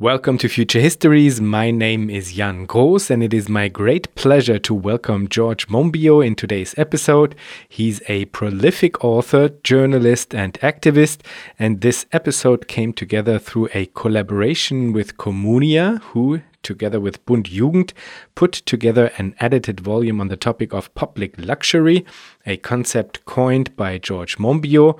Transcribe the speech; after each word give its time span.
Welcome 0.00 0.38
to 0.38 0.48
Future 0.48 0.80
Histories. 0.80 1.42
My 1.42 1.70
name 1.70 2.08
is 2.08 2.32
Jan 2.32 2.66
Groos, 2.66 3.10
and 3.10 3.22
it 3.22 3.34
is 3.34 3.50
my 3.50 3.68
great 3.68 4.14
pleasure 4.14 4.58
to 4.58 4.72
welcome 4.72 5.28
George 5.28 5.68
Monbiot 5.68 6.26
in 6.26 6.36
today's 6.36 6.74
episode. 6.78 7.34
He's 7.68 8.00
a 8.08 8.24
prolific 8.24 9.04
author, 9.04 9.50
journalist, 9.62 10.34
and 10.34 10.54
activist, 10.60 11.18
and 11.58 11.82
this 11.82 12.06
episode 12.12 12.66
came 12.66 12.94
together 12.94 13.38
through 13.38 13.68
a 13.74 13.90
collaboration 13.94 14.94
with 14.94 15.18
Communia, 15.18 16.00
who, 16.00 16.40
together 16.62 16.98
with 16.98 17.22
BUNDjugend, 17.26 17.92
put 18.34 18.52
together 18.52 19.12
an 19.18 19.34
edited 19.38 19.80
volume 19.80 20.18
on 20.18 20.28
the 20.28 20.36
topic 20.36 20.72
of 20.72 20.94
public 20.94 21.34
luxury, 21.36 22.06
a 22.46 22.56
concept 22.56 23.26
coined 23.26 23.76
by 23.76 23.98
George 23.98 24.38
Monbiot. 24.38 24.98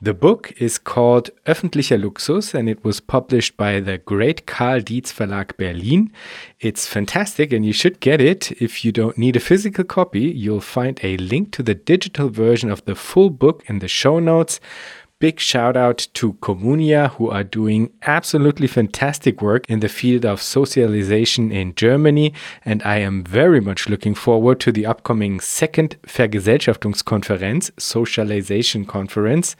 The 0.00 0.14
book 0.14 0.52
is 0.58 0.78
called 0.78 1.30
Öffentlicher 1.44 2.00
Luxus 2.00 2.54
and 2.54 2.68
it 2.68 2.84
was 2.84 3.00
published 3.00 3.56
by 3.56 3.80
the 3.80 3.98
great 3.98 4.46
Karl 4.46 4.80
Dietz 4.80 5.12
Verlag 5.12 5.56
Berlin. 5.56 6.12
It's 6.60 6.86
fantastic 6.86 7.52
and 7.52 7.66
you 7.66 7.72
should 7.72 7.98
get 7.98 8.20
it. 8.20 8.52
If 8.62 8.84
you 8.84 8.92
don't 8.92 9.18
need 9.18 9.34
a 9.34 9.40
physical 9.40 9.82
copy, 9.82 10.20
you'll 10.20 10.60
find 10.60 11.00
a 11.02 11.16
link 11.16 11.50
to 11.50 11.64
the 11.64 11.74
digital 11.74 12.28
version 12.28 12.70
of 12.70 12.84
the 12.84 12.94
full 12.94 13.28
book 13.28 13.64
in 13.66 13.80
the 13.80 13.88
show 13.88 14.20
notes. 14.20 14.60
Big 15.18 15.40
shout 15.40 15.76
out 15.76 16.06
to 16.14 16.34
Communia, 16.34 17.08
who 17.14 17.28
are 17.28 17.42
doing 17.42 17.90
absolutely 18.02 18.68
fantastic 18.68 19.42
work 19.42 19.68
in 19.68 19.80
the 19.80 19.88
field 19.88 20.24
of 20.24 20.40
socialization 20.40 21.50
in 21.50 21.74
Germany. 21.74 22.32
And 22.64 22.84
I 22.84 22.98
am 22.98 23.24
very 23.24 23.60
much 23.60 23.88
looking 23.88 24.14
forward 24.14 24.60
to 24.60 24.70
the 24.70 24.86
upcoming 24.86 25.40
second 25.40 25.96
Vergesellschaftungskonferenz, 26.06 27.72
Socialization 27.80 28.84
Conference 28.84 29.56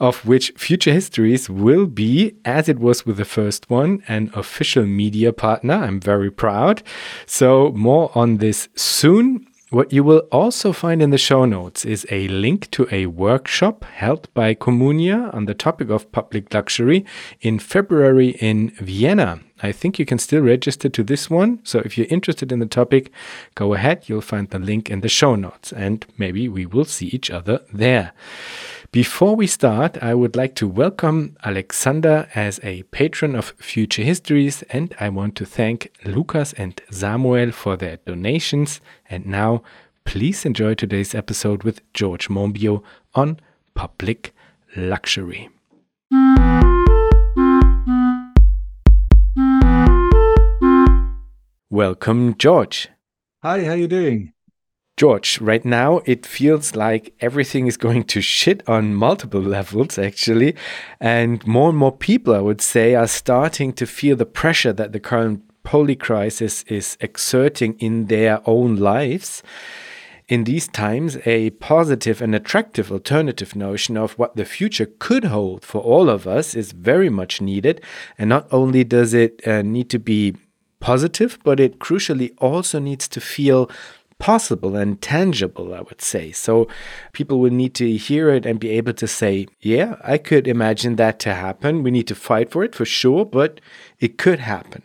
of 0.00 0.24
which 0.26 0.52
Future 0.56 0.92
Histories 0.92 1.50
will 1.50 1.86
be, 1.86 2.34
as 2.44 2.68
it 2.68 2.78
was 2.78 3.04
with 3.04 3.16
the 3.16 3.24
first 3.24 3.68
one, 3.70 4.02
an 4.08 4.30
official 4.34 4.86
media 4.86 5.32
partner. 5.32 5.74
I'm 5.74 6.00
very 6.00 6.30
proud. 6.30 6.82
So, 7.26 7.72
more 7.72 8.10
on 8.14 8.38
this 8.38 8.68
soon. 8.74 9.46
What 9.70 9.92
you 9.92 10.02
will 10.02 10.20
also 10.32 10.72
find 10.72 11.02
in 11.02 11.10
the 11.10 11.18
show 11.18 11.44
notes 11.44 11.84
is 11.84 12.06
a 12.10 12.26
link 12.28 12.70
to 12.70 12.88
a 12.90 13.04
workshop 13.04 13.84
held 13.84 14.32
by 14.32 14.54
Communia 14.54 15.30
on 15.34 15.44
the 15.44 15.52
topic 15.52 15.90
of 15.90 16.10
public 16.10 16.54
luxury 16.54 17.04
in 17.42 17.58
February 17.58 18.30
in 18.40 18.70
Vienna. 18.80 19.40
I 19.62 19.72
think 19.72 19.98
you 19.98 20.06
can 20.06 20.18
still 20.18 20.40
register 20.40 20.88
to 20.88 21.02
this 21.02 21.28
one. 21.28 21.60
So 21.64 21.80
if 21.80 21.98
you're 21.98 22.06
interested 22.08 22.50
in 22.50 22.60
the 22.60 22.66
topic, 22.66 23.12
go 23.56 23.74
ahead. 23.74 24.08
You'll 24.08 24.22
find 24.22 24.48
the 24.48 24.58
link 24.58 24.88
in 24.88 25.02
the 25.02 25.08
show 25.10 25.34
notes 25.34 25.70
and 25.70 26.06
maybe 26.16 26.48
we 26.48 26.64
will 26.64 26.86
see 26.86 27.08
each 27.08 27.30
other 27.30 27.60
there. 27.70 28.12
Before 28.90 29.36
we 29.36 29.46
start, 29.46 30.02
I 30.02 30.14
would 30.14 30.34
like 30.34 30.54
to 30.54 30.66
welcome 30.66 31.36
Alexander 31.44 32.26
as 32.34 32.58
a 32.62 32.84
patron 32.84 33.34
of 33.34 33.52
Future 33.58 34.02
Histories, 34.02 34.62
and 34.70 34.94
I 34.98 35.10
want 35.10 35.34
to 35.36 35.44
thank 35.44 35.92
Lucas 36.06 36.54
and 36.54 36.80
Samuel 36.90 37.52
for 37.52 37.76
their 37.76 37.98
donations. 38.06 38.80
And 39.10 39.26
now, 39.26 39.62
please 40.06 40.46
enjoy 40.46 40.72
today's 40.72 41.14
episode 41.14 41.64
with 41.64 41.82
George 41.92 42.28
Monbiot 42.28 42.82
on 43.14 43.40
public 43.74 44.34
luxury. 44.74 45.50
Welcome, 51.68 52.38
George. 52.38 52.88
Hi, 53.42 53.64
how 53.64 53.72
are 53.72 53.76
you 53.76 53.86
doing? 53.86 54.32
George, 54.98 55.40
right 55.40 55.64
now 55.64 56.00
it 56.06 56.26
feels 56.26 56.74
like 56.74 57.14
everything 57.20 57.68
is 57.68 57.76
going 57.76 58.02
to 58.02 58.20
shit 58.20 58.68
on 58.68 58.96
multiple 58.96 59.40
levels, 59.56 59.96
actually. 59.96 60.56
And 60.98 61.46
more 61.46 61.68
and 61.68 61.78
more 61.78 61.96
people, 61.96 62.34
I 62.34 62.40
would 62.40 62.60
say, 62.60 62.96
are 62.96 63.06
starting 63.06 63.72
to 63.74 63.86
feel 63.86 64.16
the 64.16 64.26
pressure 64.26 64.72
that 64.72 64.90
the 64.92 64.98
current 64.98 65.44
poly 65.62 65.94
crisis 65.94 66.64
is 66.64 66.98
exerting 67.00 67.74
in 67.78 68.06
their 68.06 68.40
own 68.44 68.74
lives. 68.74 69.40
In 70.26 70.42
these 70.42 70.66
times, 70.66 71.16
a 71.24 71.50
positive 71.50 72.20
and 72.20 72.34
attractive 72.34 72.90
alternative 72.90 73.54
notion 73.54 73.96
of 73.96 74.18
what 74.18 74.34
the 74.34 74.44
future 74.44 74.88
could 74.98 75.26
hold 75.26 75.64
for 75.64 75.80
all 75.80 76.10
of 76.10 76.26
us 76.26 76.56
is 76.56 76.72
very 76.72 77.08
much 77.08 77.40
needed. 77.40 77.80
And 78.18 78.28
not 78.28 78.48
only 78.50 78.82
does 78.82 79.14
it 79.14 79.46
uh, 79.46 79.62
need 79.62 79.90
to 79.90 80.00
be 80.00 80.34
positive, 80.80 81.38
but 81.44 81.60
it 81.60 81.78
crucially 81.78 82.34
also 82.38 82.78
needs 82.78 83.08
to 83.08 83.20
feel 83.20 83.70
possible 84.18 84.76
and 84.76 85.00
tangible, 85.00 85.74
I 85.74 85.80
would 85.80 86.00
say. 86.00 86.32
So 86.32 86.68
people 87.12 87.40
will 87.40 87.50
need 87.50 87.74
to 87.74 87.96
hear 87.96 88.30
it 88.30 88.44
and 88.46 88.58
be 88.58 88.70
able 88.70 88.94
to 88.94 89.06
say, 89.06 89.46
yeah, 89.60 89.96
I 90.02 90.18
could 90.18 90.48
imagine 90.48 90.96
that 90.96 91.18
to 91.20 91.34
happen. 91.34 91.82
We 91.82 91.90
need 91.90 92.08
to 92.08 92.14
fight 92.14 92.50
for 92.50 92.64
it 92.64 92.74
for 92.74 92.84
sure, 92.84 93.24
but 93.24 93.60
it 94.00 94.18
could 94.18 94.40
happen. 94.40 94.82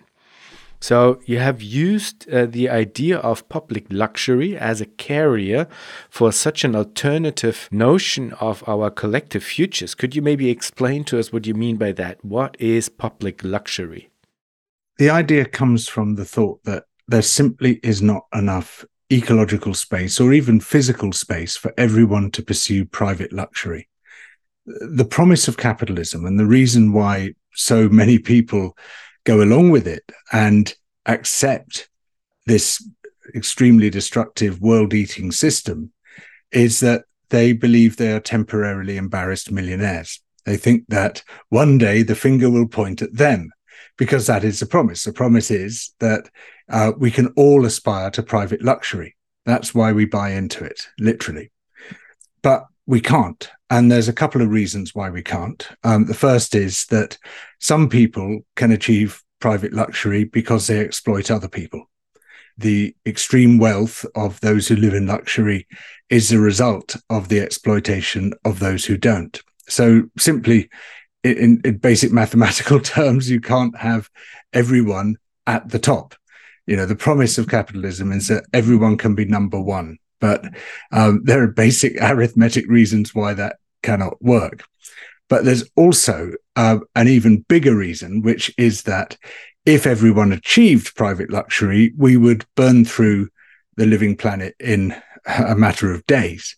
So 0.84 1.22
you 1.26 1.40
have 1.40 1.62
used 1.62 2.30
uh, 2.30 2.46
the 2.46 2.70
idea 2.70 3.18
of 3.20 3.48
public 3.48 3.86
luxury 3.90 4.58
as 4.58 4.82
a 4.82 4.86
carrier 4.86 5.68
for 6.10 6.34
such 6.34 6.66
an 6.66 6.76
alternative 6.76 7.70
notion 7.72 8.34
of 8.34 8.68
our 8.68 8.90
collective 8.90 9.46
futures. 9.46 9.96
Could 9.96 10.14
you 10.14 10.22
maybe 10.22 10.50
explain 10.50 11.06
to 11.06 11.20
us 11.20 11.32
what 11.32 11.48
you 11.48 11.54
mean 11.54 11.78
by 11.78 11.94
that? 11.94 12.26
What 12.26 12.58
is 12.60 12.90
public 12.90 13.46
luxury? 13.46 14.10
The 14.98 15.10
idea 15.10 15.46
comes 15.46 15.88
from 15.88 16.16
the 16.16 16.26
thought 16.26 16.62
that 16.66 16.84
there 17.08 17.22
simply 17.22 17.80
is 17.82 18.02
not 18.02 18.26
enough 18.34 18.84
ecological 19.14 19.74
space 19.74 20.20
or 20.20 20.34
even 20.34 20.60
physical 20.60 21.12
space 21.12 21.56
for 21.56 21.74
everyone 21.78 22.32
to 22.32 22.44
pursue 22.44 22.86
private 22.86 23.32
luxury. 23.32 23.88
The 24.66 25.06
promise 25.06 25.48
of 25.48 25.58
capitalism 25.58 26.26
and 26.26 26.40
the 26.40 26.46
reason 26.46 26.94
why 26.94 27.34
so 27.54 27.90
many 27.90 28.18
people 28.18 28.78
go 29.26 29.42
along 29.42 29.72
with 29.72 29.88
it 29.88 30.04
and 30.32 30.74
accept 31.06 31.90
this 32.46 32.86
extremely 33.36 33.90
destructive 33.90 34.62
world 34.62 34.94
eating 34.94 35.32
system 35.32 35.92
is 36.52 36.80
that 36.80 37.04
they 37.30 37.54
believe 37.54 37.98
they 37.98 38.12
are 38.12 38.20
temporarily 38.20 38.98
embarrassed 38.98 39.52
millionaires. 39.52 40.22
They 40.46 40.58
think 40.58 40.86
that 40.90 41.24
one 41.50 41.78
day 41.78 42.04
the 42.04 42.16
finger 42.16 42.50
will 42.50 42.68
point 42.68 43.02
at 43.02 43.16
them 43.16 43.52
because 43.98 44.28
that 44.28 44.44
is 44.44 44.60
the 44.60 44.66
promise. 44.66 45.04
The 45.04 45.14
promise 45.14 45.52
is 45.52 45.94
that 46.00 46.30
uh, 46.70 46.92
we 46.98 47.12
can 47.12 47.28
all 47.36 47.66
aspire 47.66 48.10
to 48.12 48.24
private 48.24 48.64
luxury. 48.64 49.16
That's 49.46 49.76
why 49.76 49.92
we 49.92 50.06
buy 50.06 50.32
into 50.32 50.64
it, 50.64 50.88
literally. 51.00 51.52
But 52.42 52.66
we 52.86 53.02
can't. 53.02 53.50
And 53.70 53.92
there's 53.92 54.08
a 54.08 54.14
couple 54.14 54.42
of 54.42 54.50
reasons 54.50 54.94
why 54.94 55.10
we 55.10 55.24
can't. 55.24 55.68
Um, 55.84 56.06
the 56.06 56.14
first 56.14 56.56
is 56.56 56.86
that 56.88 57.18
some 57.60 57.90
people 57.90 58.42
can 58.56 58.72
achieve 58.72 59.22
private 59.40 59.74
luxury 59.74 60.24
because 60.24 60.68
they 60.68 60.80
exploit 60.80 61.32
other 61.32 61.48
people. 61.48 61.90
The 62.58 62.96
extreme 63.06 63.58
wealth 63.58 64.06
of 64.16 64.40
those 64.42 64.68
who 64.68 64.76
live 64.76 64.94
in 64.94 65.08
luxury 65.08 65.68
is 66.10 66.30
the 66.30 66.40
result 66.40 66.96
of 67.10 67.30
the 67.30 67.40
exploitation 67.40 68.34
of 68.46 68.60
those 68.60 68.86
who 68.86 68.98
don't. 68.98 69.42
So 69.68 70.04
simply, 70.18 70.70
in, 71.24 71.62
in 71.66 71.78
basic 71.78 72.12
mathematical 72.12 72.80
terms, 72.96 73.30
you 73.30 73.42
can't 73.42 73.76
have 73.78 74.10
everyone 74.54 75.18
at 75.48 75.70
the 75.70 75.80
top. 75.80 76.16
You 76.66 76.78
know, 76.78 76.86
the 76.86 76.96
promise 76.96 77.38
of 77.38 77.50
capitalism 77.50 78.12
is 78.12 78.28
that 78.30 78.46
everyone 78.54 78.98
can 78.98 79.16
be 79.16 79.26
number 79.26 79.60
one, 79.60 79.98
but 80.20 80.46
um, 80.92 81.22
there 81.24 81.44
are 81.44 81.48
basic 81.48 81.98
arithmetic 82.02 82.68
reasons 82.68 83.14
why 83.14 83.34
that 83.34 83.58
cannot 83.82 84.22
work. 84.22 84.64
But 85.30 85.46
there's 85.46 85.70
also 85.76 86.32
uh, 86.56 86.80
an 86.96 87.08
even 87.08 87.46
bigger 87.48 87.76
reason, 87.76 88.22
which 88.22 88.54
is 88.58 88.84
that 88.84 89.18
if 89.66 89.88
everyone 89.88 90.32
achieved 90.32 90.96
private 90.96 91.32
luxury, 91.32 91.94
we 91.98 92.18
would 92.18 92.46
burn 92.56 92.86
through 92.86 93.30
the 93.76 93.86
living 93.86 94.16
planet 94.16 94.56
in 94.60 94.96
a 95.26 95.56
matter 95.56 95.92
of 95.92 96.06
days. 96.06 96.56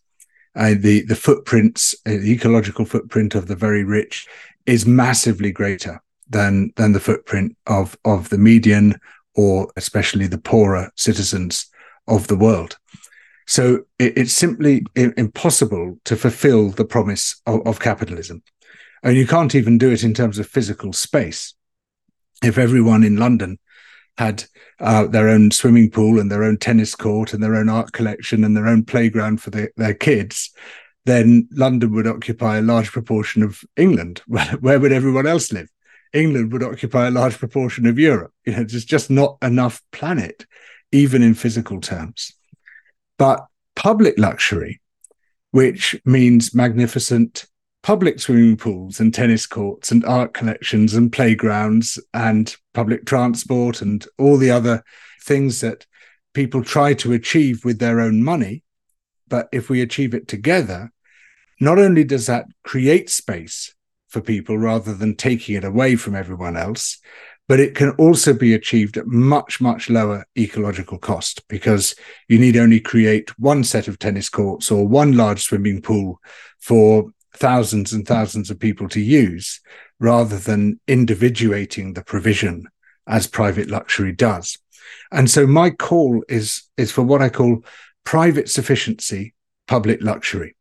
Uh, 0.55 0.73
the 0.77 1.01
the 1.01 1.15
footprints, 1.15 1.93
uh, 2.05 2.11
the 2.11 2.31
ecological 2.31 2.85
footprint 2.85 3.35
of 3.35 3.47
the 3.47 3.55
very 3.55 3.83
rich 3.83 4.27
is 4.65 4.85
massively 4.85 5.51
greater 5.51 6.01
than 6.29 6.71
than 6.75 6.93
the 6.93 6.99
footprint 6.99 7.55
of 7.67 7.97
of 8.05 8.29
the 8.29 8.37
median 8.37 8.95
or 9.35 9.71
especially 9.75 10.27
the 10.27 10.37
poorer 10.37 10.91
citizens 10.95 11.67
of 12.07 12.27
the 12.27 12.35
world. 12.35 12.77
So 13.47 13.85
it, 13.99 14.17
it's 14.17 14.33
simply 14.33 14.85
impossible 14.95 15.99
to 16.05 16.15
fulfill 16.15 16.69
the 16.69 16.85
promise 16.85 17.41
of, 17.45 17.65
of 17.67 17.79
capitalism. 17.79 18.43
And 19.03 19.15
you 19.15 19.27
can't 19.27 19.53
even 19.53 19.77
do 19.77 19.91
it 19.91 20.03
in 20.03 20.13
terms 20.13 20.39
of 20.39 20.47
physical 20.47 20.93
space. 20.93 21.53
If 22.43 22.57
everyone 22.57 23.03
in 23.03 23.17
London 23.17 23.59
had 24.17 24.45
uh, 24.79 25.07
their 25.07 25.29
own 25.29 25.51
swimming 25.51 25.91
pool 25.91 26.19
and 26.19 26.31
their 26.31 26.43
own 26.43 26.57
tennis 26.57 26.95
court 26.95 27.33
and 27.33 27.43
their 27.43 27.55
own 27.55 27.69
art 27.69 27.91
collection 27.91 28.43
and 28.43 28.55
their 28.55 28.67
own 28.67 28.83
playground 28.83 29.41
for 29.41 29.51
the, 29.51 29.69
their 29.77 29.93
kids, 29.93 30.51
then 31.05 31.47
London 31.51 31.93
would 31.93 32.07
occupy 32.07 32.57
a 32.57 32.63
large 32.63 32.91
proportion 32.91 33.43
of 33.43 33.63
England. 33.77 34.21
Where 34.27 34.79
would 34.79 34.91
everyone 34.91 35.27
else 35.27 35.51
live? 35.51 35.69
England 36.15 36.53
would 36.53 36.63
occupy 36.63 37.07
a 37.07 37.11
large 37.11 37.37
proportion 37.37 37.85
of 37.85 37.99
Europe. 37.99 38.31
You 38.45 38.53
know, 38.53 38.63
there's 38.63 38.85
just 38.85 39.11
not 39.11 39.37
enough 39.41 39.81
planet, 39.91 40.45
even 40.91 41.21
in 41.21 41.33
physical 41.33 41.81
terms. 41.81 42.31
But 43.17 43.45
public 43.75 44.17
luxury, 44.17 44.81
which 45.51 45.95
means 46.05 46.55
magnificent 46.55 47.45
public 47.83 48.19
swimming 48.19 48.57
pools 48.57 48.99
and 48.99 49.13
tennis 49.13 49.45
courts 49.45 49.91
and 49.91 50.03
art 50.05 50.33
collections 50.33 50.95
and 50.95 51.11
playgrounds 51.11 51.99
and 52.13 52.55
public 52.73 53.05
transport 53.05 53.81
and 53.81 54.07
all 54.17 54.37
the 54.37 54.49
other 54.49 54.83
things 55.21 55.61
that 55.61 55.85
people 56.33 56.63
try 56.63 56.93
to 56.93 57.13
achieve 57.13 57.63
with 57.63 57.77
their 57.77 57.99
own 57.99 58.23
money. 58.23 58.63
But 59.27 59.49
if 59.51 59.69
we 59.69 59.81
achieve 59.81 60.13
it 60.13 60.27
together, 60.27 60.91
not 61.59 61.77
only 61.77 62.03
does 62.03 62.25
that 62.25 62.47
create 62.63 63.09
space 63.09 63.74
for 64.15 64.21
people 64.21 64.57
rather 64.57 64.93
than 64.93 65.13
taking 65.13 65.55
it 65.55 65.65
away 65.65 65.97
from 65.97 66.15
everyone 66.15 66.55
else, 66.55 66.99
but 67.49 67.59
it 67.59 67.75
can 67.75 67.89
also 67.97 68.33
be 68.33 68.53
achieved 68.53 68.95
at 68.95 69.07
much, 69.07 69.59
much 69.59 69.89
lower 69.89 70.25
ecological 70.37 70.97
cost 70.97 71.45
because 71.49 71.95
you 72.29 72.39
need 72.39 72.55
only 72.55 72.79
create 72.79 73.37
one 73.37 73.61
set 73.61 73.89
of 73.89 73.99
tennis 73.99 74.29
courts 74.29 74.71
or 74.71 74.87
one 74.87 75.17
large 75.17 75.43
swimming 75.43 75.81
pool 75.81 76.21
for 76.61 77.11
thousands 77.33 77.91
and 77.91 78.07
thousands 78.07 78.49
of 78.49 78.57
people 78.57 78.87
to 78.87 79.01
use 79.01 79.59
rather 79.99 80.39
than 80.39 80.79
individuating 80.87 81.91
the 81.91 82.03
provision 82.05 82.65
as 83.07 83.27
private 83.27 83.69
luxury 83.69 84.13
does. 84.13 84.57
And 85.11 85.29
so 85.29 85.45
my 85.45 85.71
call 85.71 86.23
is, 86.29 86.63
is 86.77 86.89
for 86.89 87.01
what 87.01 87.21
I 87.21 87.27
call 87.27 87.65
private 88.05 88.47
sufficiency, 88.47 89.33
public 89.67 90.01
luxury. 90.01 90.54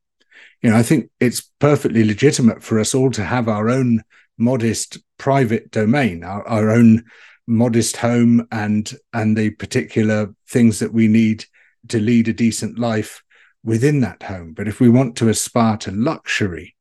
You 0.65 0.71
know, 0.71 0.77
I 0.77 0.83
think 0.83 1.11
it's 1.21 1.43
perfectly 1.59 2.05
legitimate 2.05 2.63
for 2.63 2.81
us 2.81 2.95
all 2.95 3.11
to 3.11 3.23
have 3.23 3.49
our 3.51 3.69
own 3.69 4.03
modest 4.39 4.97
private 5.19 5.71
domain, 5.71 6.25
our, 6.25 6.43
our 6.49 6.71
own 6.71 7.05
modest 7.47 7.99
home 7.99 8.49
and 8.51 8.91
and 9.13 9.37
the 9.37 9.51
particular 9.51 10.35
things 10.49 10.79
that 10.79 10.95
we 10.95 11.07
need 11.07 11.45
to 11.89 12.01
lead 12.01 12.29
a 12.29 12.33
decent 12.33 12.79
life 12.79 13.23
within 13.63 14.01
that 14.01 14.23
home. 14.23 14.55
But 14.55 14.67
if 14.67 14.81
we 14.81 14.89
want 14.89 15.17
to 15.17 15.29
aspire 15.29 15.77
to 15.77 15.91
luxury, 15.91 16.75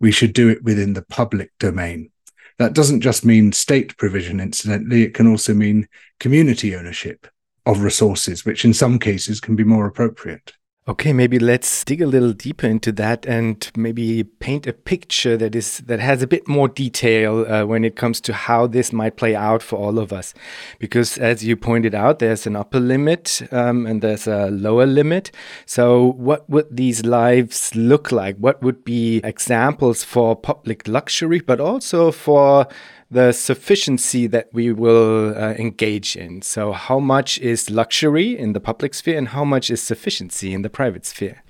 we 0.00 0.10
should 0.10 0.32
do 0.32 0.48
it 0.48 0.64
within 0.64 0.94
the 0.94 1.02
public 1.02 1.52
domain. 1.60 2.10
That 2.58 2.72
doesn't 2.72 3.02
just 3.02 3.24
mean 3.24 3.52
state 3.52 3.96
provision, 3.98 4.40
incidentally, 4.40 5.04
it 5.04 5.14
can 5.14 5.28
also 5.28 5.54
mean 5.54 5.86
community 6.18 6.74
ownership 6.74 7.28
of 7.66 7.82
resources, 7.82 8.44
which 8.44 8.64
in 8.64 8.74
some 8.74 8.98
cases 8.98 9.38
can 9.38 9.54
be 9.54 9.62
more 9.62 9.86
appropriate. 9.86 10.54
Okay, 10.88 11.12
maybe 11.12 11.38
let's 11.38 11.84
dig 11.84 12.02
a 12.02 12.08
little 12.08 12.32
deeper 12.32 12.66
into 12.66 12.90
that 12.90 13.24
and 13.24 13.70
maybe 13.76 14.24
paint 14.24 14.66
a 14.66 14.72
picture 14.72 15.36
that 15.36 15.54
is 15.54 15.78
that 15.86 16.00
has 16.00 16.22
a 16.22 16.26
bit 16.26 16.48
more 16.48 16.66
detail 16.66 17.46
uh, 17.46 17.64
when 17.64 17.84
it 17.84 17.94
comes 17.94 18.20
to 18.22 18.32
how 18.32 18.66
this 18.66 18.92
might 18.92 19.16
play 19.16 19.36
out 19.36 19.62
for 19.62 19.76
all 19.76 20.00
of 20.00 20.12
us. 20.12 20.34
Because 20.80 21.18
as 21.18 21.44
you 21.44 21.56
pointed 21.56 21.94
out, 21.94 22.18
there's 22.18 22.48
an 22.48 22.56
upper 22.56 22.80
limit 22.80 23.42
um, 23.52 23.86
and 23.86 24.02
there's 24.02 24.26
a 24.26 24.50
lower 24.50 24.84
limit. 24.84 25.30
So, 25.66 26.14
what 26.14 26.50
would 26.50 26.76
these 26.76 27.04
lives 27.04 27.76
look 27.76 28.10
like? 28.10 28.36
What 28.38 28.60
would 28.60 28.82
be 28.82 29.20
examples 29.22 30.02
for 30.02 30.34
public 30.34 30.88
luxury, 30.88 31.38
but 31.38 31.60
also 31.60 32.10
for 32.10 32.66
the 33.12 33.32
sufficiency 33.32 34.26
that 34.26 34.48
we 34.52 34.72
will 34.72 35.36
uh, 35.36 35.52
engage 35.52 36.16
in. 36.16 36.40
So, 36.40 36.72
how 36.72 36.98
much 36.98 37.38
is 37.38 37.70
luxury 37.70 38.36
in 38.36 38.54
the 38.54 38.60
public 38.60 38.94
sphere 38.94 39.18
and 39.18 39.28
how 39.28 39.44
much 39.44 39.70
is 39.70 39.82
sufficiency 39.82 40.54
in 40.54 40.62
the 40.62 40.70
private 40.70 41.04
sphere? 41.04 41.42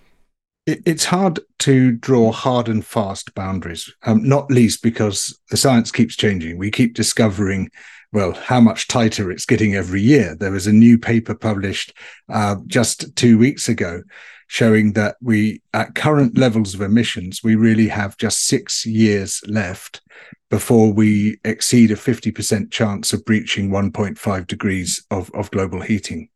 It's 0.67 1.06
hard 1.06 1.41
to 1.61 1.93
draw 1.93 2.31
hard 2.31 2.69
and 2.69 2.85
fast 2.85 3.35
boundaries, 3.35 3.93
um, 4.05 4.23
not 4.29 4.50
least 4.50 4.82
because 4.82 5.37
the 5.50 5.56
science 5.56 5.91
keeps 5.91 6.14
changing. 6.14 6.56
We 6.56 6.70
keep 6.70 6.94
discovering, 6.94 7.69
well, 8.12 8.32
how 8.32 8.61
much 8.61 8.87
tighter 8.87 9.31
it's 9.31 9.47
getting 9.47 9.75
every 9.75 10.03
year. 10.03 10.37
There 10.37 10.53
was 10.53 10.69
a 10.69 10.73
new 10.73 10.99
paper 10.99 11.35
published 11.35 11.97
uh, 12.29 12.56
just 12.69 13.14
two 13.17 13.38
weeks 13.38 13.69
ago 13.69 14.03
showing 14.52 14.93
that 14.93 15.16
we, 15.22 15.62
at 15.72 15.94
current 15.94 16.37
levels 16.37 16.75
of 16.75 16.82
emissions, 16.82 17.43
we 17.43 17.54
really 17.54 17.88
have 17.88 18.19
just 18.19 18.46
six 18.46 18.84
years 18.84 19.40
left 19.46 20.02
before 20.50 20.93
we 20.93 21.38
exceed 21.43 21.90
a 21.90 21.94
50% 21.94 22.70
chance 22.70 23.14
of 23.14 23.25
breaching 23.25 23.70
1.5 23.70 24.46
degrees 24.46 25.06
of, 25.10 25.31
of 25.31 25.50
global 25.52 25.81
heating. 25.81 26.28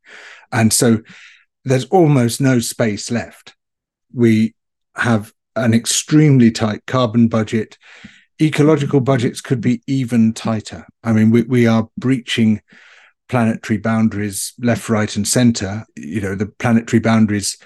And 0.51 0.73
so 0.73 1.03
there's 1.67 1.85
almost 1.89 2.41
no 2.41 2.59
space 2.59 3.11
left. 3.11 3.55
We 4.15 4.55
have 4.97 5.35
an 5.55 5.75
extremely 5.75 6.51
tight 6.51 6.87
carbon 6.87 7.29
budget. 7.29 7.77
Ecological 8.41 9.01
budgets 9.01 9.43
could 9.43 9.61
be 9.61 9.83
even 9.87 10.33
tighter. 10.33 10.87
I 11.05 11.13
mean, 11.13 11.31
we, 11.31 11.43
we 11.43 11.67
are 11.67 11.91
breaching 11.99 12.63
planetary 13.29 13.77
boundaries 13.77 14.55
left, 14.59 14.89
right, 14.89 15.15
and 15.15 15.29
center. 15.29 15.85
You 15.97 16.23
know, 16.23 16.35
the 16.35 16.47
planetary 16.47 17.01
boundaries 17.01 17.59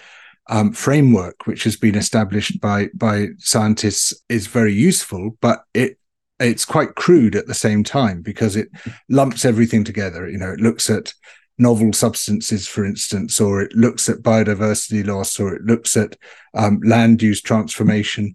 um, 0.49 0.73
framework, 0.73 1.47
which 1.47 1.65
has 1.65 1.77
been 1.77 1.95
established 1.95 2.61
by 2.61 2.89
by 2.95 3.29
scientists, 3.39 4.15
is 4.29 4.47
very 4.47 4.75
useful, 4.75 5.37
but 5.41 5.65
it 5.75 5.99
it's 6.39 6.65
quite 6.65 6.95
crude 6.95 7.37
at 7.37 7.47
the 7.47 7.55
same 7.55 7.85
time 7.85 8.23
because 8.23 8.57
it 8.57 8.69
lumps 9.09 9.45
everything 9.45 9.85
together. 9.85 10.29
You 10.29 10.39
know, 10.39 10.51
it 10.51 10.61
looks 10.61 10.89
at 10.89 11.13
novel 11.59 11.93
substances, 11.93 12.67
for 12.67 12.85
instance, 12.85 13.41
or 13.41 13.61
it 13.61 13.75
looks 13.77 14.09
at 14.09 14.23
biodiversity 14.23 15.07
loss, 15.07 15.39
or 15.39 15.55
it 15.55 15.63
looks 15.63 15.97
at 15.97 16.17
um, 16.55 16.81
land 16.85 17.23
use 17.23 17.43
transformation. 17.43 18.35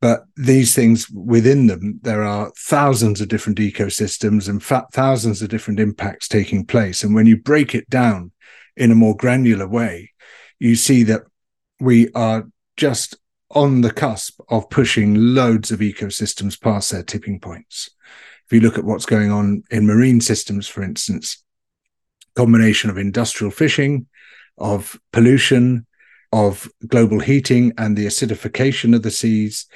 But 0.00 0.24
these 0.36 0.74
things 0.74 1.10
within 1.10 1.66
them, 1.66 2.00
there 2.02 2.22
are 2.22 2.52
thousands 2.56 3.20
of 3.20 3.28
different 3.28 3.58
ecosystems 3.58 4.48
and 4.48 4.62
fa- 4.62 4.86
thousands 4.92 5.42
of 5.42 5.48
different 5.48 5.80
impacts 5.80 6.28
taking 6.28 6.64
place. 6.64 7.02
And 7.02 7.14
when 7.14 7.26
you 7.26 7.36
break 7.36 7.74
it 7.74 7.88
down 7.90 8.32
in 8.76 8.90
a 8.90 8.94
more 8.94 9.16
granular 9.16 9.68
way, 9.68 10.12
you 10.58 10.76
see 10.76 11.02
that 11.04 11.22
we 11.80 12.10
are 12.12 12.48
just 12.76 13.16
on 13.50 13.80
the 13.80 13.92
cusp 13.92 14.40
of 14.48 14.70
pushing 14.70 15.34
loads 15.34 15.70
of 15.70 15.80
ecosystems 15.80 16.60
past 16.60 16.90
their 16.90 17.02
tipping 17.02 17.40
points. 17.40 17.90
If 18.46 18.52
you 18.52 18.60
look 18.60 18.78
at 18.78 18.84
what's 18.84 19.06
going 19.06 19.30
on 19.30 19.64
in 19.70 19.86
marine 19.86 20.20
systems, 20.20 20.68
for 20.68 20.82
instance, 20.82 21.42
combination 22.36 22.90
of 22.90 22.98
industrial 22.98 23.50
fishing, 23.50 24.06
of 24.58 25.00
pollution, 25.12 25.86
of 26.32 26.68
global 26.86 27.18
heating 27.20 27.72
and 27.76 27.96
the 27.96 28.06
acidification 28.06 28.94
of 28.94 29.02
the 29.02 29.10
seas 29.10 29.66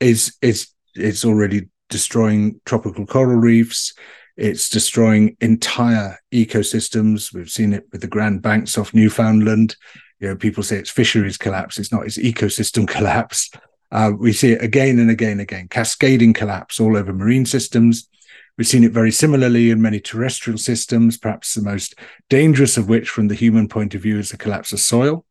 is 0.00 0.36
is 0.42 0.68
it's 0.94 1.24
already 1.24 1.68
destroying 1.88 2.60
tropical 2.64 3.06
coral 3.06 3.36
reefs. 3.36 3.92
It's 4.36 4.70
destroying 4.70 5.36
entire 5.40 6.18
ecosystems. 6.32 7.32
We've 7.32 7.50
seen 7.50 7.72
it 7.74 7.84
with 7.92 8.00
the 8.00 8.06
Grand 8.06 8.42
Banks 8.42 8.78
off 8.78 8.94
Newfoundland 8.94 9.76
you 10.20 10.28
know, 10.28 10.36
people 10.36 10.62
say 10.62 10.76
it's 10.76 10.90
fisheries 10.90 11.38
collapse. 11.38 11.78
It's 11.78 11.90
not, 11.90 12.06
it's 12.06 12.18
ecosystem 12.18 12.86
collapse. 12.96 13.50
Uh, 13.90 14.12
we 14.16 14.32
see 14.32 14.52
it 14.52 14.62
again 14.62 14.98
and 14.98 15.10
again 15.10 15.32
and 15.32 15.40
again, 15.40 15.68
cascading 15.68 16.32
collapse 16.32 16.78
all 16.78 16.96
over 16.96 17.12
marine 17.12 17.46
systems. 17.46 18.08
We've 18.56 18.66
seen 18.66 18.84
it 18.84 18.92
very 18.92 19.10
similarly 19.10 19.70
in 19.70 19.80
many 19.80 20.00
terrestrial 20.00 20.58
systems, 20.58 21.16
perhaps 21.16 21.54
the 21.54 21.62
most 21.62 21.94
dangerous 22.28 22.76
of 22.76 22.88
which, 22.88 23.08
from 23.08 23.28
the 23.28 23.34
human 23.34 23.68
point 23.68 23.94
of 23.94 24.02
view, 24.02 24.18
is 24.18 24.30
the 24.30 24.36
collapse 24.36 24.72
of 24.72 24.80
soil. 24.80 25.24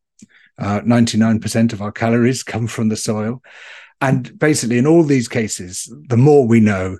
Uh, 0.58 0.80
99% 0.80 1.72
of 1.72 1.80
our 1.80 1.92
calories 1.92 2.42
come 2.42 2.66
from 2.66 2.88
the 2.88 2.96
soil. 2.96 3.42
And 4.00 4.38
basically, 4.38 4.78
in 4.78 4.86
all 4.86 5.04
these 5.04 5.28
cases, 5.28 5.92
the 6.08 6.16
more 6.16 6.46
we 6.46 6.60
know, 6.60 6.98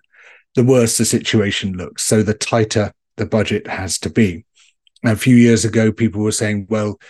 the 0.55 0.65
worse 0.65 0.99
the 0.99 1.05
situation 1.05 1.73
looks. 1.73 2.05
So 2.05 2.23
the 2.23 2.35
tighter 2.35 2.93
the 3.17 3.27
budget 3.27 3.67
has 3.67 3.99
to 4.01 4.11
be. 4.11 4.45
A 5.05 5.17
few 5.17 5.37
years 5.37 5.65
ago, 5.65 5.93
people 5.93 6.23
were 6.23 6.33
saying, 6.33 6.67
well, 6.69 7.01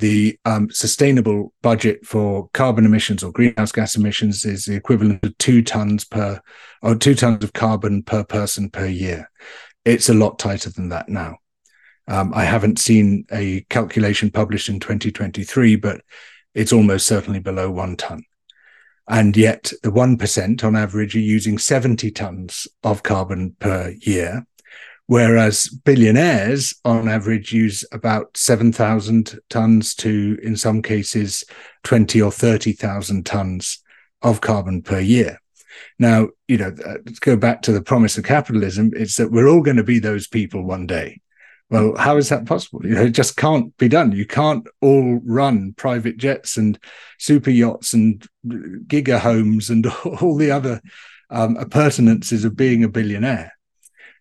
the 0.00 0.38
um, 0.44 0.70
sustainable 0.70 1.52
budget 1.62 2.04
for 2.04 2.48
carbon 2.52 2.84
emissions 2.84 3.22
or 3.22 3.32
greenhouse 3.32 3.72
gas 3.72 3.94
emissions 3.94 4.44
is 4.44 4.64
the 4.64 4.74
equivalent 4.74 5.24
of 5.24 5.36
two 5.38 5.62
tons 5.62 6.04
per 6.04 6.40
or 6.82 6.94
two 6.94 7.14
tons 7.14 7.44
of 7.44 7.52
carbon 7.52 8.02
per 8.02 8.24
person 8.24 8.70
per 8.70 8.86
year. 8.86 9.30
It's 9.84 10.08
a 10.08 10.14
lot 10.14 10.38
tighter 10.38 10.70
than 10.70 10.88
that 10.88 11.08
now. 11.08 11.36
Um, 12.08 12.32
I 12.34 12.44
haven't 12.44 12.78
seen 12.78 13.24
a 13.30 13.64
calculation 13.70 14.30
published 14.30 14.68
in 14.68 14.80
2023, 14.80 15.76
but 15.76 16.00
it's 16.54 16.72
almost 16.72 17.06
certainly 17.06 17.38
below 17.38 17.70
one 17.70 17.96
ton. 17.96 18.24
And 19.08 19.36
yet, 19.36 19.72
the 19.82 19.90
1% 19.90 20.64
on 20.64 20.76
average 20.76 21.16
are 21.16 21.20
using 21.20 21.58
70 21.58 22.10
tons 22.12 22.68
of 22.82 23.02
carbon 23.02 23.56
per 23.58 23.94
year 24.00 24.46
whereas 25.10 25.66
billionaires 25.66 26.72
on 26.84 27.08
average 27.08 27.52
use 27.52 27.84
about 27.90 28.36
7,000 28.36 29.40
tons 29.48 29.92
to, 29.92 30.38
in 30.40 30.56
some 30.56 30.80
cases, 30.80 31.42
20 31.82 32.22
or 32.22 32.30
30,000 32.30 33.26
tons 33.26 33.82
of 34.22 34.40
carbon 34.40 34.80
per 34.82 35.00
year. 35.00 35.40
Now, 35.98 36.28
you 36.46 36.58
know, 36.58 36.72
uh, 36.86 36.98
let's 37.04 37.18
go 37.18 37.34
back 37.34 37.60
to 37.62 37.72
the 37.72 37.82
promise 37.82 38.18
of 38.18 38.24
capitalism. 38.24 38.92
It's 38.94 39.16
that 39.16 39.32
we're 39.32 39.48
all 39.48 39.62
going 39.62 39.78
to 39.78 39.82
be 39.82 39.98
those 39.98 40.28
people 40.28 40.62
one 40.62 40.86
day. 40.86 41.20
Well, 41.70 41.96
how 41.96 42.16
is 42.16 42.28
that 42.28 42.46
possible? 42.46 42.86
You 42.86 42.94
know, 42.94 43.02
it 43.02 43.10
just 43.10 43.36
can't 43.36 43.76
be 43.78 43.88
done. 43.88 44.12
You 44.12 44.26
can't 44.26 44.64
all 44.80 45.20
run 45.24 45.74
private 45.76 46.18
jets 46.18 46.56
and 46.56 46.78
super 47.18 47.50
yachts 47.50 47.94
and 47.94 48.24
giga 48.46 49.18
homes 49.18 49.70
and 49.70 49.86
all 50.04 50.36
the 50.36 50.52
other 50.52 50.80
um, 51.30 51.56
appurtenances 51.56 52.44
of 52.44 52.54
being 52.54 52.84
a 52.84 52.88
billionaire. 52.88 53.54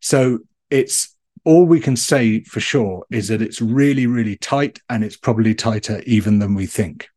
So 0.02 0.40
it's 0.70 1.16
all 1.46 1.66
we 1.66 1.80
can 1.80 1.96
say 1.96 2.44
for 2.44 2.60
sure 2.60 3.06
is 3.10 3.30
that 3.30 3.42
it's 3.42 3.62
really, 3.62 4.08
really 4.08 4.36
tight 4.36 4.82
and 4.90 5.04
it's 5.04 5.18
probably 5.18 5.56
tighter 5.56 6.02
even 6.06 6.40
than 6.40 6.54
we 6.54 6.66
think. 6.66 7.10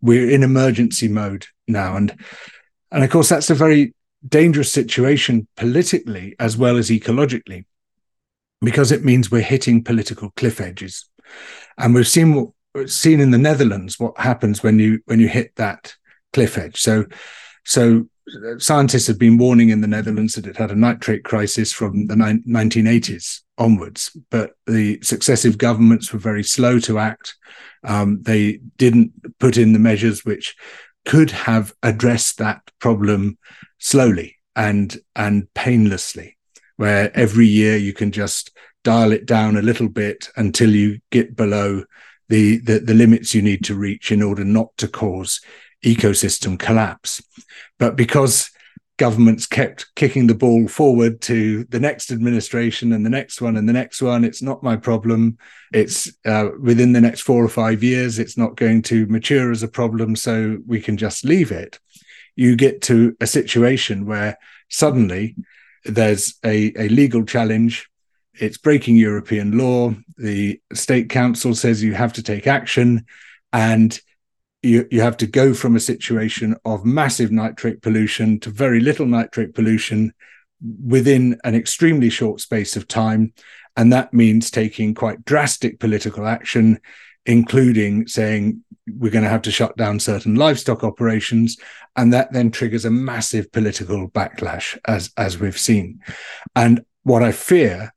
We're 0.00 0.30
in 0.30 0.42
emergency 0.42 1.08
mode 1.08 1.46
now. 1.68 1.96
And 1.96 2.14
And 2.90 3.02
of 3.02 3.10
course, 3.10 3.28
that's 3.28 3.50
a 3.50 3.54
very 3.54 3.94
dangerous 4.28 4.70
situation 4.70 5.48
politically 5.56 6.36
as 6.38 6.56
well 6.56 6.76
as 6.76 6.90
ecologically, 6.90 7.64
because 8.60 8.92
it 8.92 9.04
means 9.04 9.30
we're 9.30 9.42
hitting 9.42 9.82
political 9.82 10.30
cliff 10.36 10.60
edges. 10.60 11.08
And 11.78 11.94
we've 11.94 12.06
seen 12.06 12.34
what 12.34 12.50
seen 12.86 13.20
in 13.20 13.30
the 13.30 13.38
Netherlands 13.38 13.98
what 13.98 14.18
happens 14.18 14.62
when 14.62 14.78
you 14.78 15.00
when 15.06 15.20
you 15.20 15.28
hit 15.28 15.54
that 15.56 15.94
cliff 16.32 16.58
edge. 16.58 16.80
So 16.80 17.04
so 17.64 18.08
scientists 18.58 19.06
have 19.06 19.18
been 19.18 19.38
warning 19.38 19.70
in 19.70 19.80
the 19.80 19.86
Netherlands 19.86 20.34
that 20.34 20.46
it 20.46 20.56
had 20.56 20.70
a 20.70 20.76
nitrate 20.76 21.24
crisis 21.24 21.72
from 21.72 22.06
the 22.06 22.14
1980s 22.14 23.40
onwards, 23.58 24.16
but 24.30 24.52
the 24.66 25.00
successive 25.02 25.58
governments 25.58 26.12
were 26.12 26.18
very 26.18 26.42
slow 26.42 26.78
to 26.80 26.98
act. 26.98 27.36
Um, 27.84 28.22
they 28.22 28.60
didn't 28.76 29.38
put 29.38 29.56
in 29.56 29.72
the 29.72 29.78
measures 29.78 30.24
which 30.24 30.56
could 31.04 31.30
have 31.30 31.72
addressed 31.82 32.38
that 32.38 32.62
problem 32.78 33.38
slowly 33.78 34.36
and 34.54 34.96
and 35.16 35.52
painlessly, 35.54 36.36
where 36.76 37.14
every 37.16 37.46
year 37.46 37.76
you 37.76 37.92
can 37.92 38.12
just 38.12 38.52
dial 38.84 39.12
it 39.12 39.26
down 39.26 39.56
a 39.56 39.62
little 39.62 39.88
bit 39.88 40.28
until 40.36 40.70
you 40.70 41.00
get 41.10 41.36
below 41.36 41.84
the, 42.28 42.58
the, 42.58 42.78
the 42.78 42.94
limits 42.94 43.34
you 43.34 43.42
need 43.42 43.64
to 43.64 43.74
reach 43.74 44.10
in 44.10 44.22
order 44.22 44.44
not 44.44 44.76
to 44.78 44.88
cause 44.88 45.40
ecosystem 45.84 46.58
collapse. 46.58 47.22
But 47.78 47.96
because 47.96 48.50
governments 48.98 49.46
kept 49.46 49.92
kicking 49.96 50.26
the 50.26 50.34
ball 50.34 50.68
forward 50.68 51.20
to 51.22 51.64
the 51.64 51.80
next 51.80 52.12
administration 52.12 52.92
and 52.92 53.04
the 53.04 53.10
next 53.10 53.40
one 53.40 53.56
and 53.56 53.68
the 53.68 53.72
next 53.72 54.02
one. 54.02 54.22
It's 54.22 54.42
not 54.42 54.62
my 54.62 54.76
problem. 54.76 55.38
It's 55.72 56.12
uh, 56.24 56.50
within 56.60 56.92
the 56.92 57.00
next 57.00 57.22
four 57.22 57.44
or 57.44 57.48
five 57.48 57.82
years, 57.82 58.18
it's 58.18 58.36
not 58.36 58.56
going 58.56 58.82
to 58.82 59.06
mature 59.06 59.50
as 59.50 59.64
a 59.64 59.68
problem. 59.68 60.14
So 60.14 60.58
we 60.66 60.80
can 60.80 60.96
just 60.96 61.24
leave 61.24 61.50
it. 61.50 61.80
You 62.36 62.54
get 62.54 62.80
to 62.82 63.16
a 63.20 63.26
situation 63.26 64.06
where 64.06 64.38
suddenly 64.68 65.36
there's 65.84 66.34
a, 66.44 66.72
a 66.78 66.88
legal 66.88 67.24
challenge. 67.24 67.88
It's 68.34 68.58
breaking 68.58 68.96
European 68.96 69.58
law. 69.58 69.94
The 70.16 70.60
state 70.74 71.10
council 71.10 71.54
says 71.54 71.82
you 71.82 71.94
have 71.94 72.12
to 72.12 72.22
take 72.22 72.46
action. 72.46 73.06
And 73.52 73.98
you, 74.62 74.86
you 74.90 75.00
have 75.00 75.16
to 75.18 75.26
go 75.26 75.54
from 75.54 75.76
a 75.76 75.80
situation 75.80 76.56
of 76.64 76.84
massive 76.84 77.32
nitrate 77.32 77.82
pollution 77.82 78.38
to 78.40 78.50
very 78.50 78.80
little 78.80 79.06
nitrate 79.06 79.54
pollution 79.54 80.12
within 80.84 81.38
an 81.44 81.54
extremely 81.54 82.08
short 82.08 82.40
space 82.40 82.76
of 82.76 82.86
time. 82.86 83.32
And 83.76 83.92
that 83.92 84.14
means 84.14 84.50
taking 84.50 84.94
quite 84.94 85.24
drastic 85.24 85.80
political 85.80 86.26
action, 86.26 86.78
including 87.26 88.06
saying 88.06 88.62
we're 88.86 89.10
going 89.10 89.24
to 89.24 89.30
have 89.30 89.42
to 89.42 89.50
shut 89.50 89.76
down 89.76 89.98
certain 89.98 90.34
livestock 90.36 90.84
operations. 90.84 91.56
And 91.96 92.12
that 92.12 92.32
then 92.32 92.50
triggers 92.50 92.84
a 92.84 92.90
massive 92.90 93.50
political 93.50 94.08
backlash, 94.10 94.78
as, 94.86 95.10
as 95.16 95.38
we've 95.38 95.58
seen. 95.58 96.00
And 96.54 96.84
what 97.02 97.22
I 97.22 97.32
fear 97.32 97.92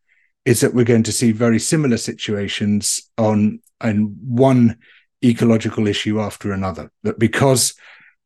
is 0.45 0.61
that 0.61 0.73
we're 0.73 0.85
going 0.85 1.03
to 1.03 1.11
see 1.11 1.31
very 1.31 1.59
similar 1.59 1.97
situations 1.97 3.09
on 3.17 3.59
on 3.81 4.15
one 4.23 4.77
ecological 5.23 5.87
issue 5.87 6.19
after 6.19 6.51
another. 6.51 6.91
That 7.03 7.19
because 7.19 7.73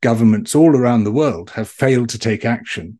governments 0.01 0.55
all 0.55 0.75
around 0.75 1.03
the 1.03 1.11
world 1.11 1.51
have 1.51 1.69
failed 1.69 2.09
to 2.09 2.19
take 2.19 2.45
action, 2.45 2.99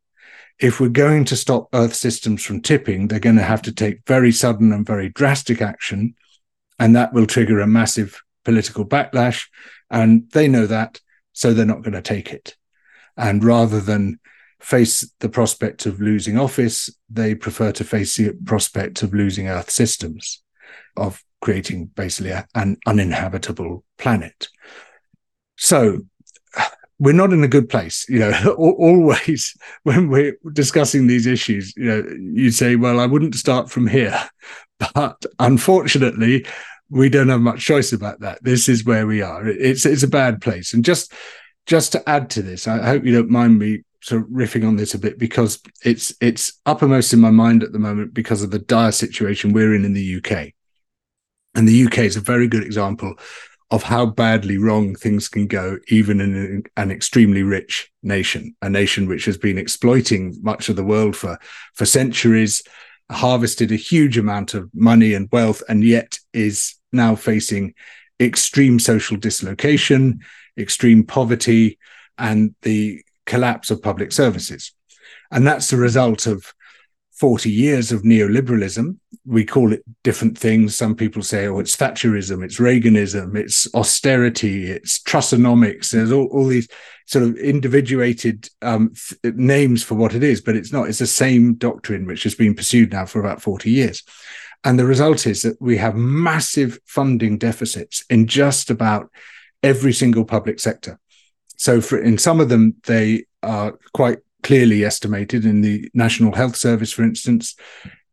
if 0.60 0.80
we're 0.80 0.90
going 0.90 1.26
to 1.26 1.38
stop 1.38 1.70
Earth 1.74 1.96
systems 1.96 2.44
from 2.44 2.62
tipping, 2.62 3.08
they're 3.08 3.20
going 3.20 3.38
to 3.38 3.42
have 3.42 3.62
to 3.64 3.72
take 3.72 4.06
very 4.06 4.32
sudden 4.32 4.74
and 4.74 4.86
very 4.86 5.10
drastic 5.10 5.62
action. 5.62 6.16
And 6.78 6.96
that 6.96 7.14
will 7.14 7.26
trigger 7.26 7.62
a 7.62 7.68
massive 7.68 8.22
political 8.44 8.86
backlash. 8.86 9.48
And 9.90 10.30
they 10.32 10.48
know 10.48 10.66
that, 10.68 11.00
so 11.34 11.54
they're 11.54 11.66
not 11.66 11.82
going 11.82 11.94
to 11.94 12.02
take 12.02 12.34
it. 12.34 12.56
And 13.16 13.44
rather 13.44 13.80
than 13.80 14.20
face 14.60 15.10
the 15.20 15.30
prospect 15.30 15.86
of 15.86 16.02
losing 16.02 16.38
office, 16.38 16.90
they 17.10 17.36
prefer 17.36 17.72
to 17.74 17.84
face 17.84 18.18
the 18.18 18.34
prospect 18.46 19.02
of 19.02 19.14
losing 19.14 19.48
Earth 19.48 19.70
systems, 19.70 20.44
of 20.98 21.24
creating 21.42 21.86
basically 21.96 22.32
a, 22.32 22.46
an 22.56 22.78
uninhabitable 22.86 23.84
planet. 23.98 24.50
So 25.58 26.02
we're 27.00 27.14
not 27.14 27.34
in 27.34 27.44
a 27.44 27.48
good 27.48 27.70
place. 27.70 28.06
You 28.10 28.20
know, 28.20 28.54
always 28.58 29.58
when 29.84 30.10
we're 30.10 30.38
discussing 30.54 31.08
these 31.08 31.26
issues, 31.26 31.74
you 31.76 31.86
know, 31.86 32.04
you 32.20 32.52
say, 32.52 32.76
well, 32.76 33.00
I 33.00 33.06
wouldn't 33.06 33.36
start 33.36 33.70
from 33.70 33.88
here. 33.88 34.30
But 34.96 35.26
unfortunately, 35.40 36.46
we 36.90 37.10
don't 37.10 37.28
have 37.28 37.42
much 37.42 37.66
choice 37.66 37.92
about 37.92 38.22
that. 38.22 38.42
This 38.42 38.70
is 38.70 38.86
where 38.86 39.06
we 39.06 39.22
are. 39.22 39.46
It's 39.46 39.86
it's 39.86 40.04
a 40.04 40.08
bad 40.08 40.40
place. 40.40 40.74
And 40.74 40.86
just 40.86 41.12
just 41.66 41.92
to 41.92 42.10
add 42.10 42.30
to 42.30 42.42
this, 42.42 42.66
I 42.66 42.86
hope 42.86 43.04
you 43.04 43.14
don't 43.14 43.30
mind 43.30 43.60
me 43.60 43.84
sort 44.02 44.22
of 44.22 44.30
riffing 44.30 44.66
on 44.66 44.78
this 44.78 44.94
a 44.94 45.00
bit 45.00 45.20
because 45.20 45.60
it's 45.84 46.14
it's 46.22 46.62
uppermost 46.66 47.12
in 47.12 47.20
my 47.20 47.30
mind 47.30 47.62
at 47.62 47.74
the 47.74 47.78
moment 47.78 48.14
because 48.14 48.42
of 48.42 48.52
the 48.52 48.60
dire 48.60 48.94
situation 48.94 49.52
we're 49.52 49.76
in 49.76 49.84
in 49.84 49.92
the 49.92 50.16
UK. 50.16 50.54
And 51.56 51.68
the 51.68 51.86
UK 51.86 52.00
is 52.00 52.16
a 52.16 52.22
very 52.22 52.48
good 52.48 52.64
example 52.64 53.16
of 53.72 53.84
how 53.84 54.06
badly 54.06 54.58
wrong 54.58 54.96
things 54.96 55.28
can 55.28 55.46
go, 55.46 55.78
even 55.90 56.20
in 56.20 56.64
an 56.76 56.92
extremely 56.92 57.44
rich 57.44 57.92
nation, 58.02 58.56
a 58.62 58.70
nation 58.70 59.08
which 59.08 59.26
has 59.26 59.38
been 59.38 59.58
exploiting 59.58 60.36
much 60.42 60.70
of 60.70 60.76
the 60.76 60.84
world 60.84 61.16
for, 61.16 61.38
for 61.76 61.86
centuries, 61.86 62.64
harvested 63.12 63.72
a 63.72 63.76
huge 63.76 64.18
amount 64.18 64.54
of 64.54 64.70
money 64.74 65.14
and 65.14 65.30
wealth, 65.32 65.62
and 65.70 65.84
yet 65.84 66.18
is 66.34 66.76
now 66.92 67.16
facing 67.16 67.74
extreme 68.20 68.80
social 68.80 69.18
dislocation, 69.18 70.20
extreme 70.58 71.04
poverty, 71.04 71.78
and 72.18 72.56
the 72.64 73.02
collapse 73.26 73.70
of 73.70 73.82
public 73.82 74.12
services. 74.12 74.74
And 75.32 75.46
that's 75.46 75.70
the 75.70 75.78
result 75.78 76.26
of 76.26 76.54
40 77.20 77.50
years 77.52 77.92
of 77.92 78.04
neoliberalism. 78.04 78.98
We 79.26 79.44
call 79.44 79.74
it 79.74 79.84
different 80.04 80.38
things. 80.38 80.76
Some 80.76 80.96
people 80.96 81.22
say, 81.22 81.48
oh, 81.48 81.60
it's 81.60 81.76
Thatcherism, 81.76 82.44
it's 82.44 82.60
Reaganism, 82.60 83.36
it's 83.36 83.74
austerity, 83.76 84.72
it's 84.72 85.00
Trussonomics. 85.00 85.92
There's 85.92 86.14
all, 86.14 86.28
all 86.28 86.48
these 86.48 86.70
sort 87.06 87.26
of 87.26 87.36
individuated 87.36 88.48
um, 88.62 88.94
th- 88.94 89.36
names 89.36 89.84
for 89.84 89.96
what 89.96 90.16
it 90.16 90.24
is, 90.24 90.40
but 90.40 90.56
it's 90.56 90.72
not. 90.72 90.88
It's 90.88 91.00
the 91.00 91.08
same 91.08 91.56
doctrine 91.56 92.06
which 92.06 92.24
has 92.24 92.36
been 92.36 92.56
pursued 92.56 92.94
now 92.94 93.06
for 93.06 93.20
about 93.20 93.42
40 93.42 93.70
years. 93.70 94.04
And 94.64 94.80
the 94.80 94.86
result 94.86 95.28
is 95.28 95.42
that 95.42 95.62
we 95.62 95.78
have 95.78 95.96
massive 95.96 96.80
funding 96.86 97.38
deficits 97.38 98.06
in 98.10 98.28
just 98.28 98.70
about 98.70 99.12
every 99.62 99.92
single 99.92 100.24
public 100.24 100.60
sector. 100.60 101.00
So, 101.58 101.82
for, 101.82 102.02
in 102.02 102.18
some 102.18 102.40
of 102.40 102.48
them, 102.48 102.76
they 102.86 103.26
are 103.44 103.78
quite 103.94 104.20
clearly 104.44 104.86
estimated 104.86 105.46
in 105.46 105.62
the 105.62 105.90
National 105.94 106.34
Health 106.34 106.56
Service, 106.56 106.92
for 106.92 107.04
instance, 107.04 107.56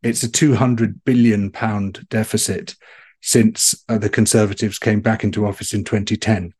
it's 0.03 0.23
a 0.23 0.31
200 0.31 1.03
billion 1.03 1.51
pound 1.51 2.07
deficit 2.09 2.75
since 3.21 3.83
uh, 3.89 3.97
the 3.97 4.09
Conservatives 4.09 4.79
came 4.79 5.01
back 5.01 5.23
into 5.23 5.45
office 5.45 5.73
in 5.73 5.83
2010. 5.83 6.53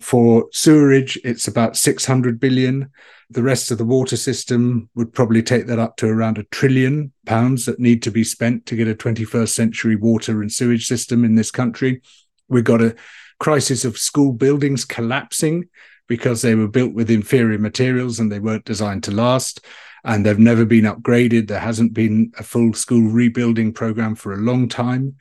For 0.00 0.48
sewerage, 0.50 1.18
it's 1.22 1.46
about 1.46 1.76
600 1.76 2.40
billion. 2.40 2.90
The 3.30 3.42
rest 3.42 3.70
of 3.70 3.78
the 3.78 3.84
water 3.84 4.16
system 4.16 4.90
would 4.96 5.12
probably 5.12 5.42
take 5.42 5.66
that 5.66 5.78
up 5.78 5.96
to 5.98 6.08
around 6.08 6.38
a 6.38 6.44
trillion 6.44 7.12
pounds 7.24 7.66
that 7.66 7.78
need 7.78 8.02
to 8.02 8.10
be 8.10 8.24
spent 8.24 8.66
to 8.66 8.76
get 8.76 8.88
a 8.88 8.94
21st 8.94 9.50
century 9.50 9.94
water 9.94 10.40
and 10.40 10.50
sewage 10.50 10.86
system 10.86 11.24
in 11.24 11.36
this 11.36 11.52
country. 11.52 12.02
We've 12.48 12.64
got 12.64 12.82
a 12.82 12.96
crisis 13.38 13.84
of 13.84 13.96
school 13.96 14.32
buildings 14.32 14.84
collapsing 14.84 15.68
because 16.08 16.42
they 16.42 16.54
were 16.54 16.68
built 16.68 16.94
with 16.94 17.10
inferior 17.10 17.58
materials 17.58 18.18
and 18.18 18.30
they 18.30 18.38
weren't 18.38 18.64
designed 18.64 19.02
to 19.04 19.10
last 19.10 19.60
and 20.04 20.26
they've 20.26 20.38
never 20.38 20.64
been 20.64 20.84
upgraded. 20.84 21.48
There 21.48 21.60
hasn't 21.60 21.94
been 21.94 22.32
a 22.38 22.42
full 22.42 22.72
school 22.72 23.08
rebuilding 23.10 23.72
program 23.72 24.14
for 24.14 24.32
a 24.32 24.38
long 24.38 24.68
time. 24.68 25.16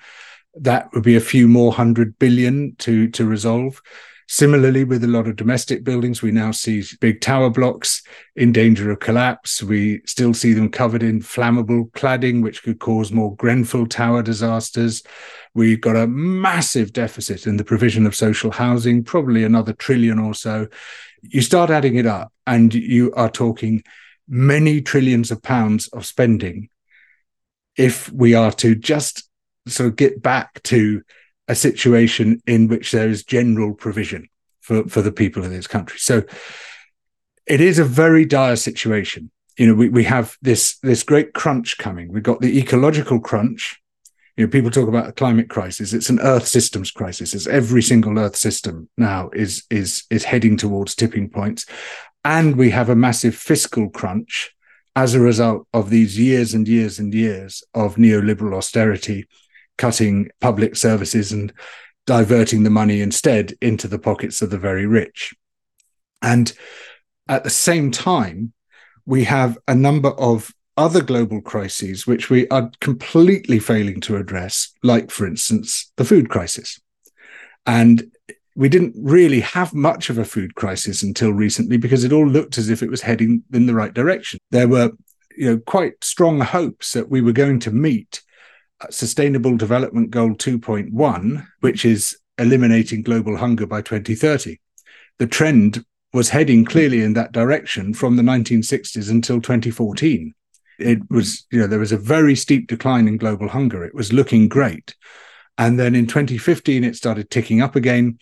That 0.55 0.89
would 0.93 1.03
be 1.03 1.15
a 1.15 1.21
few 1.21 1.47
more 1.47 1.71
hundred 1.71 2.17
billion 2.19 2.75
to, 2.79 3.07
to 3.09 3.25
resolve. 3.25 3.81
Similarly, 4.33 4.85
with 4.85 5.03
a 5.03 5.07
lot 5.07 5.27
of 5.27 5.35
domestic 5.35 5.83
buildings, 5.83 6.21
we 6.21 6.31
now 6.31 6.51
see 6.51 6.81
big 7.01 7.19
tower 7.19 7.49
blocks 7.49 8.01
in 8.37 8.53
danger 8.53 8.89
of 8.89 9.01
collapse. 9.01 9.61
We 9.61 10.03
still 10.05 10.33
see 10.33 10.53
them 10.53 10.71
covered 10.71 11.03
in 11.03 11.19
flammable 11.19 11.91
cladding, 11.91 12.41
which 12.41 12.63
could 12.63 12.79
cause 12.79 13.11
more 13.11 13.35
Grenfell 13.35 13.87
Tower 13.87 14.23
disasters. 14.23 15.03
We've 15.53 15.81
got 15.81 15.97
a 15.97 16.07
massive 16.07 16.93
deficit 16.93 17.45
in 17.45 17.57
the 17.57 17.65
provision 17.65 18.05
of 18.05 18.15
social 18.15 18.51
housing, 18.51 19.03
probably 19.03 19.43
another 19.43 19.73
trillion 19.73 20.17
or 20.17 20.33
so. 20.33 20.69
You 21.23 21.41
start 21.41 21.69
adding 21.69 21.97
it 21.97 22.05
up, 22.05 22.31
and 22.47 22.73
you 22.73 23.11
are 23.15 23.29
talking 23.29 23.83
many 24.29 24.79
trillions 24.79 25.31
of 25.31 25.43
pounds 25.43 25.89
of 25.89 26.05
spending 26.05 26.69
if 27.75 28.09
we 28.13 28.33
are 28.33 28.53
to 28.53 28.75
just 28.75 29.29
sort 29.67 29.89
of 29.89 29.97
get 29.97 30.21
back 30.21 30.63
to 30.63 31.01
a 31.51 31.55
situation 31.55 32.41
in 32.45 32.67
which 32.67 32.91
there 32.91 33.09
is 33.09 33.23
general 33.23 33.73
provision 33.73 34.27
for, 34.61 34.87
for 34.87 35.01
the 35.01 35.11
people 35.11 35.43
of 35.43 35.51
this 35.51 35.67
country. 35.67 35.99
So 35.99 36.23
it 37.45 37.61
is 37.61 37.77
a 37.79 37.83
very 37.83 38.25
dire 38.25 38.55
situation. 38.55 39.31
You 39.57 39.67
know, 39.67 39.73
we, 39.75 39.89
we 39.89 40.05
have 40.05 40.37
this 40.41 40.77
this 40.79 41.03
great 41.03 41.33
crunch 41.33 41.77
coming. 41.77 42.07
We've 42.11 42.29
got 42.31 42.41
the 42.41 42.57
ecological 42.57 43.19
crunch. 43.19 43.77
You 44.37 44.45
know, 44.45 44.51
people 44.51 44.71
talk 44.71 44.87
about 44.87 45.09
a 45.09 45.11
climate 45.11 45.49
crisis. 45.49 45.93
It's 45.93 46.09
an 46.09 46.21
Earth 46.21 46.47
systems 46.47 46.89
crisis. 46.89 47.33
It's 47.33 47.47
every 47.47 47.81
single 47.81 48.17
Earth 48.17 48.37
system 48.37 48.89
now 48.97 49.29
is 49.33 49.63
is 49.69 50.05
is 50.09 50.23
heading 50.23 50.57
towards 50.57 50.95
tipping 50.95 51.29
points. 51.29 51.65
and 52.23 52.55
we 52.55 52.69
have 52.69 52.89
a 52.89 52.95
massive 52.95 53.35
fiscal 53.35 53.89
crunch 53.89 54.53
as 54.95 55.13
a 55.13 55.19
result 55.19 55.67
of 55.73 55.89
these 55.89 56.19
years 56.19 56.53
and 56.53 56.67
years 56.67 56.99
and 56.99 57.13
years 57.13 57.63
of 57.73 57.95
neoliberal 57.95 58.55
austerity, 58.55 59.27
cutting 59.77 60.29
public 60.39 60.75
services 60.75 61.31
and 61.31 61.53
diverting 62.05 62.63
the 62.63 62.69
money 62.69 63.01
instead 63.01 63.53
into 63.61 63.87
the 63.87 63.99
pockets 63.99 64.41
of 64.41 64.49
the 64.49 64.57
very 64.57 64.85
rich. 64.85 65.33
And 66.21 66.51
at 67.27 67.43
the 67.43 67.49
same 67.49 67.91
time, 67.91 68.53
we 69.05 69.23
have 69.23 69.57
a 69.67 69.75
number 69.75 70.09
of 70.09 70.51
other 70.77 71.01
global 71.01 71.41
crises 71.41 72.07
which 72.07 72.29
we 72.29 72.47
are 72.49 72.71
completely 72.79 73.59
failing 73.59 73.99
to 74.01 74.17
address, 74.17 74.73
like, 74.83 75.11
for 75.11 75.25
instance, 75.27 75.91
the 75.97 76.05
food 76.05 76.29
crisis. 76.29 76.79
And 77.65 78.11
we 78.55 78.69
didn't 78.69 78.95
really 78.97 79.41
have 79.41 79.73
much 79.73 80.09
of 80.09 80.17
a 80.17 80.25
food 80.25 80.55
crisis 80.55 81.03
until 81.03 81.31
recently 81.31 81.77
because 81.77 82.03
it 82.03 82.11
all 82.11 82.27
looked 82.27 82.57
as 82.57 82.69
if 82.69 82.83
it 82.83 82.89
was 82.89 83.01
heading 83.01 83.43
in 83.53 83.65
the 83.65 83.73
right 83.73 83.93
direction. 83.93 84.39
There 84.51 84.67
were 84.67 84.91
you 85.35 85.51
know, 85.51 85.57
quite 85.59 86.03
strong 86.03 86.41
hopes 86.41 86.93
that 86.93 87.09
we 87.09 87.21
were 87.21 87.31
going 87.31 87.59
to 87.61 87.71
meet 87.71 88.21
Sustainable 88.89 89.57
Development 89.57 90.09
Goal 90.09 90.31
2.1, 90.31 91.45
which 91.59 91.85
is 91.85 92.17
eliminating 92.37 93.03
global 93.03 93.37
hunger 93.37 93.65
by 93.67 93.81
2030. 93.81 94.59
The 95.19 95.27
trend 95.27 95.85
was 96.13 96.29
heading 96.29 96.65
clearly 96.65 97.01
in 97.01 97.13
that 97.13 97.31
direction 97.31 97.93
from 97.93 98.15
the 98.15 98.23
1960s 98.23 99.09
until 99.09 99.39
2014. 99.41 100.33
It 100.79 100.99
was, 101.09 101.45
you 101.51 101.59
know, 101.59 101.67
there 101.67 101.79
was 101.79 101.91
a 101.91 101.97
very 101.97 102.35
steep 102.35 102.67
decline 102.67 103.07
in 103.07 103.17
global 103.17 103.47
hunger. 103.47 103.85
It 103.85 103.93
was 103.93 104.11
looking 104.11 104.49
great. 104.49 104.95
And 105.57 105.79
then 105.79 105.95
in 105.95 106.07
2015, 106.07 106.83
it 106.83 106.95
started 106.95 107.29
ticking 107.29 107.61
up 107.61 107.75
again. 107.75 108.17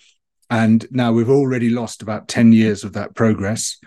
And 0.49 0.87
now 0.89 1.11
we've 1.11 1.29
already 1.29 1.69
lost 1.69 2.01
about 2.01 2.27
10 2.27 2.53
years 2.53 2.83
of 2.83 2.93
that 2.93 3.13
progress 3.13 3.77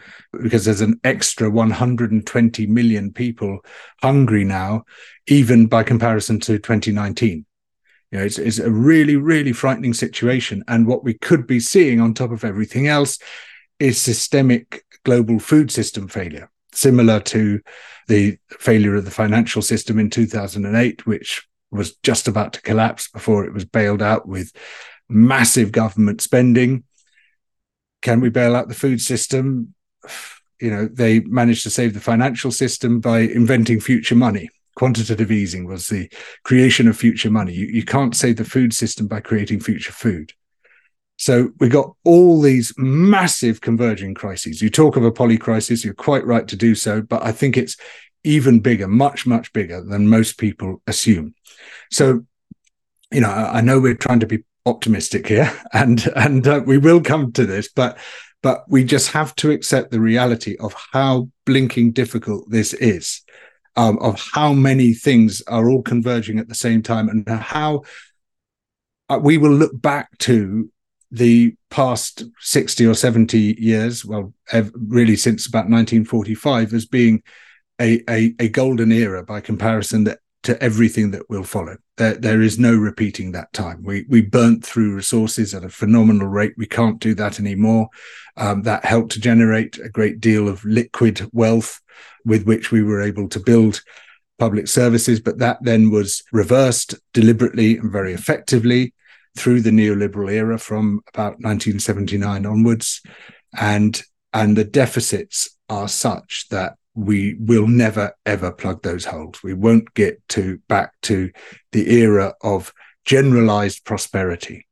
because 0.42 0.64
there's 0.64 0.81
an 0.81 1.00
extra 1.02 1.50
120 1.50 2.66
million 2.66 3.12
people 3.12 3.61
hungry 4.00 4.45
now, 4.45 4.85
even 5.26 5.66
by 5.66 5.83
comparison 5.83 6.38
to 6.40 6.59
2019. 6.59 7.45
You 8.12 8.19
know, 8.19 8.25
it's, 8.25 8.38
it's 8.38 8.59
a 8.59 8.71
really, 8.71 9.16
really 9.16 9.52
frightening 9.52 9.95
situation. 9.95 10.62
And 10.69 10.87
what 10.87 11.02
we 11.02 11.14
could 11.14 11.47
be 11.47 11.59
seeing 11.59 12.00
on 12.00 12.14
top 12.14 12.31
of 12.31 12.45
everything 12.45 12.87
else 12.87 13.19
is 13.81 14.00
systemic 14.00 14.85
global 15.04 15.40
food 15.40 15.73
system 15.73 16.07
failure, 16.07 16.49
similar 16.73 17.19
to 17.21 17.61
the 18.07 18.38
failure 18.50 18.95
of 18.95 19.04
the 19.04 19.11
financial 19.11 19.62
system 19.62 19.99
in 19.99 20.11
2008, 20.11 21.07
which 21.07 21.49
was 21.73 21.97
just 22.02 22.28
about 22.28 22.52
to 22.52 22.62
collapse 22.62 23.09
before 23.09 23.45
it 23.45 23.54
was 23.54 23.64
bailed 23.64 24.02
out 24.02 24.28
with 24.28 24.52
massive 25.12 25.73
government 25.73 26.21
spending. 26.21 26.85
Can 28.00 28.21
we 28.21 28.31
bail 28.31 28.57
out 28.57 28.69
the 28.69 28.75
food 28.75 29.00
system? 29.00 29.75
You 30.61 30.71
know, 30.71 30.87
they 30.87 31.21
managed 31.21 31.62
to 31.64 31.71
save 31.71 31.95
the 31.95 32.00
financial 32.00 32.50
system 32.50 33.00
by 33.00 33.21
inventing 33.21 33.81
future 33.81 34.14
money. 34.14 34.49
Quantitative 34.75 35.31
easing 35.31 35.66
was 35.66 35.88
the 35.88 36.09
creation 36.45 36.88
of 36.88 36.97
future 36.97 37.31
money. 37.31 37.52
You, 37.52 37.66
you 37.66 37.85
can't 37.85 38.16
save 38.16 38.37
the 38.37 38.45
food 38.45 38.73
system 38.73 39.07
by 39.07 39.21
creating 39.21 39.61
future 39.61 39.92
food. 39.92 40.33
So 41.19 41.50
we 41.61 41.69
got 41.69 41.95
all 42.04 42.40
these 42.40 42.73
massive 42.76 43.61
converging 43.61 44.14
crises. 44.14 44.62
You 44.62 44.71
talk 44.71 44.97
of 44.97 45.04
a 45.04 45.12
poly 45.12 45.38
crisis, 45.38 45.85
you're 45.85 45.95
quite 45.95 46.25
right 46.26 46.49
to 46.49 46.57
do 46.57 46.75
so, 46.75 47.02
but 47.02 47.23
I 47.25 47.33
think 47.33 47.57
it's 47.57 47.76
even 48.25 48.61
bigger, 48.61 48.88
much, 48.88 49.26
much 49.26 49.52
bigger 49.52 49.83
than 49.83 50.09
most 50.09 50.38
people 50.38 50.83
assume. 50.87 51.35
So, 51.90 52.25
you 53.12 53.21
know, 53.21 53.31
I 53.31 53.61
know 53.61 53.78
we're 53.78 53.95
trying 53.95 54.21
to 54.21 54.26
be 54.26 54.45
optimistic 54.66 55.26
here, 55.26 55.52
and 55.73 56.07
and 56.16 56.47
uh, 56.47 56.62
we 56.64 56.78
will 56.78 57.00
come 57.00 57.33
to 57.33 57.47
this, 57.47 57.69
but 57.69 57.99
but 58.42 58.64
we 58.69 58.85
just 58.85 59.12
have 59.12 59.35
to 59.37 59.50
accept 59.50 59.90
the 59.90 60.00
reality 60.00 60.57
of 60.59 60.75
how 60.92 61.28
blinking 61.47 61.92
difficult 61.92 62.50
this 62.50 62.75
is, 62.75 63.23
um, 63.76 63.99
of 64.00 64.21
how 64.33 64.52
many 64.52 64.95
things 64.95 65.42
are 65.47 65.71
all 65.71 65.83
converging 65.83 66.38
at 66.38 66.49
the 66.49 66.54
same 66.54 66.83
time, 66.83 67.09
and 67.09 67.28
how 67.28 67.83
uh, 69.09 69.19
we 69.23 69.38
will 69.38 69.52
look 69.52 69.81
back 69.81 70.16
to 70.19 70.71
the 71.13 71.54
past 71.71 72.25
60 72.41 72.87
or 72.87 72.95
70 72.95 73.56
years, 73.58 74.04
well, 74.04 74.32
really 74.75 75.15
since 75.15 75.47
about 75.47 75.69
1945, 75.69 76.73
as 76.73 76.87
being 76.87 77.23
a, 77.80 78.02
a, 78.08 78.34
a 78.39 78.49
golden 78.49 78.91
era 78.91 79.23
by 79.23 79.41
comparison 79.41 80.04
that 80.04 80.21
to 80.45 80.60
everything 80.63 81.10
that 81.10 81.28
will 81.28 81.45
follow. 81.45 81.76
There, 81.99 82.15
there 82.15 82.41
is 82.41 82.59
no 82.59 82.75
repeating 82.75 83.33
that 83.33 83.52
time. 83.52 83.83
We 83.83 84.07
we 84.09 84.23
burnt 84.23 84.65
through 84.65 84.95
resources 84.95 85.55
at 85.55 85.65
a 85.65 85.69
phenomenal 85.69 86.28
rate. 86.28 86.55
We 86.57 86.67
can't 86.67 86.99
do 86.99 87.15
that 87.17 87.39
anymore. 87.39 87.89
Um, 88.37 88.63
that 88.63 88.85
helped 88.85 89.13
to 89.13 89.21
generate 89.21 89.78
a 89.78 89.91
great 89.91 90.21
deal 90.21 90.49
of 90.49 90.65
liquid 90.65 91.28
wealth 91.33 91.81
with 92.25 92.47
which 92.47 92.71
we 92.71 92.83
were 92.83 93.02
able 93.02 93.28
to 93.28 93.41
build 93.41 93.83
public 94.39 94.69
services. 94.69 95.21
But 95.21 95.39
that 95.39 95.59
then 95.63 95.91
was 95.91 96.23
reversed 96.33 96.95
deliberately 97.13 97.76
and 97.76 97.93
very 97.93 98.15
effectively 98.15 98.95
through 99.37 99.61
the 99.61 99.71
neoliberal 99.71 100.31
era 100.31 100.59
from 100.59 101.00
about 101.13 101.41
1979 101.41 102.47
onwards, 102.47 103.02
and 103.59 104.02
and 104.33 104.57
the 104.57 104.65
deficits 104.65 105.57
are 105.69 105.89
such 105.89 106.47
that 106.50 106.76
we 106.95 107.35
will 107.39 107.67
never 107.67 108.13
ever 108.26 108.52
plug 108.52 108.83
those 108.83 109.05
holes. 109.05 109.43
We 109.43 109.55
won't 109.55 109.95
get 109.95 110.26
to 110.31 110.59
back 110.69 110.93
to 111.02 111.31
the 111.73 111.91
era 111.93 112.35
of 112.43 112.73
generalized 113.05 113.85
prosperity 113.85 114.67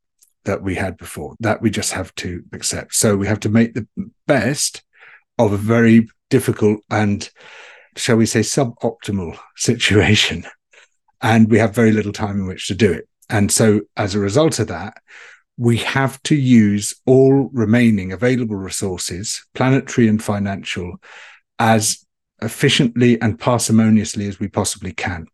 that 0.45 0.61
we 0.61 0.75
had 0.75 0.97
before. 0.97 1.35
That 1.39 1.61
we 1.61 1.69
just 1.69 1.93
have 1.93 2.13
to 2.15 2.43
accept. 2.53 2.93
So 2.95 3.15
we 3.15 3.27
have 3.27 3.39
to 3.41 3.49
make 3.49 3.73
the 3.73 3.87
best 4.27 4.83
of 5.37 5.53
a 5.53 5.57
very 5.57 6.07
difficult 6.29 6.79
and 6.89 7.29
shall 7.97 8.15
we 8.15 8.25
say 8.25 8.39
suboptimal 8.41 9.37
situation. 9.55 10.45
And 11.21 11.49
we 11.49 11.59
have 11.59 11.75
very 11.75 11.91
little 11.91 12.13
time 12.13 12.39
in 12.39 12.47
which 12.47 12.67
to 12.67 12.75
do 12.75 12.91
it. 12.91 13.07
And 13.29 13.51
so 13.51 13.81
as 13.95 14.15
a 14.15 14.19
result 14.19 14.59
of 14.59 14.67
that, 14.67 14.97
we 15.57 15.77
have 15.77 16.21
to 16.23 16.35
use 16.35 16.93
all 17.05 17.49
remaining 17.53 18.11
available 18.11 18.55
resources, 18.55 19.45
planetary 19.53 20.07
and 20.07 20.23
financial, 20.23 20.97
as 21.59 22.03
efficiently 22.41 23.21
and 23.21 23.39
parsimoniously 23.39 24.27
as 24.27 24.39
we 24.39 24.47
possibly 24.47 24.91
can. 24.93 25.27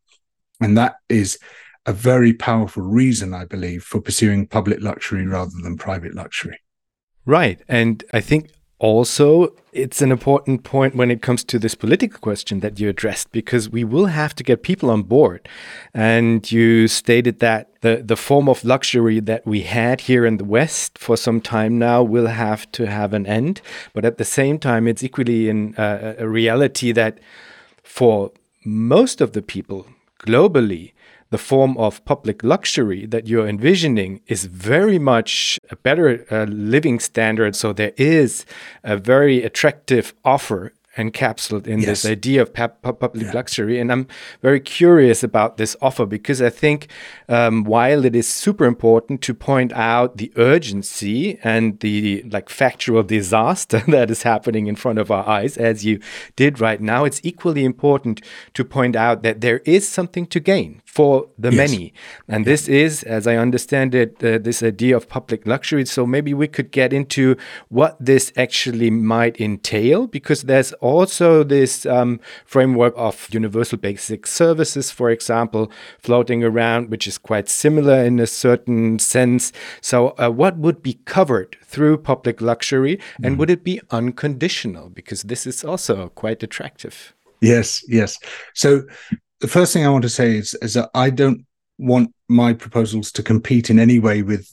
And 0.60 0.78
that 0.78 0.96
is 1.10 1.38
a 1.86 1.94
very 1.94 2.34
powerful 2.34 2.84
reason, 2.84 3.34
I 3.34 3.46
believe, 3.46 3.84
for 3.84 4.02
pursuing 4.02 4.48
public 4.48 4.82
luxury 4.82 5.26
rather 5.26 5.52
than 5.64 5.78
private 5.78 6.14
luxury. 6.14 6.60
Right. 7.26 7.62
And 7.68 8.04
I 8.14 8.22
think 8.22 8.52
also 8.80 9.54
it's 9.74 10.02
an 10.02 10.12
important 10.12 10.64
point 10.64 10.96
when 10.96 11.12
it 11.12 11.22
comes 11.22 11.44
to 11.44 11.60
this 11.60 11.76
political 11.76 12.20
question 12.20 12.60
that 12.62 12.80
you 12.80 12.90
addressed 12.90 13.32
because 13.32 13.70
we 13.70 13.84
will 13.84 14.08
have 14.08 14.34
to 14.36 14.44
get 14.44 14.64
people 14.64 14.90
on 14.90 15.04
board. 15.04 15.48
And 15.94 16.50
you 16.52 16.88
stated 16.88 17.40
that 17.40 17.70
the 17.82 18.02
the 18.04 18.16
form 18.16 18.48
of 18.50 18.64
luxury 18.64 19.20
that 19.20 19.46
we 19.46 19.62
had 19.62 20.02
here 20.02 20.26
in 20.26 20.38
the 20.38 20.46
west 20.46 20.98
for 20.98 21.18
some 21.18 21.42
time 21.42 21.78
now 21.80 22.04
will 22.04 22.28
have 22.28 22.72
to 22.74 22.88
have 22.88 23.14
an 23.14 23.26
end. 23.26 23.62
But 23.94 24.06
at 24.06 24.18
the 24.18 24.26
same 24.26 24.60
time 24.60 24.88
it's 24.88 25.04
equally 25.04 25.50
in 25.50 25.76
uh, 25.76 26.16
a 26.18 26.28
reality 26.28 26.92
that 26.92 27.20
for 27.84 28.32
most 28.64 29.22
of 29.22 29.32
the 29.32 29.42
people 29.42 29.88
globally 30.20 30.94
the 31.30 31.38
form 31.38 31.78
of 31.78 32.04
public 32.06 32.44
luxury 32.44 33.06
that 33.06 33.28
you're 33.28 33.48
envisioning 33.48 34.22
is 34.28 34.46
very 34.46 35.00
much 35.00 35.60
a 35.70 35.76
better 35.76 36.26
uh, 36.32 36.46
living 36.46 37.00
standard. 37.00 37.56
So 37.56 37.74
there 37.74 37.94
is 37.98 38.46
a 38.84 38.98
very 38.98 39.44
attractive 39.44 40.14
offer 40.24 40.74
encapsulated 40.98 41.68
in 41.68 41.80
yes. 41.80 41.88
this 41.88 42.06
idea 42.06 42.42
of 42.42 42.54
public 42.54 43.24
yeah. 43.24 43.32
luxury. 43.32 43.80
And 43.80 43.92
I'm 43.92 44.08
very 44.42 44.60
curious 44.60 45.24
about 45.24 45.58
this 45.58 45.76
offer 45.82 46.06
because 46.06 46.42
I 46.42 46.50
think 46.50 46.88
um, 47.30 47.64
while 47.64 48.04
it 48.04 48.16
is 48.16 48.28
super 48.28 48.66
important 48.66 49.22
to 49.24 49.34
point 49.34 49.72
out 49.74 50.18
the 50.18 50.32
urgency 50.36 51.40
and 51.44 51.80
the 51.80 52.24
like 52.32 52.50
factual 52.50 53.04
disaster 53.04 53.84
that 53.88 54.10
is 54.10 54.24
happening 54.24 54.68
in 54.68 54.76
front 54.76 55.00
of 55.00 55.12
our 55.12 55.28
eyes, 55.28 55.58
as 55.58 55.86
you 55.86 56.00
did 56.36 56.60
right 56.60 56.82
now, 56.82 57.06
it's 57.06 57.22
equally 57.24 57.64
important 57.64 58.22
to 58.56 58.66
point 58.66 58.96
out 58.96 59.24
that 59.24 59.42
there 59.42 59.60
is 59.60 59.88
something 59.88 60.26
to 60.28 60.40
gain 60.40 60.82
for 60.98 61.30
the 61.38 61.52
yes. 61.52 61.58
many. 61.70 61.94
And 62.28 62.44
yeah. 62.44 62.52
this 62.54 62.68
is, 62.68 63.04
as 63.04 63.28
I 63.28 63.36
understand 63.36 63.94
it, 63.94 64.24
uh, 64.24 64.40
this 64.40 64.64
idea 64.64 64.98
of 64.98 65.08
public 65.08 65.46
luxury. 65.46 65.86
So 65.86 66.08
maybe 66.08 66.34
we 66.34 66.48
could 66.48 66.72
get 66.72 66.92
into 66.92 67.36
what 67.70 67.96
this 68.00 68.34
actually 68.36 68.90
might 68.90 69.40
entail 69.40 70.08
because 70.08 70.42
there's 70.50 70.74
also 70.74 71.44
this 71.44 71.86
um, 71.86 72.20
framework 72.46 72.96
of 72.98 73.28
universal 73.32 73.78
basic 73.78 74.26
services, 74.26 74.90
for 74.90 75.12
example, 75.12 75.72
floating 76.00 76.44
around, 76.44 76.90
which 76.90 77.06
is 77.06 77.20
quite 77.20 77.48
similar 77.48 78.04
in 78.04 78.20
a 78.20 78.26
certain 78.26 78.98
sense. 78.98 79.54
So, 79.82 80.16
uh, 80.18 80.32
what 80.32 80.58
would 80.58 80.82
be 80.82 80.96
covered 81.06 81.58
through 81.64 82.00
public 82.00 82.42
luxury, 82.42 83.00
and 83.22 83.36
mm. 83.36 83.38
would 83.38 83.52
it 83.52 83.64
be 83.64 83.80
unconditional? 83.92 84.90
Because 84.90 85.22
this 85.24 85.46
is 85.46 85.64
also 85.64 86.10
quite 86.16 86.42
attractive. 86.42 87.14
Yes, 87.40 87.84
yes. 87.88 88.18
So, 88.56 88.82
the 89.40 89.48
first 89.48 89.74
thing 89.74 89.86
I 89.86 89.90
want 89.90 90.04
to 90.04 90.10
say 90.10 90.38
is, 90.38 90.56
is 90.62 90.74
that 90.74 90.90
I 90.94 91.10
don't 91.10 91.46
want 91.78 92.14
my 92.28 92.54
proposals 92.54 93.12
to 93.14 93.24
compete 93.24 93.70
in 93.70 93.80
any 93.80 94.00
way 94.00 94.22
with 94.22 94.52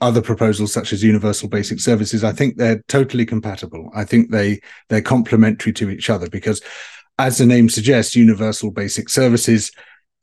other 0.00 0.22
proposals 0.22 0.72
such 0.72 0.92
as 0.92 1.02
universal 1.02 1.48
basic 1.48 1.80
services, 1.80 2.24
I 2.24 2.32
think 2.32 2.56
they're 2.56 2.82
totally 2.88 3.26
compatible. 3.26 3.90
I 3.94 4.04
think 4.04 4.30
they 4.30 4.60
they're 4.88 5.02
complementary 5.02 5.72
to 5.74 5.90
each 5.90 6.10
other 6.10 6.28
because, 6.28 6.62
as 7.18 7.38
the 7.38 7.46
name 7.46 7.68
suggests, 7.68 8.16
universal 8.16 8.70
basic 8.70 9.08
services 9.08 9.72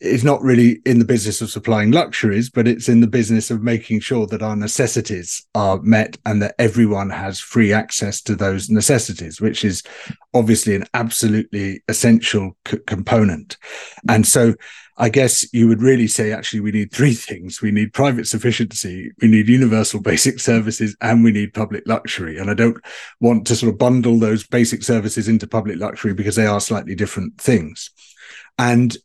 is 0.02 0.24
not 0.24 0.42
really 0.42 0.82
in 0.86 0.98
the 0.98 1.06
business 1.06 1.42
of 1.42 1.52
supplying 1.52 1.92
luxuries, 1.92 2.50
but 2.50 2.68
it's 2.68 2.90
in 2.90 3.02
the 3.02 3.08
business 3.08 3.52
of 3.52 3.62
making 3.62 4.00
sure 4.00 4.26
that 4.26 4.42
our 4.42 4.56
necessities 4.56 5.46
are 5.54 5.80
met 5.84 6.18
and 6.26 6.42
that 6.42 6.56
everyone 6.58 7.12
has 7.12 7.40
free 7.40 7.72
access 7.72 8.20
to 8.20 8.36
those 8.36 8.70
necessities, 8.70 9.40
which 9.40 9.64
is 9.64 9.84
obviously 10.34 10.76
an 10.76 10.86
absolutely 10.96 11.84
essential 11.88 12.58
c- 12.68 12.80
component. 12.88 13.58
And 14.10 14.26
so 14.26 14.56
I 14.98 15.10
guess 15.10 15.46
you 15.54 15.68
would 15.68 15.84
really 15.84 16.08
say 16.08 16.32
actually 16.32 16.62
we 16.62 16.72
need 16.72 16.92
three 16.92 17.14
things. 17.30 17.62
We 17.62 17.70
need 17.70 17.94
private 17.94 18.28
sufficiency, 18.28 19.12
we 19.22 19.28
need 19.28 19.48
universal 19.50 20.02
basic 20.12 20.40
services, 20.40 20.96
and 21.02 21.24
we 21.24 21.32
need 21.32 21.54
public 21.54 21.84
luxury. 21.86 22.40
And 22.40 22.50
I 22.50 22.56
don't 22.56 22.78
want 23.20 23.46
to 23.48 23.56
sort 23.56 23.72
of 23.72 23.78
bundle 23.78 24.18
those 24.18 24.48
basic 24.48 24.82
services 24.82 25.28
into 25.28 25.46
public 25.48 25.78
luxury 25.78 26.16
because 26.16 26.36
they 26.36 26.48
are 26.48 26.60
slightly 26.60 26.96
different 26.96 27.40
things. 27.40 27.92
And 28.58 28.98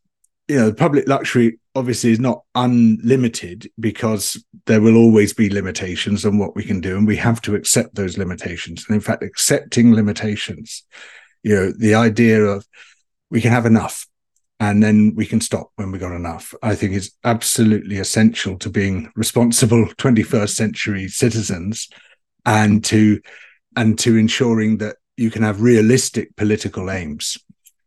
you 0.48 0.56
know, 0.56 0.72
public 0.72 1.08
luxury 1.08 1.58
obviously 1.74 2.12
is 2.12 2.20
not 2.20 2.42
unlimited 2.54 3.70
because 3.78 4.42
there 4.66 4.80
will 4.80 4.96
always 4.96 5.32
be 5.32 5.50
limitations 5.50 6.24
on 6.24 6.38
what 6.38 6.54
we 6.54 6.64
can 6.64 6.80
do, 6.80 6.96
and 6.96 7.06
we 7.06 7.16
have 7.16 7.40
to 7.42 7.54
accept 7.54 7.94
those 7.94 8.16
limitations. 8.16 8.84
And 8.88 8.94
in 8.94 9.00
fact, 9.00 9.22
accepting 9.22 9.94
limitations, 9.94 10.84
you 11.42 11.54
know, 11.54 11.72
the 11.72 11.94
idea 11.94 12.42
of 12.42 12.66
we 13.30 13.40
can 13.40 13.50
have 13.50 13.66
enough 13.66 14.06
and 14.58 14.82
then 14.82 15.14
we 15.14 15.26
can 15.26 15.40
stop 15.40 15.70
when 15.76 15.92
we 15.92 15.98
got 15.98 16.14
enough, 16.14 16.54
I 16.62 16.74
think 16.74 16.94
is 16.94 17.12
absolutely 17.24 17.98
essential 17.98 18.56
to 18.58 18.70
being 18.70 19.10
responsible 19.14 19.86
21st 19.98 20.50
century 20.50 21.08
citizens 21.08 21.88
and 22.44 22.84
to 22.86 23.20
and 23.76 23.98
to 23.98 24.16
ensuring 24.16 24.78
that 24.78 24.96
you 25.16 25.30
can 25.30 25.42
have 25.42 25.60
realistic 25.60 26.34
political 26.36 26.90
aims. 26.90 27.36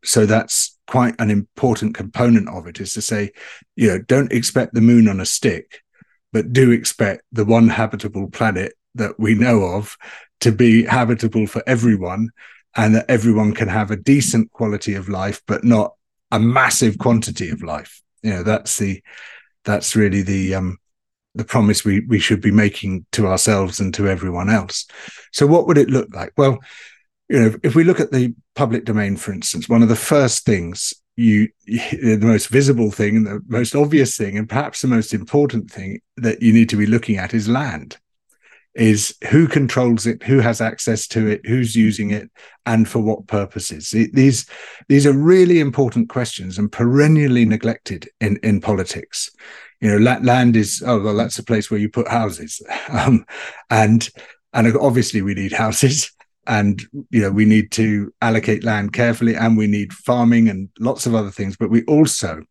So 0.03 0.25
that's 0.25 0.77
quite 0.89 1.13
an 1.19 1.29
important 1.29 1.93
component 1.93 2.49
of 2.49 2.65
it 2.65 2.79
is 2.79 2.93
to 2.93 3.01
say, 3.01 3.31
you 3.75 3.87
know, 3.87 3.99
don't 3.99 4.31
expect 4.31 4.73
the 4.73 4.81
moon 4.81 5.07
on 5.07 5.19
a 5.19 5.25
stick, 5.25 5.83
but 6.33 6.51
do 6.51 6.71
expect 6.71 7.21
the 7.31 7.45
one 7.45 7.69
habitable 7.69 8.27
planet 8.27 8.73
that 8.95 9.19
we 9.19 9.35
know 9.35 9.61
of 9.61 9.95
to 10.39 10.51
be 10.51 10.83
habitable 10.85 11.45
for 11.45 11.61
everyone 11.67 12.29
and 12.75 12.95
that 12.95 13.05
everyone 13.07 13.53
can 13.53 13.67
have 13.67 13.91
a 13.91 13.95
decent 13.95 14.51
quality 14.51 14.95
of 14.95 15.09
life, 15.09 15.43
but 15.45 15.63
not 15.63 15.93
a 16.31 16.39
massive 16.39 16.97
quantity 16.97 17.49
of 17.51 17.61
life. 17.61 18.01
You 18.23 18.31
know, 18.31 18.43
that's 18.43 18.77
the 18.77 19.03
that's 19.65 19.95
really 19.95 20.23
the 20.23 20.55
um 20.55 20.79
the 21.35 21.45
promise 21.45 21.85
we 21.85 21.99
we 22.07 22.17
should 22.17 22.41
be 22.41 22.51
making 22.51 23.05
to 23.11 23.27
ourselves 23.27 23.79
and 23.79 23.93
to 23.93 24.07
everyone 24.07 24.49
else. 24.49 24.87
So 25.33 25.45
what 25.45 25.67
would 25.67 25.77
it 25.77 25.91
look 25.91 26.09
like? 26.15 26.33
Well, 26.35 26.57
you 27.29 27.39
know, 27.39 27.55
if 27.61 27.75
we 27.75 27.83
look 27.83 27.99
at 27.99 28.11
the 28.11 28.33
public 28.55 28.85
domain, 28.85 29.15
for 29.15 29.31
instance, 29.31 29.69
one 29.69 29.83
of 29.83 29.89
the 29.89 29.95
first 29.95 30.45
things 30.45 30.93
you, 31.15 31.49
the 31.67 32.19
most 32.21 32.47
visible 32.47 32.91
thing, 32.91 33.23
the 33.23 33.41
most 33.47 33.75
obvious 33.75 34.17
thing, 34.17 34.37
and 34.37 34.49
perhaps 34.49 34.81
the 34.81 34.87
most 34.87 35.13
important 35.13 35.69
thing 35.69 36.01
that 36.17 36.41
you 36.41 36.51
need 36.51 36.69
to 36.69 36.77
be 36.77 36.85
looking 36.85 37.17
at 37.17 37.33
is 37.33 37.47
land. 37.47 37.97
Is 38.75 39.15
who 39.29 39.47
controls 39.47 40.05
it, 40.05 40.23
who 40.23 40.39
has 40.39 40.61
access 40.61 41.07
to 41.07 41.27
it, 41.27 41.45
who's 41.45 41.75
using 41.75 42.11
it, 42.11 42.29
and 42.65 42.87
for 42.87 42.99
what 42.99 43.27
purposes? 43.27 43.89
These 43.89 44.45
these 44.87 45.05
are 45.05 45.11
really 45.11 45.59
important 45.59 46.07
questions 46.07 46.57
and 46.57 46.71
perennially 46.71 47.45
neglected 47.45 48.07
in 48.21 48.37
in 48.37 48.61
politics. 48.61 49.31
You 49.81 49.97
know, 49.97 50.19
land 50.21 50.55
is 50.55 50.83
oh 50.85 51.01
well, 51.01 51.17
that's 51.17 51.39
a 51.39 51.43
place 51.43 51.69
where 51.69 51.79
you 51.79 51.89
put 51.89 52.07
houses, 52.07 52.61
um, 52.89 53.25
and 53.71 54.07
and 54.53 54.77
obviously 54.77 55.23
we 55.23 55.33
need 55.33 55.51
houses 55.51 56.11
and 56.49 56.83
you 57.11 57.21
know 57.21 57.31
we 57.31 57.45
need 57.45 57.71
to 57.71 58.11
allocate 58.21 58.63
land 58.63 58.91
carefully 58.91 59.35
and 59.35 59.57
we 59.57 59.67
need 59.67 59.93
farming 59.93 60.49
and 60.49 60.67
lots 60.79 61.05
of 61.05 61.15
other 61.15 61.31
things 61.31 61.55
but 61.55 61.69
we 61.69 61.83
also 61.85 62.41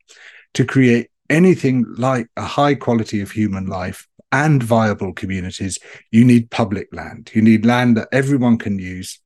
to 0.54 0.64
create 0.64 1.10
anything 1.28 1.84
like 1.98 2.28
a 2.36 2.42
high 2.42 2.74
quality 2.74 3.20
of 3.20 3.30
human 3.30 3.66
life 3.66 4.06
and 4.32 4.62
viable 4.62 5.12
communities 5.12 5.78
you 6.10 6.24
need 6.24 6.50
public 6.50 6.88
land. 6.92 7.30
You 7.34 7.42
need 7.42 7.64
land 7.64 7.96
that 7.96 8.08
everyone 8.12 8.58
can 8.58 8.78
use 8.78 9.20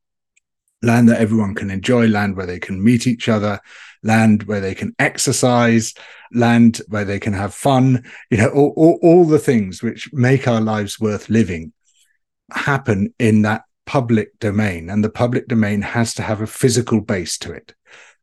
land 0.82 1.08
that 1.08 1.20
everyone 1.20 1.54
can 1.54 1.70
enjoy 1.70 2.08
land 2.08 2.36
where 2.36 2.46
they 2.46 2.58
can 2.58 2.82
meet 2.82 3.06
each 3.06 3.28
other 3.28 3.60
land 4.02 4.42
where 4.44 4.60
they 4.60 4.74
can 4.74 4.94
exercise 4.98 5.94
land 6.32 6.80
where 6.88 7.04
they 7.04 7.20
can 7.20 7.32
have 7.32 7.54
fun 7.54 8.02
you 8.30 8.38
know 8.38 8.48
all, 8.48 8.72
all, 8.76 8.98
all 9.02 9.24
the 9.24 9.38
things 9.38 9.80
which 9.82 10.12
make 10.12 10.48
our 10.48 10.60
lives 10.60 10.98
worth 10.98 11.28
living 11.28 11.72
happen 12.50 13.14
in 13.20 13.42
that 13.42 13.62
public 13.86 14.38
domain, 14.38 14.90
and 14.90 15.02
the 15.04 15.10
public 15.10 15.48
domain 15.48 15.82
has 15.82 16.14
to 16.14 16.22
have 16.22 16.40
a 16.40 16.46
physical 16.46 17.00
base 17.00 17.38
to 17.38 17.52
it. 17.52 17.74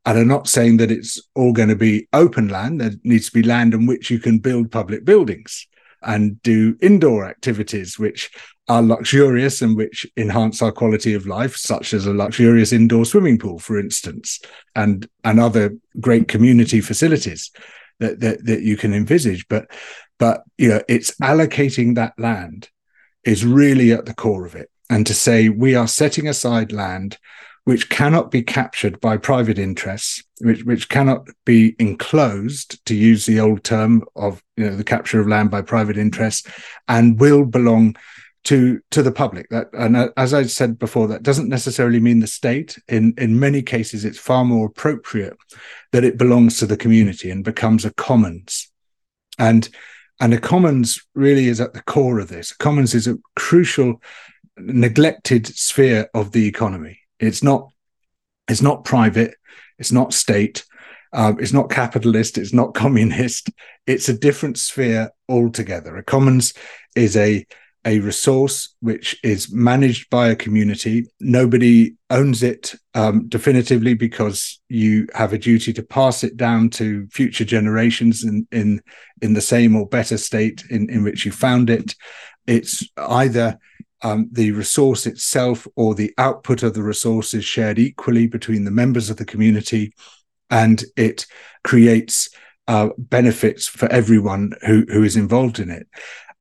And 0.05 0.17
I'm 0.17 0.27
not 0.27 0.47
saying 0.47 0.77
that 0.77 0.91
it's 0.91 1.21
all 1.35 1.53
going 1.53 1.69
to 1.69 1.75
be 1.75 2.07
open 2.13 2.47
land. 2.47 2.81
There 2.81 2.91
needs 3.03 3.27
to 3.27 3.33
be 3.33 3.43
land 3.43 3.73
on 3.73 3.85
which 3.85 4.09
you 4.09 4.19
can 4.19 4.39
build 4.39 4.71
public 4.71 5.05
buildings 5.05 5.67
and 6.01 6.41
do 6.41 6.77
indoor 6.81 7.25
activities 7.25 7.99
which 7.99 8.31
are 8.69 8.81
luxurious 8.81 9.61
and 9.61 9.75
which 9.75 10.07
enhance 10.15 10.61
our 10.61 10.71
quality 10.71 11.13
of 11.13 11.27
life, 11.27 11.55
such 11.55 11.93
as 11.93 12.05
a 12.05 12.13
luxurious 12.13 12.71
indoor 12.71 13.03
swimming 13.03 13.37
pool, 13.37 13.59
for 13.59 13.79
instance, 13.79 14.39
and 14.75 15.07
and 15.23 15.39
other 15.39 15.75
great 15.99 16.27
community 16.27 16.79
facilities 16.79 17.51
that 17.99 18.19
that, 18.21 18.45
that 18.45 18.61
you 18.61 18.77
can 18.77 18.93
envisage. 18.93 19.47
But 19.47 19.69
but 20.17 20.43
you 20.57 20.69
know, 20.69 20.81
it's 20.87 21.11
allocating 21.17 21.95
that 21.95 22.17
land 22.17 22.69
is 23.23 23.45
really 23.45 23.91
at 23.91 24.05
the 24.05 24.13
core 24.13 24.45
of 24.45 24.55
it 24.55 24.69
and 24.89 25.05
to 25.07 25.13
say 25.13 25.49
we 25.49 25.75
are 25.75 25.87
setting 25.87 26.27
aside 26.27 26.71
land 26.71 27.17
which 27.65 27.89
cannot 27.89 28.31
be 28.31 28.41
captured 28.41 28.99
by 28.99 29.15
private 29.15 29.59
interests, 29.59 30.23
which, 30.41 30.63
which 30.63 30.89
cannot 30.89 31.27
be 31.45 31.75
enclosed, 31.77 32.83
to 32.87 32.95
use 32.95 33.27
the 33.27 33.39
old 33.39 33.63
term 33.63 34.03
of 34.15 34.41
you 34.57 34.67
know, 34.67 34.75
the 34.75 34.83
capture 34.83 35.19
of 35.19 35.27
land 35.27 35.51
by 35.51 35.61
private 35.61 35.95
interests, 35.95 36.49
and 36.87 37.19
will 37.19 37.45
belong 37.45 37.95
to 38.45 38.79
to 38.89 39.03
the 39.03 39.11
public. 39.11 39.47
That 39.49 39.67
and 39.73 39.95
uh, 39.95 40.09
as 40.17 40.33
I 40.33 40.43
said 40.43 40.79
before, 40.79 41.07
that 41.09 41.21
doesn't 41.21 41.47
necessarily 41.47 41.99
mean 41.99 42.21
the 42.21 42.27
state. 42.27 42.79
In 42.87 43.13
in 43.17 43.39
many 43.39 43.61
cases, 43.61 44.03
it's 44.03 44.17
far 44.17 44.43
more 44.45 44.65
appropriate 44.65 45.37
that 45.91 46.03
it 46.03 46.17
belongs 46.17 46.57
to 46.57 46.65
the 46.65 46.77
community 46.77 47.29
and 47.29 47.43
becomes 47.43 47.85
a 47.85 47.93
commons. 47.93 48.71
And 49.37 49.69
and 50.19 50.33
a 50.33 50.39
commons 50.39 50.99
really 51.13 51.47
is 51.47 51.61
at 51.61 51.73
the 51.73 51.83
core 51.83 52.19
of 52.19 52.29
this. 52.29 52.51
A 52.51 52.57
commons 52.57 52.95
is 52.95 53.07
a 53.07 53.17
crucial 53.35 54.01
neglected 54.59 55.47
sphere 55.47 56.09
of 56.13 56.31
the 56.31 56.47
economy. 56.47 56.99
It's 57.19 57.43
not 57.43 57.69
it's 58.47 58.61
not 58.61 58.83
private, 58.83 59.35
it's 59.77 59.91
not 59.91 60.13
state, 60.13 60.65
um, 61.13 61.39
it's 61.39 61.53
not 61.53 61.69
capitalist, 61.69 62.37
it's 62.37 62.53
not 62.53 62.73
communist. 62.73 63.49
It's 63.85 64.09
a 64.09 64.17
different 64.17 64.57
sphere 64.57 65.11
altogether. 65.27 65.95
A 65.97 66.03
commons 66.03 66.53
is 66.95 67.15
a 67.15 67.45
a 67.85 67.99
resource 67.99 68.75
which 68.81 69.17
is 69.23 69.53
managed 69.53 70.09
by 70.09 70.27
a 70.27 70.35
community. 70.35 71.07
Nobody 71.21 71.95
owns 72.09 72.43
it 72.43 72.75
um, 72.93 73.29
definitively 73.29 73.93
because 73.93 74.59
you 74.67 75.07
have 75.13 75.31
a 75.31 75.37
duty 75.37 75.71
to 75.73 75.81
pass 75.81 76.23
it 76.23 76.35
down 76.35 76.69
to 76.71 77.07
future 77.07 77.45
generations 77.45 78.23
in 78.23 78.47
in 78.51 78.81
in 79.21 79.33
the 79.33 79.41
same 79.41 79.75
or 79.75 79.87
better 79.87 80.17
state 80.17 80.63
in 80.69 80.89
in 80.89 81.03
which 81.03 81.25
you 81.25 81.31
found 81.31 81.69
it. 81.69 81.95
It's 82.47 82.83
either 82.97 83.57
um, 84.01 84.29
the 84.31 84.51
resource 84.51 85.05
itself 85.05 85.67
or 85.75 85.93
the 85.93 86.13
output 86.17 86.63
of 86.63 86.73
the 86.73 86.83
resource 86.83 87.33
is 87.33 87.45
shared 87.45 87.79
equally 87.79 88.27
between 88.27 88.63
the 88.63 88.71
members 88.71 89.09
of 89.09 89.17
the 89.17 89.25
community, 89.25 89.93
and 90.49 90.83
it 90.95 91.25
creates 91.63 92.29
uh, 92.67 92.89
benefits 92.97 93.67
for 93.67 93.87
everyone 93.91 94.53
who, 94.65 94.85
who 94.89 95.03
is 95.03 95.15
involved 95.15 95.59
in 95.59 95.69
it. 95.69 95.87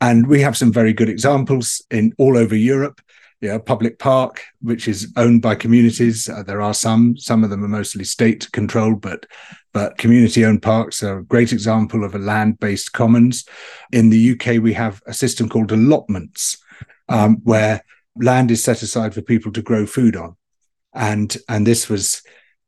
And 0.01 0.27
we 0.27 0.41
have 0.43 0.57
some 0.57 0.73
very 0.73 0.93
good 0.93 1.09
examples 1.09 1.83
in 1.91 2.13
all 2.19 2.37
over 2.37 2.55
Europe. 2.55 3.01
Yeah, 3.41 3.59
public 3.59 4.01
park, 4.01 4.43
which 4.61 4.89
is 4.89 5.13
owned 5.17 5.43
by 5.43 5.55
communities. 5.55 6.29
Uh, 6.29 6.43
there 6.43 6.61
are 6.61 6.75
some. 6.75 7.17
Some 7.17 7.45
of 7.45 7.51
them 7.51 7.65
are 7.65 7.69
mostly 7.69 8.03
state 8.03 8.51
controlled, 8.53 9.01
but 9.01 9.27
but 9.73 9.97
community-owned 9.97 10.61
parks 10.61 11.05
are 11.05 11.19
a 11.19 11.25
great 11.25 11.53
example 11.53 12.03
of 12.03 12.15
a 12.15 12.19
land-based 12.19 12.93
commons. 12.93 13.45
In 13.93 14.11
the 14.11 14.33
UK, 14.33 14.61
we 14.61 14.73
have 14.73 15.01
a 15.07 15.15
system 15.15 15.49
called 15.49 15.71
allotments, 15.71 16.59
um, 17.09 17.39
where 17.45 17.83
land 18.17 18.51
is 18.51 18.63
set 18.63 18.83
aside 18.83 19.15
for 19.15 19.23
people 19.23 19.53
to 19.53 19.63
grow 19.63 19.87
food 19.87 20.17
on, 20.17 20.37
and 20.95 21.37
and 21.49 21.67
this 21.67 21.89
was 21.89 22.23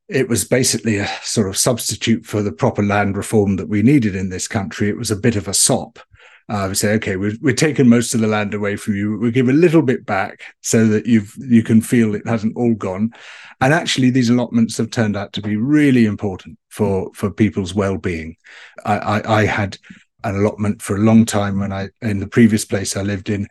it 0.09 0.29
was 0.29 0.45
basically 0.45 0.97
a 0.97 1.07
sort 1.23 1.49
of 1.49 1.57
substitute 1.57 2.27
for 2.27 2.43
the 2.43 2.53
proper 2.53 2.83
land 2.83 3.17
reform 3.17 3.57
that 3.57 3.69
we 3.69 3.81
needed 3.81 4.17
in 4.17 4.29
this 4.29 4.49
country. 4.49 4.89
It 4.89 4.97
was 4.97 5.11
a 5.11 5.17
bit 5.17 5.37
of 5.37 5.47
a 5.47 5.55
sop. 5.55 6.01
Uh, 6.49 6.67
we 6.69 6.75
say, 6.75 6.95
okay, 6.95 7.15
we've, 7.15 7.39
we've 7.41 7.55
taken 7.55 7.89
most 7.89 8.13
of 8.13 8.21
the 8.21 8.27
land 8.27 8.53
away 8.53 8.75
from 8.75 8.97
you. 8.97 9.17
We'll 9.17 9.31
give 9.31 9.49
a 9.49 9.53
little 9.53 9.83
bit 9.83 10.05
back 10.05 10.43
so 10.63 10.85
that 10.89 11.07
you've 11.07 11.33
you 11.39 11.63
can 11.63 11.81
feel 11.81 12.17
it 12.17 12.27
hasn't 12.27 12.57
all 12.57 12.75
gone. 12.75 13.13
And 13.61 13.73
actually, 13.73 14.11
these 14.11 14.31
allotments 14.31 14.77
have 14.79 14.91
turned 14.91 15.17
out 15.17 15.33
to 15.35 15.43
be 15.43 15.57
really 15.57 16.07
important 16.07 16.59
for 16.69 17.13
for 17.15 17.31
people's 17.31 17.73
well 17.73 17.99
being. 17.99 18.37
I, 18.85 18.99
I, 18.99 19.41
I 19.43 19.47
had 19.47 19.79
an 20.25 20.35
allotment 20.35 20.83
for 20.83 20.97
a 20.97 21.01
long 21.01 21.25
time 21.25 21.61
when 21.61 21.73
I 21.73 21.91
in 22.03 22.19
the 22.19 22.27
previous 22.27 22.65
place 22.65 22.97
I 22.97 23.03
lived 23.03 23.31
in, 23.31 23.47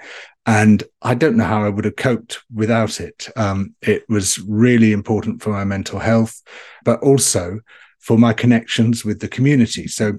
and 0.49 0.83
I 1.03 1.13
don't 1.13 1.37
know 1.37 1.43
how 1.43 1.63
I 1.63 1.69
would 1.69 1.85
have 1.85 1.95
coped 1.95 2.39
without 2.51 2.99
it. 2.99 3.29
Um, 3.35 3.75
it 3.83 4.09
was 4.09 4.39
really 4.39 4.93
important 4.93 5.43
for 5.43 5.51
my 5.51 5.63
mental 5.63 5.99
health, 5.99 6.41
but 6.83 6.99
also 7.01 7.59
for 7.99 8.17
my 8.17 8.33
connections 8.33 9.05
with 9.05 9.19
the 9.19 9.27
community. 9.27 9.85
So 9.85 10.13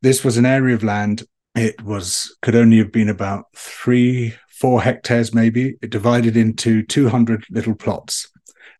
this 0.00 0.24
was 0.24 0.38
an 0.38 0.46
area 0.46 0.74
of 0.74 0.82
land. 0.82 1.24
It 1.54 1.82
was 1.82 2.34
could 2.40 2.56
only 2.56 2.78
have 2.78 2.90
been 2.90 3.10
about 3.10 3.48
three, 3.54 4.32
four 4.48 4.80
hectares, 4.80 5.34
maybe. 5.34 5.76
It 5.82 5.90
divided 5.90 6.38
into 6.38 6.82
200 6.82 7.44
little 7.50 7.74
plots, 7.74 8.30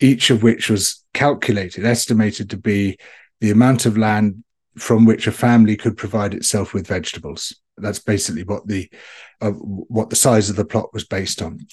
each 0.01 0.31
of 0.31 0.43
which 0.43 0.71
was 0.71 1.05
calculated, 1.13 1.85
estimated 1.85 2.49
to 2.49 2.57
be 2.57 2.97
the 3.43 3.51
amount 3.51 3.85
of 3.85 3.99
land 3.99 4.43
from 4.79 5.05
which 5.05 5.27
a 5.27 5.33
family 5.33 5.77
could 5.77 5.99
provide 5.99 6.33
itself 6.33 6.73
with 6.73 6.87
vegetables. 6.87 7.55
That's 7.79 7.99
basically 7.99 8.45
what 8.45 8.67
the 8.67 8.91
uh, 9.41 9.51
what 9.51 10.11
the 10.11 10.17
size 10.17 10.51
of 10.51 10.57
the 10.57 10.65
plot 10.65 10.93
was 10.93 11.05
based 11.05 11.43
on. 11.43 11.67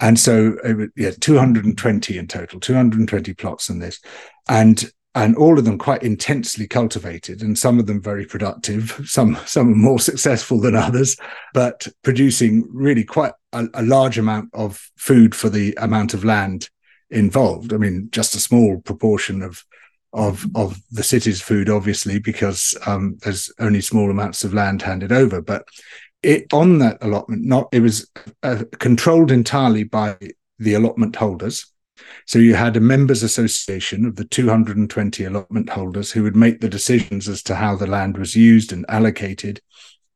And 0.00 0.18
so, 0.18 0.56
it, 0.64 0.90
yeah, 0.96 1.10
220 1.18 2.18
in 2.18 2.26
total, 2.26 2.60
220 2.60 3.34
plots 3.34 3.68
in 3.68 3.78
this, 3.78 4.00
and 4.48 4.90
and 5.16 5.36
all 5.36 5.58
of 5.58 5.64
them 5.64 5.78
quite 5.78 6.02
intensely 6.02 6.66
cultivated, 6.66 7.42
and 7.42 7.56
some 7.56 7.78
of 7.78 7.86
them 7.86 8.02
very 8.02 8.26
productive. 8.26 9.00
Some 9.04 9.36
some 9.46 9.78
more 9.78 10.00
successful 10.00 10.60
than 10.60 10.74
others, 10.74 11.16
but 11.52 11.86
producing 12.02 12.68
really 12.72 13.04
quite 13.04 13.32
a, 13.52 13.68
a 13.74 13.82
large 13.82 14.18
amount 14.18 14.50
of 14.52 14.90
food 14.96 15.34
for 15.34 15.48
the 15.48 15.74
amount 15.80 16.14
of 16.14 16.24
land 16.24 16.68
involved. 17.10 17.72
I 17.72 17.76
mean, 17.76 18.08
just 18.10 18.34
a 18.34 18.40
small 18.40 18.80
proportion 18.80 19.42
of 19.42 19.64
of 20.14 20.46
of 20.54 20.80
the 20.90 21.02
city's 21.02 21.42
food, 21.42 21.68
obviously, 21.68 22.18
because 22.18 22.76
um, 22.86 23.18
there's 23.22 23.52
only 23.58 23.80
small 23.80 24.10
amounts 24.10 24.44
of 24.44 24.54
land 24.54 24.80
handed 24.80 25.12
over. 25.12 25.42
But 25.42 25.66
it 26.22 26.52
on 26.52 26.78
that 26.78 26.98
allotment, 27.02 27.44
not 27.44 27.68
it 27.72 27.80
was 27.80 28.10
uh, 28.42 28.64
controlled 28.78 29.30
entirely 29.30 29.84
by 29.84 30.16
the 30.58 30.74
allotment 30.74 31.16
holders. 31.16 31.66
So 32.26 32.38
you 32.38 32.54
had 32.54 32.76
a 32.76 32.80
members 32.80 33.22
association 33.22 34.04
of 34.04 34.16
the 34.16 34.24
220 34.24 35.24
allotment 35.24 35.70
holders 35.70 36.12
who 36.12 36.22
would 36.22 36.36
make 36.36 36.60
the 36.60 36.68
decisions 36.68 37.28
as 37.28 37.42
to 37.44 37.56
how 37.56 37.76
the 37.76 37.86
land 37.86 38.16
was 38.16 38.34
used 38.34 38.72
and 38.72 38.84
allocated. 38.88 39.60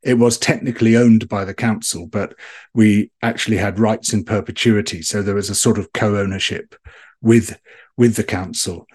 It 0.03 0.15
was 0.15 0.39
technically 0.39 0.97
owned 0.97 1.29
by 1.29 1.45
the 1.45 1.55
council, 1.55 2.07
but 2.07 2.35
we 2.73 3.11
actually 3.23 3.57
had 3.57 3.81
rights 3.81 4.13
in 4.13 4.25
perpetuity. 4.25 5.03
So 5.03 5.23
there 5.23 5.35
was 5.35 5.51
a 5.51 5.55
sort 5.55 5.79
of 5.79 5.93
co-ownership 5.93 6.75
with 7.21 7.59
with 7.97 8.15
the 8.15 8.25
council 8.25 8.87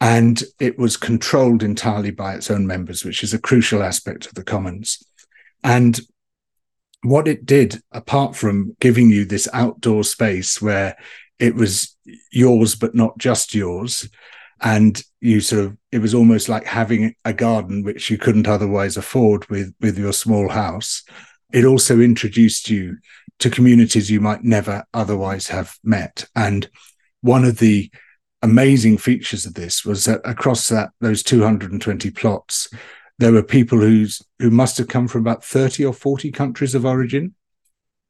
and 0.00 0.42
it 0.60 0.78
was 0.78 0.96
controlled 0.96 1.62
entirely 1.62 2.10
by 2.10 2.34
its 2.34 2.50
own 2.50 2.66
members, 2.66 3.04
which 3.04 3.22
is 3.22 3.34
a 3.34 3.40
crucial 3.40 3.82
aspect 3.82 4.26
of 4.26 4.34
the 4.34 4.44
Commons. 4.44 5.02
And 5.64 5.98
what 7.02 7.26
it 7.26 7.46
did, 7.46 7.80
apart 7.92 8.36
from 8.36 8.76
giving 8.80 9.10
you 9.10 9.24
this 9.24 9.48
outdoor 9.52 10.04
space 10.04 10.62
where 10.62 10.96
it 11.38 11.54
was 11.54 11.96
yours, 12.32 12.74
but 12.74 12.94
not 12.94 13.18
just 13.18 13.54
yours, 13.54 14.08
and 14.60 15.02
you 15.20 15.40
sort 15.40 15.66
of 15.66 15.76
it 15.92 16.00
was 16.00 16.14
almost 16.14 16.48
like 16.48 16.64
having 16.64 17.14
a 17.24 17.32
garden 17.32 17.82
which 17.82 18.10
you 18.10 18.18
couldn't 18.18 18.48
otherwise 18.48 18.96
afford 18.96 19.48
with 19.48 19.72
with 19.80 19.98
your 19.98 20.12
small 20.12 20.48
house 20.48 21.04
it 21.52 21.64
also 21.64 22.00
introduced 22.00 22.68
you 22.68 22.96
to 23.38 23.50
communities 23.50 24.10
you 24.10 24.20
might 24.20 24.42
never 24.42 24.84
otherwise 24.92 25.48
have 25.48 25.76
met 25.84 26.26
and 26.34 26.68
one 27.20 27.44
of 27.44 27.58
the 27.58 27.90
amazing 28.42 28.98
features 28.98 29.46
of 29.46 29.54
this 29.54 29.84
was 29.84 30.04
that 30.04 30.20
across 30.24 30.68
that 30.68 30.90
those 31.00 31.22
220 31.22 32.10
plots, 32.10 32.68
there 33.18 33.32
were 33.32 33.42
people 33.42 33.78
who's 33.78 34.22
who 34.38 34.50
must 34.50 34.78
have 34.78 34.88
come 34.88 35.08
from 35.08 35.22
about 35.22 35.44
30 35.44 35.84
or 35.84 35.92
40 35.92 36.30
countries 36.30 36.74
of 36.74 36.86
origin 36.86 37.34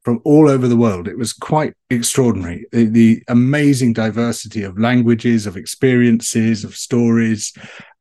from 0.04 0.20
all 0.24 0.48
over 0.48 0.68
the 0.68 0.76
world. 0.76 1.08
It 1.08 1.18
was 1.18 1.32
quite 1.32 1.74
extraordinary. 1.90 2.66
The, 2.72 2.84
the, 2.84 3.22
amazing 3.28 3.92
diversity 3.92 4.62
of 4.62 4.78
languages, 4.78 5.46
of 5.46 5.56
experiences, 5.56 6.64
of 6.64 6.76
stories, 6.76 7.52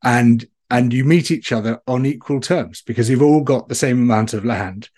and 0.02 0.46
and 0.70 0.92
you 0.92 1.04
meet 1.04 1.30
each 1.30 1.50
other 1.50 1.80
on 1.86 2.04
equal 2.04 2.40
terms 2.40 2.82
because 2.82 3.08
you've 3.08 3.22
all 3.22 3.40
got 3.40 3.68
the 3.68 3.74
same 3.74 3.98
amount 3.98 4.34
of 4.34 4.44
land. 4.44 4.90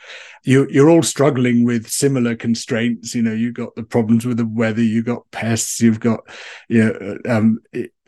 You, 0.45 0.67
you're 0.69 0.91
all 0.91 1.03
struggling 1.03 1.65
with 1.65 1.89
similar 1.89 2.35
constraints. 2.35 3.15
You 3.15 3.23
know, 3.23 3.33
you've 3.33 3.55
got 3.55 3.75
the 3.77 3.85
problems 3.85 4.27
with 4.27 4.39
the 4.39 4.47
weather, 4.47 4.83
you've 4.83 5.05
got 5.05 5.31
pests, 5.31 5.81
you've 5.81 6.01
got 6.01 6.21
you 6.69 6.85
know, 6.85 7.19
um, 7.29 7.59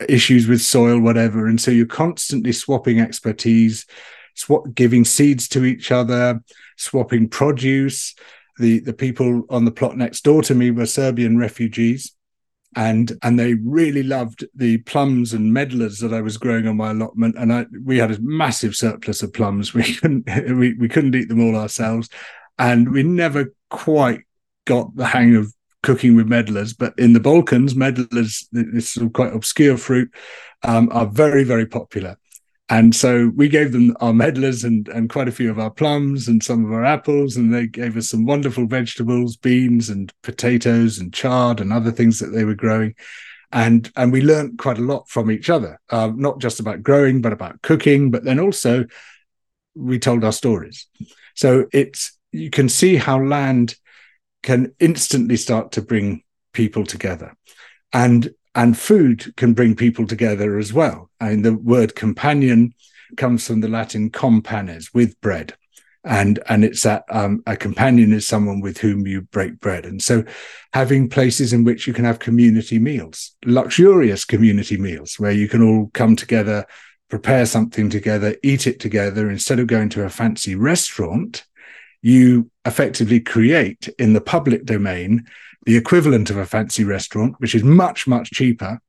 issues 0.09 0.47
with 0.47 0.61
soil, 0.61 0.99
whatever. 0.99 1.47
And 1.47 1.59
so 1.59 1.71
you're 1.71 1.85
constantly 1.85 2.51
swapping 2.51 2.99
expertise, 2.99 3.85
giving 4.73 5.05
seeds 5.05 5.47
to 5.49 5.63
each 5.63 5.91
other, 5.91 6.41
swapping 6.75 7.29
produce. 7.29 8.13
The, 8.59 8.79
the 8.79 8.93
people 8.93 9.43
on 9.49 9.65
the 9.65 9.71
plot 9.71 9.97
next 9.97 10.23
door 10.23 10.41
to 10.43 10.53
me 10.53 10.69
were 10.69 10.85
Serbian 10.85 11.37
refugees 11.37 12.13
and 12.75 13.17
and 13.21 13.39
they 13.39 13.55
really 13.55 14.03
loved 14.03 14.45
the 14.55 14.77
plums 14.79 15.33
and 15.33 15.53
medlars 15.53 15.99
that 15.99 16.13
I 16.13 16.21
was 16.21 16.37
growing 16.37 16.67
on 16.67 16.77
my 16.77 16.91
allotment. 16.91 17.35
And 17.37 17.53
I 17.53 17.65
we 17.83 17.97
had 17.97 18.11
a 18.11 18.21
massive 18.21 18.75
surplus 18.75 19.23
of 19.23 19.33
plums. 19.33 19.73
We 19.83 19.95
couldn't 19.95 20.25
we, 20.55 20.73
we 20.73 20.87
couldn't 20.87 21.15
eat 21.15 21.29
them 21.29 21.41
all 21.41 21.55
ourselves, 21.55 22.09
and 22.57 22.91
we 22.91 23.03
never 23.03 23.53
quite 23.69 24.21
got 24.65 24.95
the 24.95 25.05
hang 25.05 25.35
of 25.35 25.53
cooking 25.81 26.15
with 26.15 26.27
medlars. 26.27 26.73
But 26.73 26.93
in 26.97 27.13
the 27.13 27.19
Balkans, 27.19 27.75
medlars, 27.75 28.47
this 28.51 28.97
of 28.97 29.13
quite 29.13 29.33
obscure 29.33 29.77
fruit, 29.77 30.13
um, 30.63 30.89
are 30.91 31.05
very 31.05 31.43
very 31.43 31.65
popular. 31.65 32.17
And 32.73 32.95
so 32.95 33.31
we 33.35 33.49
gave 33.49 33.71
them 33.71 33.95
our 33.99 34.13
medlars 34.13 34.63
and, 34.63 34.87
and 34.87 35.07
quite 35.07 35.27
a 35.27 35.31
few 35.31 35.51
of 35.51 35.59
our 35.59 35.69
plums 35.69 36.27
and 36.27 36.41
some 36.41 36.65
of 36.65 36.71
our 36.71 36.83
apples, 36.83 37.37
and 37.37 37.53
they 37.53 37.67
gave 37.67 37.95
us 37.95 38.09
some 38.09 38.25
wonderful 38.25 38.65
vegetables, 38.65 39.37
beans 39.37 39.89
and 39.89 40.11
potatoes 40.23 40.97
and 40.97 41.13
chard 41.13 41.61
and 41.61 41.71
other 41.71 41.91
things 41.91 42.17
that 42.17 42.29
they 42.29 42.43
were 42.43 42.55
growing. 42.55 42.95
And, 43.51 43.91
and 43.95 44.11
we 44.11 44.21
learned 44.21 44.57
quite 44.57 44.79
a 44.79 44.81
lot 44.81 45.07
from 45.07 45.29
each 45.29 45.51
other, 45.51 45.79
uh, 45.91 46.13
not 46.15 46.39
just 46.39 46.59
about 46.59 46.81
growing, 46.81 47.21
but 47.21 47.31
about 47.31 47.61
cooking, 47.61 48.09
but 48.09 48.23
then 48.23 48.39
also 48.39 48.85
we 49.75 49.99
told 49.99 50.23
our 50.23 50.31
stories. 50.31 50.87
So 51.35 51.67
it's, 51.73 52.17
you 52.31 52.49
can 52.49 52.69
see 52.69 52.95
how 52.95 53.23
land 53.23 53.75
can 54.41 54.73
instantly 54.79 55.37
start 55.37 55.73
to 55.73 55.83
bring 55.83 56.23
people 56.53 56.87
together. 56.87 57.37
And 57.93 58.33
and 58.55 58.77
food 58.77 59.35
can 59.35 59.53
bring 59.53 59.75
people 59.75 60.05
together 60.05 60.57
as 60.57 60.71
well. 60.71 61.09
I 61.19 61.29
mean, 61.29 61.41
the 61.41 61.53
word 61.53 61.95
companion 61.95 62.73
comes 63.17 63.47
from 63.47 63.61
the 63.61 63.67
Latin 63.67 64.09
companes, 64.09 64.93
with 64.93 65.19
bread. 65.21 65.55
And, 66.05 66.39
and 66.49 66.65
it's 66.65 66.83
that 66.83 67.05
um, 67.09 67.41
a 67.47 67.55
companion 67.55 68.11
is 68.11 68.27
someone 68.27 68.59
with 68.59 68.77
whom 68.79 69.07
you 69.07 69.21
break 69.21 69.59
bread. 69.61 69.85
And 69.85 70.01
so 70.01 70.25
having 70.73 71.09
places 71.09 71.53
in 71.53 71.63
which 71.63 71.87
you 71.87 71.93
can 71.93 72.03
have 72.03 72.19
community 72.19 72.77
meals, 72.77 73.35
luxurious 73.45 74.25
community 74.25 74.77
meals 74.77 75.15
where 75.17 75.31
you 75.31 75.47
can 75.47 75.63
all 75.63 75.89
come 75.93 76.17
together, 76.17 76.65
prepare 77.09 77.45
something 77.45 77.89
together, 77.89 78.35
eat 78.43 78.67
it 78.67 78.81
together 78.81 79.29
instead 79.29 79.59
of 79.59 79.67
going 79.67 79.87
to 79.89 80.03
a 80.03 80.09
fancy 80.09 80.55
restaurant, 80.55 81.45
you 82.01 82.51
effectively 82.65 83.21
create 83.21 83.87
in 83.97 84.11
the 84.11 84.21
public 84.21 84.65
domain 84.65 85.25
the 85.65 85.77
equivalent 85.77 86.29
of 86.29 86.37
a 86.37 86.45
fancy 86.45 86.83
restaurant, 86.83 87.35
which 87.39 87.55
is 87.55 87.63
much, 87.63 88.07
much 88.07 88.31
cheaper 88.31 88.81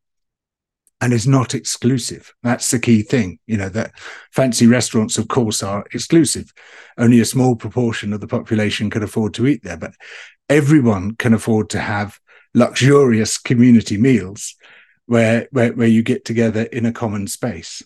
and 1.01 1.13
is 1.13 1.27
not 1.27 1.55
exclusive. 1.55 2.33
That's 2.43 2.71
the 2.71 2.79
key 2.79 3.03
thing. 3.03 3.39
You 3.47 3.59
know, 3.59 3.69
that 3.71 3.93
fancy 4.33 4.67
restaurants, 4.67 5.19
of 5.19 5.29
course, 5.29 5.63
are 5.63 5.85
exclusive. 5.93 6.53
Only 6.97 7.21
a 7.21 7.25
small 7.25 7.57
proportion 7.57 8.13
of 8.13 8.21
the 8.21 8.27
population 8.27 8.91
can 8.91 9.03
afford 9.03 9.35
to 9.35 9.47
eat 9.47 9.63
there, 9.63 9.77
but 9.77 9.95
everyone 10.49 11.17
can 11.17 11.35
afford 11.35 11.71
to 11.71 11.79
have 11.79 12.19
luxurious 12.55 13.39
community 13.39 13.99
meals 13.99 14.55
where, 15.07 15.49
where, 15.51 15.73
where 15.73 15.89
you 15.89 16.03
get 16.03 16.25
together 16.25 16.63
in 16.63 16.87
a 16.87 16.93
common 16.93 17.27
space. 17.27 17.83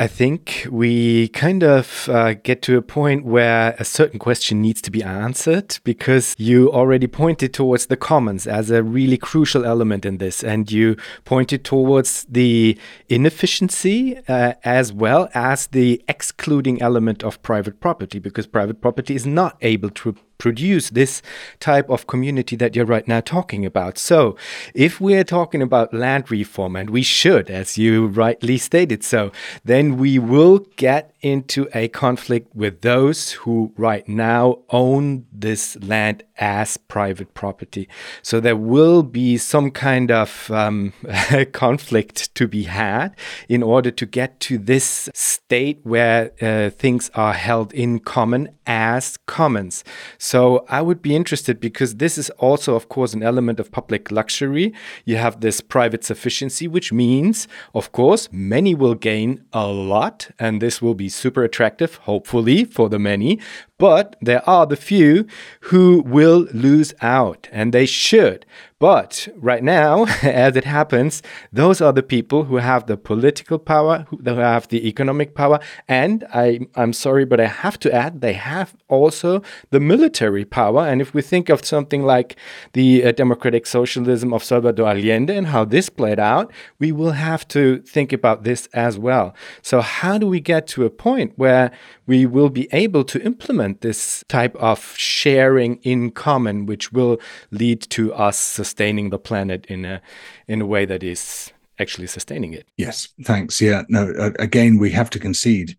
I 0.00 0.06
think 0.06 0.68
we 0.70 1.26
kind 1.30 1.64
of 1.64 2.08
uh, 2.08 2.34
get 2.34 2.62
to 2.62 2.76
a 2.76 2.82
point 2.82 3.24
where 3.24 3.74
a 3.80 3.84
certain 3.84 4.20
question 4.20 4.62
needs 4.62 4.80
to 4.82 4.92
be 4.92 5.02
answered 5.02 5.80
because 5.82 6.36
you 6.38 6.70
already 6.72 7.08
pointed 7.08 7.52
towards 7.52 7.86
the 7.86 7.96
commons 7.96 8.46
as 8.46 8.70
a 8.70 8.84
really 8.84 9.16
crucial 9.16 9.64
element 9.64 10.06
in 10.06 10.18
this, 10.18 10.44
and 10.44 10.70
you 10.70 10.96
pointed 11.24 11.64
towards 11.64 12.24
the 12.28 12.78
inefficiency 13.08 14.16
uh, 14.28 14.52
as 14.62 14.92
well 14.92 15.28
as 15.34 15.66
the 15.66 16.00
excluding 16.06 16.80
element 16.80 17.24
of 17.24 17.42
private 17.42 17.80
property 17.80 18.20
because 18.20 18.46
private 18.46 18.80
property 18.80 19.16
is 19.16 19.26
not 19.26 19.56
able 19.62 19.90
to 19.90 20.14
produce 20.38 20.90
this 20.90 21.20
type 21.60 21.90
of 21.90 22.06
community 22.06 22.56
that 22.56 22.74
you're 22.74 22.86
right 22.86 23.06
now 23.06 23.20
talking 23.20 23.66
about. 23.66 23.98
So, 23.98 24.36
if 24.74 25.00
we're 25.00 25.24
talking 25.24 25.60
about 25.60 25.92
land 25.92 26.30
reform, 26.30 26.76
and 26.76 26.90
we 26.90 27.02
should, 27.02 27.50
as 27.50 27.76
you 27.76 28.06
rightly 28.06 28.56
stated 28.56 29.04
so, 29.04 29.32
then 29.64 29.98
we 29.98 30.18
will 30.18 30.60
get 30.76 31.12
into 31.20 31.68
a 31.74 31.88
conflict 31.88 32.54
with 32.54 32.80
those 32.82 33.32
who 33.32 33.72
right 33.76 34.08
now 34.08 34.58
own 34.70 35.26
this 35.32 35.76
land 35.82 36.22
as 36.38 36.76
private 36.76 37.34
property. 37.34 37.88
So 38.22 38.40
there 38.40 38.56
will 38.56 39.02
be 39.02 39.36
some 39.36 39.70
kind 39.70 40.10
of 40.10 40.50
um, 40.50 40.92
conflict 41.52 42.34
to 42.36 42.46
be 42.46 42.64
had 42.64 43.16
in 43.48 43.62
order 43.62 43.90
to 43.90 44.06
get 44.06 44.38
to 44.40 44.58
this 44.58 45.08
state 45.14 45.80
where 45.82 46.32
uh, 46.40 46.70
things 46.70 47.10
are 47.14 47.32
held 47.32 47.72
in 47.72 47.98
common 47.98 48.50
as 48.66 49.16
commons. 49.26 49.82
So 50.18 50.64
I 50.68 50.82
would 50.82 51.02
be 51.02 51.16
interested 51.16 51.58
because 51.58 51.96
this 51.96 52.18
is 52.18 52.30
also, 52.30 52.74
of 52.74 52.88
course, 52.88 53.14
an 53.14 53.22
element 53.22 53.58
of 53.58 53.72
public 53.72 54.12
luxury. 54.12 54.72
You 55.04 55.16
have 55.16 55.40
this 55.40 55.60
private 55.60 56.04
sufficiency, 56.04 56.68
which 56.68 56.92
means, 56.92 57.48
of 57.74 57.90
course, 57.92 58.28
many 58.30 58.74
will 58.74 58.94
gain 58.94 59.44
a 59.52 59.66
lot, 59.66 60.30
and 60.38 60.60
this 60.60 60.80
will 60.82 60.94
be 60.94 61.07
super 61.08 61.44
attractive, 61.44 61.96
hopefully, 61.96 62.64
for 62.64 62.88
the 62.88 62.98
many. 62.98 63.40
But 63.78 64.16
there 64.20 64.46
are 64.48 64.66
the 64.66 64.76
few 64.76 65.26
who 65.62 66.02
will 66.04 66.48
lose 66.52 66.92
out, 67.00 67.48
and 67.52 67.72
they 67.72 67.86
should. 67.86 68.44
But 68.80 69.28
right 69.36 69.62
now, 69.62 70.04
as 70.22 70.54
it 70.56 70.64
happens, 70.64 71.20
those 71.52 71.80
are 71.80 71.92
the 71.92 72.02
people 72.02 72.44
who 72.44 72.56
have 72.56 72.86
the 72.86 72.96
political 72.96 73.58
power, 73.58 74.06
who 74.08 74.18
have 74.22 74.68
the 74.68 74.86
economic 74.86 75.34
power, 75.34 75.58
and 75.88 76.24
I, 76.32 76.60
I'm 76.76 76.92
sorry, 76.92 77.24
but 77.24 77.40
I 77.40 77.46
have 77.46 77.78
to 77.80 77.92
add, 77.92 78.20
they 78.20 78.34
have 78.34 78.76
also 78.88 79.42
the 79.70 79.80
military 79.80 80.44
power. 80.44 80.86
And 80.86 81.00
if 81.00 81.12
we 81.12 81.22
think 81.22 81.48
of 81.48 81.64
something 81.64 82.04
like 82.04 82.36
the 82.72 83.04
uh, 83.04 83.12
democratic 83.12 83.66
socialism 83.66 84.32
of 84.32 84.44
Salvador 84.44 84.88
Allende 84.88 85.36
and 85.36 85.48
how 85.48 85.64
this 85.64 85.88
played 85.88 86.20
out, 86.20 86.52
we 86.78 86.92
will 86.92 87.12
have 87.12 87.48
to 87.48 87.78
think 87.82 88.12
about 88.12 88.44
this 88.44 88.68
as 88.72 88.96
well. 88.96 89.34
So, 89.60 89.80
how 89.80 90.18
do 90.18 90.26
we 90.28 90.40
get 90.40 90.66
to 90.68 90.84
a 90.84 90.90
point 90.90 91.32
where 91.36 91.72
we 92.06 92.26
will 92.26 92.48
be 92.48 92.68
able 92.72 93.04
to 93.04 93.20
implement 93.22 93.67
this 93.80 94.24
type 94.28 94.54
of 94.56 94.94
sharing 94.96 95.76
in 95.76 96.10
common, 96.10 96.66
which 96.66 96.92
will 96.92 97.18
lead 97.50 97.82
to 97.90 98.12
us 98.14 98.38
sustaining 98.38 99.10
the 99.10 99.18
planet 99.18 99.66
in 99.66 99.84
a 99.84 100.00
in 100.46 100.60
a 100.60 100.66
way 100.66 100.84
that 100.84 101.02
is 101.02 101.52
actually 101.78 102.06
sustaining 102.06 102.52
it. 102.52 102.66
Yes, 102.76 103.08
thanks. 103.24 103.60
Yeah, 103.60 103.82
no. 103.88 104.32
Again, 104.38 104.78
we 104.78 104.90
have 104.90 105.10
to 105.10 105.18
concede. 105.18 105.76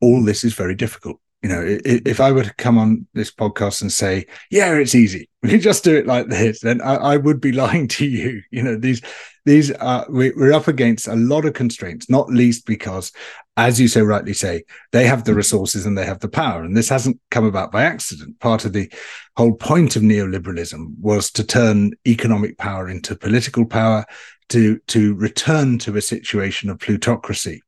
All 0.00 0.22
this 0.22 0.44
is 0.44 0.54
very 0.54 0.74
difficult. 0.74 1.18
You 1.42 1.48
know, 1.48 1.64
if 1.84 2.20
I 2.20 2.30
were 2.30 2.44
to 2.44 2.54
come 2.54 2.78
on 2.78 3.06
this 3.14 3.32
podcast 3.32 3.82
and 3.82 3.92
say, 3.92 4.26
"Yeah, 4.50 4.74
it's 4.74 4.94
easy," 4.94 5.28
we 5.42 5.58
just 5.58 5.82
do 5.82 5.96
it 5.96 6.06
like 6.06 6.28
this, 6.28 6.60
then 6.60 6.80
I, 6.80 6.94
I 6.94 7.16
would 7.16 7.40
be 7.40 7.52
lying 7.64 7.88
to 7.88 8.06
you. 8.06 8.42
You 8.50 8.62
know, 8.62 8.76
these 8.76 9.02
these 9.44 9.72
are 9.72 10.06
we're 10.08 10.52
up 10.52 10.68
against 10.68 11.08
a 11.08 11.16
lot 11.16 11.44
of 11.44 11.54
constraints, 11.54 12.08
not 12.08 12.30
least 12.30 12.64
because, 12.64 13.12
as 13.56 13.80
you 13.80 13.88
so 13.88 14.02
rightly 14.02 14.32
say, 14.32 14.64
they 14.92 15.06
have 15.06 15.24
the 15.24 15.34
resources 15.34 15.86
and 15.86 15.96
they 15.96 16.06
have 16.06 16.20
the 16.20 16.28
power, 16.28 16.62
and 16.62 16.76
this 16.76 16.88
hasn't 16.88 17.20
come 17.30 17.44
about 17.44 17.72
by 17.72 17.84
accident. 17.84 18.38
Part 18.40 18.64
of 18.64 18.72
the 18.72 18.90
whole 19.36 19.54
point 19.54 19.96
of 19.96 20.02
neoliberalism 20.02 20.98
was 21.00 21.30
to 21.32 21.44
turn 21.44 21.92
economic 22.06 22.58
power 22.58 22.88
into 22.88 23.16
political 23.16 23.66
power, 23.66 24.04
to 24.50 24.78
to 24.88 25.14
return 25.14 25.78
to 25.78 25.96
a 25.96 26.02
situation 26.02 26.70
of 26.70 26.78
plutocracy 26.78 27.62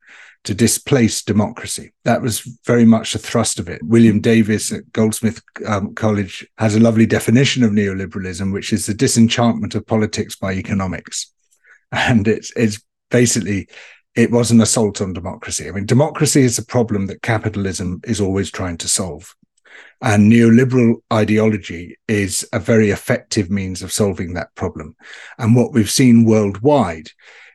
to 0.44 0.54
displace 0.54 1.22
democracy. 1.22 1.94
That 2.04 2.20
was 2.20 2.40
very 2.66 2.84
much 2.84 3.14
the 3.14 3.18
thrust 3.18 3.58
of 3.58 3.66
it. 3.66 3.82
William 3.82 4.20
Davies 4.20 4.70
at 4.74 4.92
Goldsmith 4.92 5.40
um, 5.66 5.94
College 5.94 6.46
has 6.58 6.76
a 6.76 6.80
lovely 6.80 7.06
definition 7.06 7.64
of 7.64 7.70
neoliberalism, 7.70 8.52
which 8.52 8.70
is 8.70 8.84
the 8.84 8.92
disenchantment 8.92 9.74
of 9.74 9.86
politics 9.86 10.36
by 10.36 10.52
economics 10.52 11.32
and 11.94 12.26
it's 12.28 12.52
it's 12.56 12.82
basically 13.10 13.68
it 14.16 14.30
was 14.30 14.50
an 14.50 14.60
assault 14.60 15.00
on 15.00 15.12
democracy. 15.12 15.68
I 15.68 15.72
mean, 15.72 15.86
democracy 15.86 16.42
is 16.42 16.58
a 16.58 16.64
problem 16.64 17.06
that 17.06 17.22
capitalism 17.22 18.00
is 18.04 18.20
always 18.20 18.50
trying 18.50 18.78
to 18.78 18.88
solve. 18.88 19.34
And 20.00 20.30
neoliberal 20.30 20.96
ideology 21.12 21.96
is 22.06 22.46
a 22.52 22.58
very 22.58 22.90
effective 22.90 23.50
means 23.50 23.82
of 23.82 23.92
solving 23.92 24.34
that 24.34 24.54
problem. 24.54 24.94
And 25.38 25.56
what 25.56 25.72
we've 25.72 25.90
seen 25.90 26.24
worldwide 26.24 27.10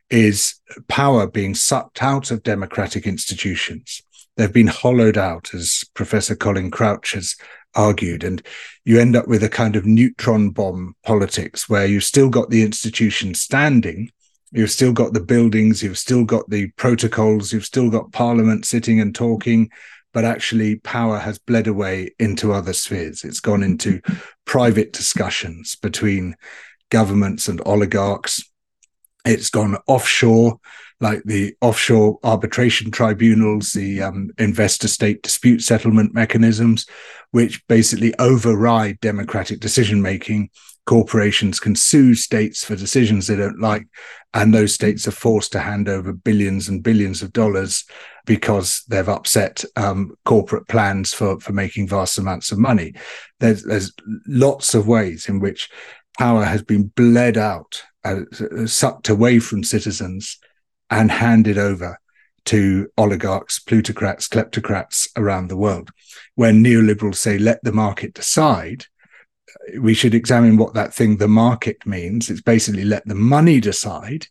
is 0.09 0.55
power 0.87 1.27
being 1.27 1.55
sucked 1.55 2.01
out 2.01 2.31
of 2.31 2.43
democratic 2.43 3.05
institutions. 3.05 4.01
They've 4.35 4.51
been 4.51 4.67
hollowed 4.67 5.17
out, 5.17 5.53
as 5.53 5.83
Professor 5.93 6.35
Colin 6.35 6.71
Crouch 6.71 7.11
has 7.11 7.35
argued. 7.75 8.23
And 8.23 8.41
you 8.83 8.99
end 8.99 9.15
up 9.15 9.27
with 9.27 9.43
a 9.43 9.49
kind 9.49 9.75
of 9.75 9.85
neutron 9.85 10.49
bomb 10.49 10.95
politics 11.05 11.69
where 11.69 11.85
you've 11.85 12.03
still 12.03 12.29
got 12.29 12.49
the 12.49 12.63
institution 12.63 13.35
standing, 13.35 14.11
You've 14.51 14.71
still 14.71 14.93
got 14.93 15.13
the 15.13 15.19
buildings, 15.19 15.83
you've 15.83 15.97
still 15.97 16.25
got 16.25 16.49
the 16.49 16.69
protocols, 16.71 17.53
you've 17.53 17.65
still 17.65 17.89
got 17.89 18.11
Parliament 18.11 18.65
sitting 18.65 18.99
and 18.99 19.13
talking, 19.13 19.69
but 20.11 20.25
actually 20.25 20.77
power 20.77 21.19
has 21.19 21.37
bled 21.37 21.67
away 21.67 22.11
into 22.19 22.51
other 22.51 22.73
spheres. 22.73 23.23
It's 23.23 23.39
gone 23.39 23.61
into 23.61 24.01
private 24.45 24.91
discussions 24.91 25.75
between 25.75 26.35
governments 26.89 27.47
and 27.47 27.61
oligarchs. 27.65 28.43
It's 29.23 29.51
gone 29.51 29.77
offshore, 29.85 30.59
like 30.99 31.21
the 31.25 31.55
offshore 31.61 32.17
arbitration 32.23 32.89
tribunals, 32.89 33.73
the 33.73 34.01
um, 34.01 34.31
investor 34.39 34.87
state 34.87 35.21
dispute 35.21 35.61
settlement 35.61 36.15
mechanisms, 36.15 36.87
which 37.31 37.65
basically 37.67 38.17
override 38.17 38.99
democratic 38.99 39.59
decision 39.59 40.01
making 40.01 40.49
corporations 40.89 41.59
can 41.59 41.75
sue 41.75 42.15
states 42.15 42.65
for 42.65 42.75
decisions 42.75 43.27
they 43.27 43.35
don't 43.35 43.59
like, 43.59 43.85
and 44.33 44.51
those 44.51 44.73
states 44.73 45.07
are 45.07 45.11
forced 45.11 45.51
to 45.51 45.59
hand 45.59 45.87
over 45.87 46.11
billions 46.11 46.67
and 46.67 46.81
billions 46.81 47.21
of 47.21 47.31
dollars 47.31 47.85
because 48.25 48.81
they've 48.87 49.07
upset 49.07 49.63
um, 49.75 50.11
corporate 50.25 50.67
plans 50.67 51.13
for 51.13 51.39
for 51.39 51.53
making 51.53 51.87
vast 51.87 52.17
amounts 52.17 52.51
of 52.51 52.57
money. 52.57 52.95
There's 53.39 53.63
there's 53.63 53.93
lots 54.25 54.73
of 54.73 54.87
ways 54.87 55.29
in 55.29 55.39
which 55.39 55.69
power 56.17 56.43
has 56.43 56.63
been 56.63 56.87
bled 56.95 57.37
out, 57.37 57.83
uh, 58.03 58.21
sucked 58.65 59.09
away 59.09 59.37
from 59.37 59.63
citizens, 59.63 60.39
and 60.89 61.11
handed 61.11 61.59
over 61.59 61.99
to 62.45 62.89
oligarchs, 62.97 63.59
plutocrats, 63.59 64.27
kleptocrats 64.27 65.07
around 65.15 65.49
the 65.49 65.57
world. 65.65 65.91
When 66.33 66.63
neoliberals 66.63 67.17
say, 67.17 67.37
let 67.37 67.63
the 67.63 67.73
market 67.73 68.15
decide, 68.15 68.87
we 69.79 69.93
should 69.93 70.13
examine 70.13 70.57
what 70.57 70.73
that 70.73 70.93
thing, 70.93 71.17
the 71.17 71.27
market, 71.27 71.85
means. 71.85 72.29
It's 72.29 72.41
basically 72.41 72.83
let 72.83 73.05
the 73.05 73.15
money 73.15 73.59
decide. 73.59 74.27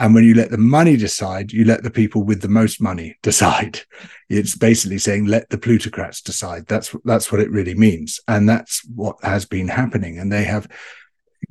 And 0.00 0.14
when 0.14 0.24
you 0.24 0.34
let 0.34 0.50
the 0.50 0.58
money 0.58 0.96
decide, 0.96 1.52
you 1.52 1.64
let 1.64 1.82
the 1.82 1.90
people 1.90 2.22
with 2.22 2.40
the 2.40 2.48
most 2.48 2.80
money 2.80 3.16
decide. 3.22 3.80
It's 4.28 4.56
basically 4.56 4.98
saying 4.98 5.26
let 5.26 5.48
the 5.50 5.58
plutocrats 5.58 6.22
decide. 6.22 6.66
That's 6.66 6.94
that's 7.04 7.32
what 7.32 7.40
it 7.40 7.50
really 7.50 7.74
means, 7.74 8.20
and 8.28 8.48
that's 8.48 8.84
what 8.94 9.16
has 9.22 9.44
been 9.44 9.68
happening. 9.68 10.18
And 10.18 10.32
they 10.32 10.44
have 10.44 10.68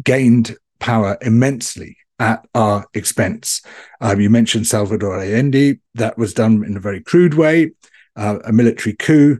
gained 0.03 0.56
power 0.80 1.17
immensely 1.21 1.97
at 2.19 2.45
our 2.56 2.86
expense. 2.93 3.62
Um, 4.01 4.21
you 4.21 4.30
mentioned 4.30 4.67
Salvador 4.67 5.19
Allende. 5.19 5.80
That 5.95 6.17
was 6.17 6.34
done 6.34 6.63
in 6.63 6.77
a 6.77 6.82
very 6.82 7.01
crude 7.01 7.34
way, 7.34 7.71
uh, 8.15 8.39
a 8.43 8.51
military 8.51 8.95
coup 8.95 9.39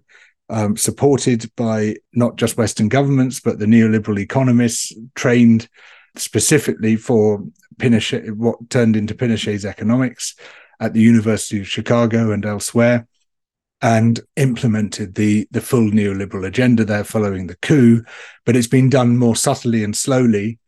um, 0.49 0.77
supported 0.77 1.51
by 1.55 1.95
not 2.13 2.38
just 2.38 2.57
Western 2.57 2.89
governments, 2.89 3.39
but 3.39 3.60
the 3.60 3.65
neoliberal 3.65 4.19
economists 4.19 4.93
trained 5.15 5.67
specifically 6.15 6.95
for 6.95 7.43
Pinochet, 7.77 8.31
what 8.31 8.69
turned 8.69 8.95
into 8.95 9.13
Pinochet's 9.13 9.65
economics 9.65 10.36
at 10.79 10.93
the 10.93 11.01
University 11.01 11.60
of 11.60 11.67
Chicago 11.67 12.31
and 12.31 12.45
elsewhere, 12.45 13.07
and 13.81 14.19
implemented 14.36 15.15
the, 15.15 15.47
the 15.51 15.62
full 15.62 15.91
neoliberal 15.91 16.45
agenda 16.45 16.83
there 16.83 17.03
following 17.03 17.47
the 17.47 17.57
coup. 17.57 18.03
But 18.45 18.55
it's 18.55 18.67
been 18.67 18.89
done 18.89 19.17
more 19.17 19.36
subtly 19.36 19.83
and 19.83 19.95
slowly 19.95 20.60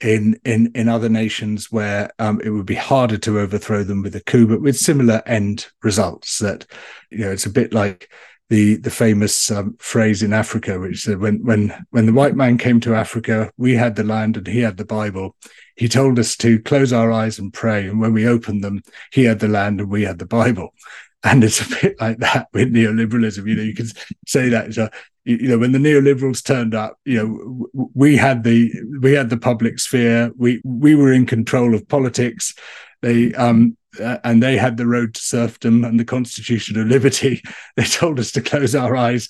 in 0.00 0.38
in 0.44 0.70
in 0.74 0.88
other 0.88 1.08
nations 1.08 1.72
where 1.72 2.10
um, 2.18 2.40
it 2.44 2.50
would 2.50 2.66
be 2.66 2.74
harder 2.74 3.18
to 3.18 3.40
overthrow 3.40 3.82
them 3.82 4.02
with 4.02 4.14
a 4.14 4.20
coup, 4.20 4.46
but 4.46 4.60
with 4.60 4.76
similar 4.76 5.22
end 5.26 5.66
results. 5.82 6.38
That 6.38 6.66
you 7.10 7.18
know, 7.18 7.30
it's 7.30 7.46
a 7.46 7.50
bit 7.50 7.72
like 7.72 8.10
the 8.48 8.76
the 8.76 8.90
famous 8.90 9.50
um, 9.50 9.76
phrase 9.78 10.22
in 10.22 10.32
Africa, 10.32 10.78
which 10.80 11.02
said, 11.02 11.20
"When 11.20 11.44
when 11.44 11.86
when 11.90 12.06
the 12.06 12.12
white 12.12 12.34
man 12.34 12.56
came 12.56 12.80
to 12.80 12.94
Africa, 12.94 13.52
we 13.56 13.74
had 13.74 13.96
the 13.96 14.04
land 14.04 14.36
and 14.36 14.46
he 14.46 14.60
had 14.60 14.76
the 14.76 14.84
Bible. 14.84 15.36
He 15.76 15.88
told 15.88 16.18
us 16.18 16.36
to 16.38 16.60
close 16.60 16.92
our 16.92 17.12
eyes 17.12 17.38
and 17.38 17.52
pray, 17.52 17.86
and 17.86 18.00
when 18.00 18.12
we 18.14 18.26
opened 18.26 18.64
them, 18.64 18.82
he 19.12 19.24
had 19.24 19.40
the 19.40 19.48
land 19.48 19.80
and 19.80 19.90
we 19.90 20.02
had 20.02 20.18
the 20.18 20.26
Bible." 20.26 20.74
And 21.24 21.42
it's 21.42 21.60
a 21.60 21.68
bit 21.82 22.00
like 22.00 22.18
that 22.18 22.46
with 22.52 22.72
neoliberalism. 22.72 23.44
You 23.44 23.56
know, 23.56 23.62
you 23.64 23.74
can 23.74 23.88
say 24.28 24.50
that. 24.50 24.72
So, 24.72 24.88
you 25.24 25.48
know, 25.48 25.58
when 25.58 25.72
the 25.72 25.78
neoliberals 25.78 26.44
turned 26.44 26.76
up, 26.76 26.96
you 27.04 27.18
know, 27.18 27.90
we 27.92 28.16
had 28.16 28.44
the 28.44 28.72
we 29.00 29.14
had 29.14 29.28
the 29.28 29.36
public 29.36 29.80
sphere. 29.80 30.30
We 30.36 30.62
we 30.64 30.94
were 30.94 31.12
in 31.12 31.26
control 31.26 31.74
of 31.74 31.88
politics. 31.88 32.54
They 33.02 33.34
um 33.34 33.76
uh, 34.00 34.18
and 34.24 34.42
they 34.42 34.56
had 34.56 34.76
the 34.76 34.86
road 34.86 35.14
to 35.14 35.20
serfdom 35.20 35.84
and 35.84 35.98
the 35.98 36.04
Constitution 36.04 36.78
of 36.78 36.86
Liberty. 36.86 37.42
They 37.76 37.84
told 37.84 38.18
us 38.18 38.32
to 38.32 38.40
close 38.40 38.74
our 38.74 38.96
eyes, 38.96 39.28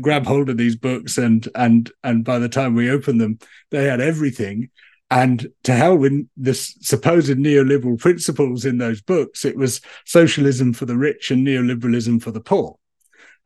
grab 0.00 0.26
hold 0.26 0.50
of 0.50 0.58
these 0.58 0.76
books, 0.76 1.16
and 1.16 1.48
and 1.54 1.90
and 2.04 2.24
by 2.24 2.38
the 2.38 2.48
time 2.48 2.74
we 2.74 2.90
opened 2.90 3.20
them, 3.20 3.38
they 3.70 3.84
had 3.84 4.00
everything. 4.00 4.70
And 5.10 5.48
to 5.64 5.72
hell 5.72 5.96
with 5.96 6.28
the 6.36 6.52
supposed 6.52 7.30
neoliberal 7.30 7.98
principles 7.98 8.66
in 8.66 8.76
those 8.76 9.00
books, 9.00 9.46
it 9.46 9.56
was 9.56 9.80
socialism 10.04 10.74
for 10.74 10.84
the 10.84 10.98
rich 10.98 11.30
and 11.30 11.46
neoliberalism 11.46 12.22
for 12.22 12.30
the 12.30 12.40
poor. 12.40 12.78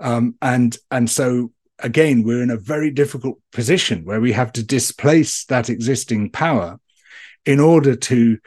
Um, 0.00 0.34
and 0.42 0.76
and 0.90 1.08
so 1.08 1.52
again, 1.78 2.22
we're 2.22 2.42
in 2.42 2.50
a 2.50 2.56
very 2.56 2.90
difficult 2.90 3.38
position 3.52 4.04
where 4.04 4.20
we 4.20 4.32
have 4.32 4.52
to 4.52 4.62
displace 4.62 5.44
that 5.46 5.70
existing 5.70 6.30
power 6.30 6.80
in 7.44 7.60
order 7.60 7.96
to 7.96 8.38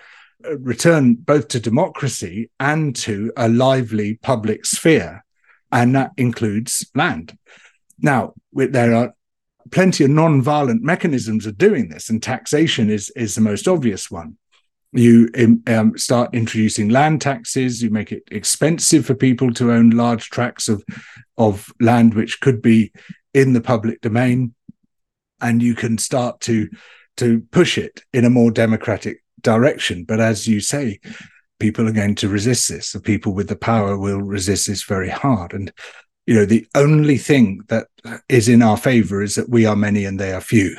return 0.60 1.16
both 1.16 1.48
to 1.50 1.60
democracy 1.60 2.50
and 2.60 2.96
to 2.98 3.32
a 3.38 3.50
lively 3.50 4.16
public 4.16 4.66
sphere. 4.66 5.24
And 5.72 5.96
that 5.96 6.12
includes 6.18 6.89
land. 6.96 7.38
Now, 8.00 8.34
there 8.54 8.93
are 8.93 9.14
plenty 9.72 10.04
of 10.04 10.10
non-violent 10.12 10.84
mechanisms 10.84 11.46
of 11.46 11.58
doing 11.58 11.89
this, 11.89 12.10
and 12.10 12.22
taxation 12.22 12.89
is, 12.89 13.12
is 13.16 13.36
the 13.36 13.41
most 13.41 13.68
obvious 13.68 14.12
one. 14.12 14.38
You 14.93 15.30
um, 15.68 15.98
start 15.98 16.34
introducing 16.34 16.88
land 16.88 17.20
taxes. 17.22 17.82
You 17.84 17.89
make 17.89 18.14
it 18.14 18.24
expensive 18.32 19.06
for 19.06 19.14
people 19.14 19.54
to 19.56 19.74
own 19.74 19.89
large 19.89 20.30
tracts 20.30 20.70
of 20.70 20.86
of 21.38 21.70
land, 21.82 22.14
which 22.14 22.39
could 22.39 22.62
be 22.62 22.93
in 23.34 23.52
the 23.52 23.60
public 23.60 24.00
domain, 24.00 24.54
and 25.41 25.62
you 25.62 25.76
can 25.76 25.98
start 25.98 26.39
to 26.41 26.70
to 27.18 27.41
push 27.52 27.78
it 27.78 28.04
in 28.14 28.24
a 28.24 28.30
more 28.30 28.52
democratic 28.52 29.22
direction. 29.46 30.04
But 30.04 30.20
as 30.20 30.48
you 30.48 30.60
say, 30.60 31.00
people 31.60 31.88
are 31.88 31.93
going 31.93 32.16
to 32.16 32.28
resist 32.28 32.68
this. 32.68 32.91
The 32.91 33.00
people 33.00 33.34
with 33.34 33.48
the 33.48 33.56
power 33.56 33.98
will 33.98 34.22
resist 34.22 34.68
this 34.68 34.84
very 34.84 35.10
hard. 35.10 35.54
And 35.54 35.72
you 36.26 36.36
know, 36.36 36.46
the 36.46 36.68
only 36.76 37.18
thing 37.18 37.62
that 37.68 37.88
is 38.28 38.50
in 38.50 38.62
our 38.62 38.78
favor 38.78 39.22
is 39.22 39.36
that 39.36 39.50
we 39.50 39.66
are 39.66 39.76
many 39.76 40.06
and 40.06 40.20
they 40.20 40.34
are 40.34 40.41
few. 40.41 40.76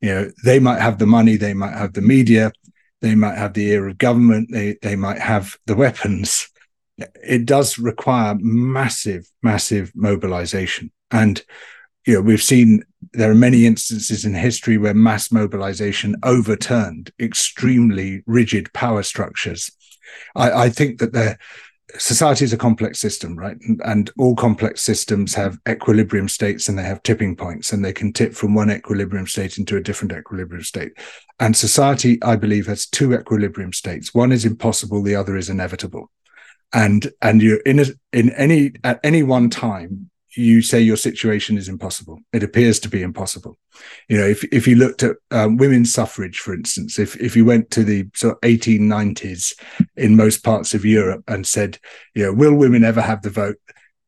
You 0.00 0.14
know, 0.14 0.30
they 0.44 0.60
might 0.60 0.80
have 0.80 0.98
the 0.98 1.06
money, 1.06 1.36
they 1.36 1.54
might 1.54 1.72
have 1.72 1.94
the 1.94 2.02
media, 2.02 2.52
they 3.00 3.14
might 3.14 3.38
have 3.38 3.54
the 3.54 3.66
ear 3.68 3.88
of 3.88 3.98
government, 3.98 4.50
they 4.52 4.76
they 4.82 4.94
might 4.94 5.18
have 5.18 5.56
the 5.66 5.74
weapons. 5.74 6.48
It 7.22 7.46
does 7.46 7.78
require 7.78 8.36
massive, 8.38 9.26
massive 9.42 9.92
mobilization. 9.94 10.90
And 11.10 11.42
you 12.06 12.14
know, 12.14 12.20
we've 12.20 12.42
seen 12.42 12.84
there 13.16 13.30
are 13.30 13.34
many 13.34 13.66
instances 13.66 14.24
in 14.24 14.34
history 14.34 14.78
where 14.78 14.94
mass 14.94 15.32
mobilization 15.32 16.16
overturned 16.22 17.10
extremely 17.20 18.22
rigid 18.26 18.72
power 18.72 19.02
structures. 19.02 19.70
I, 20.34 20.64
I 20.64 20.68
think 20.70 20.98
that 21.00 21.12
there 21.12 21.38
society 21.98 22.44
is 22.44 22.52
a 22.52 22.58
complex 22.58 22.98
system, 22.98 23.36
right? 23.36 23.56
And, 23.60 23.80
and, 23.84 24.10
all 24.18 24.34
complex 24.34 24.82
systems 24.82 25.34
have 25.34 25.58
equilibrium 25.68 26.28
states 26.28 26.68
and 26.68 26.78
they 26.78 26.82
have 26.82 27.02
tipping 27.02 27.36
points, 27.36 27.72
and 27.72 27.84
they 27.84 27.92
can 27.92 28.12
tip 28.12 28.34
from 28.34 28.54
one 28.54 28.70
equilibrium 28.70 29.26
state 29.26 29.58
into 29.58 29.76
a 29.76 29.82
different 29.82 30.12
equilibrium 30.12 30.64
state. 30.64 30.92
And 31.38 31.56
society, 31.56 32.22
I 32.22 32.36
believe, 32.36 32.66
has 32.66 32.86
two 32.86 33.14
equilibrium 33.14 33.72
states. 33.72 34.14
One 34.14 34.32
is 34.32 34.44
impossible, 34.44 35.02
the 35.02 35.16
other 35.16 35.36
is 35.36 35.48
inevitable. 35.48 36.10
And 36.72 37.10
and 37.22 37.40
you're 37.40 37.60
in 37.60 37.78
a, 37.78 37.86
in 38.12 38.30
any 38.30 38.72
at 38.82 38.98
any 39.04 39.22
one 39.22 39.50
time, 39.50 40.10
you 40.36 40.62
say 40.62 40.80
your 40.80 40.96
situation 40.96 41.56
is 41.56 41.68
impossible. 41.68 42.20
It 42.32 42.42
appears 42.42 42.78
to 42.80 42.88
be 42.88 43.02
impossible. 43.02 43.58
You 44.08 44.18
know, 44.18 44.26
if 44.26 44.44
if 44.52 44.68
you 44.68 44.76
looked 44.76 45.02
at 45.02 45.16
um, 45.30 45.56
women's 45.56 45.92
suffrage, 45.92 46.38
for 46.38 46.54
instance, 46.54 46.98
if 46.98 47.16
if 47.16 47.34
you 47.36 47.44
went 47.44 47.70
to 47.72 47.84
the 47.84 48.08
sort 48.14 48.34
of 48.34 48.40
1890s 48.42 49.54
in 49.96 50.16
most 50.16 50.44
parts 50.44 50.74
of 50.74 50.84
Europe 50.84 51.24
and 51.28 51.46
said, 51.46 51.78
you 52.14 52.24
know, 52.24 52.32
will 52.32 52.54
women 52.54 52.84
ever 52.84 53.00
have 53.00 53.22
the 53.22 53.30
vote? 53.30 53.56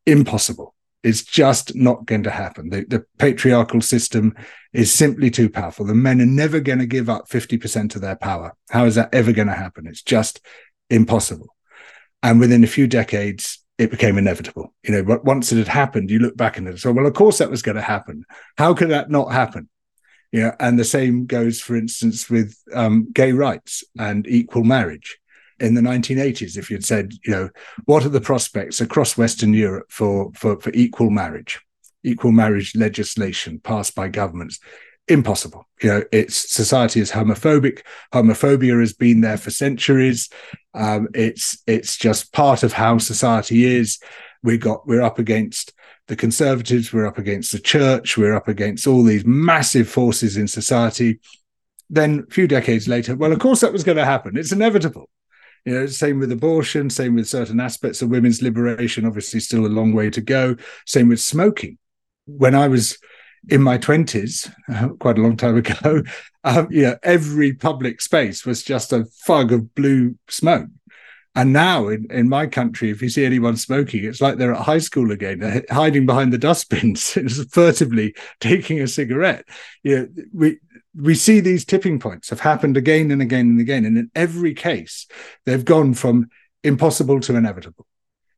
Impossible. 0.05 0.75
It's 1.01 1.23
just 1.23 1.75
not 1.75 2.05
going 2.05 2.23
to 2.23 2.31
happen. 2.31 2.69
The, 2.69 2.85
the 2.85 3.05
patriarchal 3.17 3.81
system 3.81 4.35
is 4.73 4.93
simply 4.93 5.31
too 5.31 5.49
powerful. 5.49 5.85
The 5.85 5.95
men 5.95 6.21
are 6.21 6.25
never 6.25 6.59
going 6.59 6.79
to 6.79 6.85
give 6.85 7.09
up 7.09 7.29
50% 7.29 7.95
of 7.95 8.01
their 8.01 8.17
power. 8.17 8.53
How 8.69 8.83
is 8.85 8.95
that 8.95 9.13
ever 9.13 9.31
going 9.31 9.47
to 9.47 9.53
happen? 9.53 9.87
It's 9.87 10.01
just 10.01 10.41
impossible. 10.89 11.55
And 12.21 12.39
within 12.39 12.65
a 12.65 12.67
few 12.67 12.85
decades, 12.85 13.58
it 13.79 13.89
became 13.89 14.17
inevitable. 14.17 14.73
You 14.83 14.91
know, 14.91 15.03
but 15.03 15.23
once 15.23 15.51
it 15.51 15.57
had 15.57 15.69
happened, 15.69 16.11
you 16.11 16.19
look 16.19 16.37
back 16.37 16.57
and 16.57 16.77
so 16.77 16.91
well, 16.91 17.07
of 17.07 17.13
course 17.13 17.39
that 17.39 17.49
was 17.49 17.63
going 17.63 17.77
to 17.77 17.81
happen. 17.81 18.25
How 18.57 18.75
could 18.75 18.89
that 18.89 19.09
not 19.09 19.31
happen? 19.31 19.69
You 20.31 20.41
know, 20.41 20.55
and 20.59 20.77
the 20.77 20.83
same 20.83 21.25
goes, 21.25 21.59
for 21.59 21.75
instance, 21.75 22.29
with 22.29 22.55
um, 22.75 23.07
gay 23.11 23.31
rights 23.31 23.83
and 23.97 24.27
equal 24.27 24.63
marriage 24.63 25.17
in 25.59 25.73
the 25.73 25.81
1980s. 25.81 26.57
If 26.57 26.69
you'd 26.69 26.85
said, 26.85 27.13
you 27.25 27.31
know, 27.31 27.49
what 27.85 28.05
are 28.05 28.09
the 28.09 28.21
prospects 28.21 28.81
across 28.81 29.17
Western 29.17 29.53
Europe 29.53 29.87
for 29.89 30.31
for, 30.35 30.59
for 30.59 30.71
equal 30.73 31.09
marriage, 31.09 31.59
equal 32.03 32.33
marriage 32.33 32.75
legislation 32.75 33.59
passed 33.59 33.95
by 33.95 34.09
governments? 34.09 34.59
Impossible. 35.09 35.67
You 35.81 35.89
know, 35.89 36.03
it's 36.11 36.35
society 36.51 36.99
is 36.99 37.11
homophobic. 37.11 37.81
Homophobia 38.13 38.79
has 38.79 38.93
been 38.93 39.21
there 39.21 39.37
for 39.37 39.49
centuries. 39.49 40.29
Um, 40.73 41.07
it's 41.13 41.61
it's 41.67 41.97
just 41.97 42.31
part 42.31 42.63
of 42.63 42.73
how 42.73 42.97
society 42.97 43.65
is. 43.65 43.99
We 44.43 44.57
got 44.57 44.87
we're 44.87 45.01
up 45.01 45.19
against 45.19 45.73
the 46.07 46.15
conservatives. 46.15 46.93
We're 46.93 47.07
up 47.07 47.17
against 47.17 47.51
the 47.51 47.59
church. 47.59 48.17
We're 48.17 48.35
up 48.35 48.47
against 48.47 48.87
all 48.87 49.03
these 49.03 49.25
massive 49.25 49.89
forces 49.89 50.37
in 50.37 50.47
society. 50.47 51.19
Then 51.89 52.25
a 52.27 52.33
few 52.33 52.47
decades 52.47 52.87
later, 52.87 53.15
well, 53.15 53.31
of 53.31 53.39
course 53.39 53.61
that 53.61 53.73
was 53.73 53.83
going 53.83 53.97
to 53.97 54.05
happen. 54.05 54.37
It's 54.37 54.51
inevitable. 54.51 55.09
You 55.65 55.73
know, 55.73 55.85
same 55.87 56.19
with 56.19 56.31
abortion, 56.31 56.89
same 56.89 57.15
with 57.15 57.27
certain 57.27 57.59
aspects 57.59 58.01
of 58.01 58.09
women's 58.09 58.41
liberation. 58.41 59.05
Obviously, 59.05 59.39
still 59.39 59.65
a 59.65 59.67
long 59.67 59.93
way 59.93 60.09
to 60.09 60.21
go. 60.21 60.55
Same 60.85 61.09
with 61.09 61.19
smoking. 61.19 61.77
When 62.25 62.55
I 62.55 62.67
was 62.67 62.97
in 63.47 63.61
my 63.61 63.77
20s, 63.77 64.53
uh, 64.67 64.89
quite 64.99 65.17
a 65.17 65.21
long 65.21 65.37
time 65.37 65.57
ago, 65.57 66.03
um, 66.43 66.69
every 67.03 67.53
public 67.53 68.01
space 68.01 68.45
was 68.45 68.63
just 68.63 68.93
a 68.93 69.05
fog 69.25 69.51
of 69.51 69.73
blue 69.75 70.15
smoke. 70.27 70.69
And 71.35 71.53
now 71.53 71.87
in, 71.87 72.07
in 72.09 72.27
my 72.27 72.47
country, 72.47 72.89
if 72.89 73.01
you 73.01 73.09
see 73.09 73.23
anyone 73.23 73.55
smoking, 73.55 74.03
it's 74.03 74.19
like 74.19 74.37
they're 74.37 74.53
at 74.53 74.65
high 74.65 74.79
school 74.79 75.11
again, 75.11 75.39
they're 75.39 75.63
hiding 75.69 76.05
behind 76.05 76.33
the 76.33 76.37
dustbins, 76.37 77.17
furtively 77.51 78.15
taking 78.41 78.81
a 78.81 78.87
cigarette. 78.87 79.45
You 79.83 79.97
know, 79.97 80.23
we 80.33 80.59
we 80.95 81.15
see 81.15 81.39
these 81.39 81.65
tipping 81.65 81.99
points 81.99 82.29
have 82.29 82.39
happened 82.39 82.77
again 82.77 83.11
and 83.11 83.21
again 83.21 83.45
and 83.45 83.61
again. 83.61 83.85
And 83.85 83.97
in 83.97 84.11
every 84.15 84.53
case, 84.53 85.07
they've 85.45 85.63
gone 85.63 85.93
from 85.93 86.29
impossible 86.63 87.19
to 87.21 87.35
inevitable. 87.35 87.85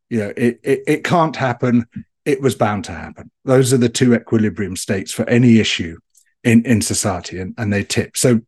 You 0.10 0.20
know, 0.20 0.34
it, 0.36 0.60
it, 0.62 0.84
it 0.86 1.04
can't 1.04 1.36
happen 1.36 1.88
it 2.26 2.42
was 2.42 2.56
bound 2.56 2.86
to 2.86 2.92
happen. 2.92 3.32
Those 3.46 3.74
are 3.74 3.78
the 3.78 3.90
two 3.90 4.14
equilibrium 4.14 4.76
states 4.76 5.12
for 5.12 5.28
any 5.30 5.60
issue 5.60 5.98
in, 6.44 6.66
in 6.66 6.82
society, 6.82 7.40
and, 7.40 7.54
and 7.58 7.72
they 7.72 7.84
tip. 7.84 8.18
So, 8.18 8.42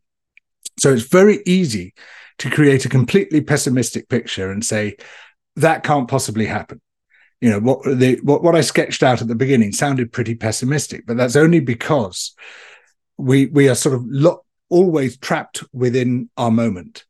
so 0.79 0.93
it's 0.93 1.03
very 1.03 1.41
easy 1.45 1.93
to 2.39 2.49
create 2.49 2.85
a 2.85 2.89
completely 2.89 3.41
pessimistic 3.41 4.09
picture 4.09 4.51
and 4.51 4.65
say 4.65 4.97
that 5.55 5.83
can't 5.83 6.07
possibly 6.07 6.45
happen. 6.45 6.81
You 7.41 7.49
know 7.49 7.59
what 7.59 7.83
the 7.83 8.19
what, 8.23 8.41
what 8.41 8.55
I 8.55 8.61
sketched 8.61 9.03
out 9.03 9.21
at 9.21 9.27
the 9.27 9.35
beginning 9.35 9.73
sounded 9.73 10.13
pretty 10.13 10.33
pessimistic, 10.33 11.05
but 11.05 11.17
that's 11.17 11.35
only 11.35 11.59
because 11.59 12.33
we 13.17 13.47
we 13.47 13.67
are 13.67 13.75
sort 13.75 13.95
of 13.95 14.03
lo- 14.05 14.45
always 14.69 15.17
trapped 15.17 15.63
within 15.73 16.29
our 16.37 16.51
moment 16.51 17.03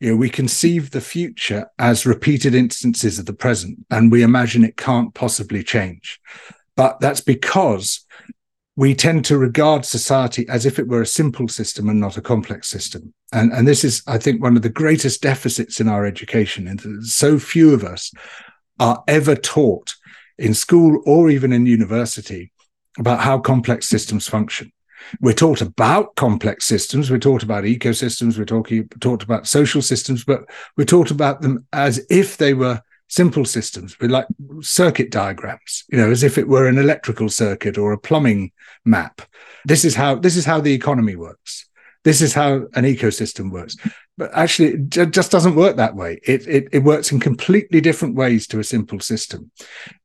you 0.00 0.10
know, 0.10 0.16
we 0.16 0.30
conceive 0.30 0.90
the 0.90 1.00
future 1.00 1.66
as 1.78 2.06
repeated 2.06 2.54
instances 2.54 3.18
of 3.18 3.26
the 3.26 3.34
present, 3.34 3.78
and 3.90 4.10
we 4.10 4.22
imagine 4.22 4.64
it 4.64 4.76
can't 4.76 5.14
possibly 5.14 5.62
change. 5.62 6.18
But 6.74 7.00
that's 7.00 7.20
because 7.20 8.06
we 8.76 8.94
tend 8.94 9.26
to 9.26 9.36
regard 9.36 9.84
society 9.84 10.48
as 10.48 10.64
if 10.64 10.78
it 10.78 10.88
were 10.88 11.02
a 11.02 11.06
simple 11.06 11.48
system 11.48 11.90
and 11.90 12.00
not 12.00 12.16
a 12.16 12.22
complex 12.22 12.68
system. 12.68 13.12
And, 13.30 13.52
and 13.52 13.68
this 13.68 13.84
is, 13.84 14.02
I 14.06 14.16
think, 14.16 14.42
one 14.42 14.56
of 14.56 14.62
the 14.62 14.70
greatest 14.70 15.20
deficits 15.20 15.80
in 15.80 15.88
our 15.88 16.06
education. 16.06 16.66
And 16.66 17.04
so 17.04 17.38
few 17.38 17.74
of 17.74 17.84
us 17.84 18.10
are 18.78 19.04
ever 19.06 19.34
taught 19.34 19.94
in 20.38 20.54
school 20.54 21.02
or 21.04 21.28
even 21.28 21.52
in 21.52 21.66
university 21.66 22.52
about 22.98 23.20
how 23.20 23.38
complex 23.38 23.88
systems 23.88 24.26
function. 24.26 24.72
We're 25.20 25.32
taught 25.32 25.60
about 25.60 26.14
complex 26.16 26.64
systems, 26.64 27.10
we're 27.10 27.18
taught 27.18 27.42
about 27.42 27.64
ecosystems, 27.64 28.38
we're 28.38 28.44
talking 28.44 28.88
taught 29.00 29.22
about 29.22 29.46
social 29.46 29.82
systems, 29.82 30.24
but 30.24 30.44
we're 30.76 30.84
taught 30.84 31.10
about 31.10 31.42
them 31.42 31.66
as 31.72 32.04
if 32.10 32.36
they 32.36 32.54
were 32.54 32.80
simple 33.08 33.44
systems 33.44 33.98
with 33.98 34.10
like 34.10 34.26
circuit 34.60 35.10
diagrams, 35.10 35.84
you 35.88 35.98
know, 35.98 36.10
as 36.10 36.22
if 36.22 36.38
it 36.38 36.48
were 36.48 36.68
an 36.68 36.78
electrical 36.78 37.28
circuit 37.28 37.76
or 37.76 37.92
a 37.92 37.98
plumbing 37.98 38.52
map. 38.84 39.20
This 39.64 39.84
is 39.84 39.94
how 39.94 40.14
this 40.14 40.36
is 40.36 40.44
how 40.44 40.60
the 40.60 40.72
economy 40.72 41.16
works. 41.16 41.66
This 42.02 42.22
is 42.22 42.32
how 42.32 42.66
an 42.74 42.84
ecosystem 42.84 43.50
works. 43.50 43.76
But 44.16 44.30
actually, 44.34 44.86
it 44.96 45.10
just 45.10 45.30
doesn't 45.30 45.56
work 45.56 45.76
that 45.76 45.96
way. 45.96 46.20
It, 46.22 46.46
it, 46.46 46.68
it 46.72 46.78
works 46.78 47.12
in 47.12 47.20
completely 47.20 47.80
different 47.80 48.14
ways 48.14 48.46
to 48.48 48.58
a 48.58 48.64
simple 48.64 49.00
system. 49.00 49.50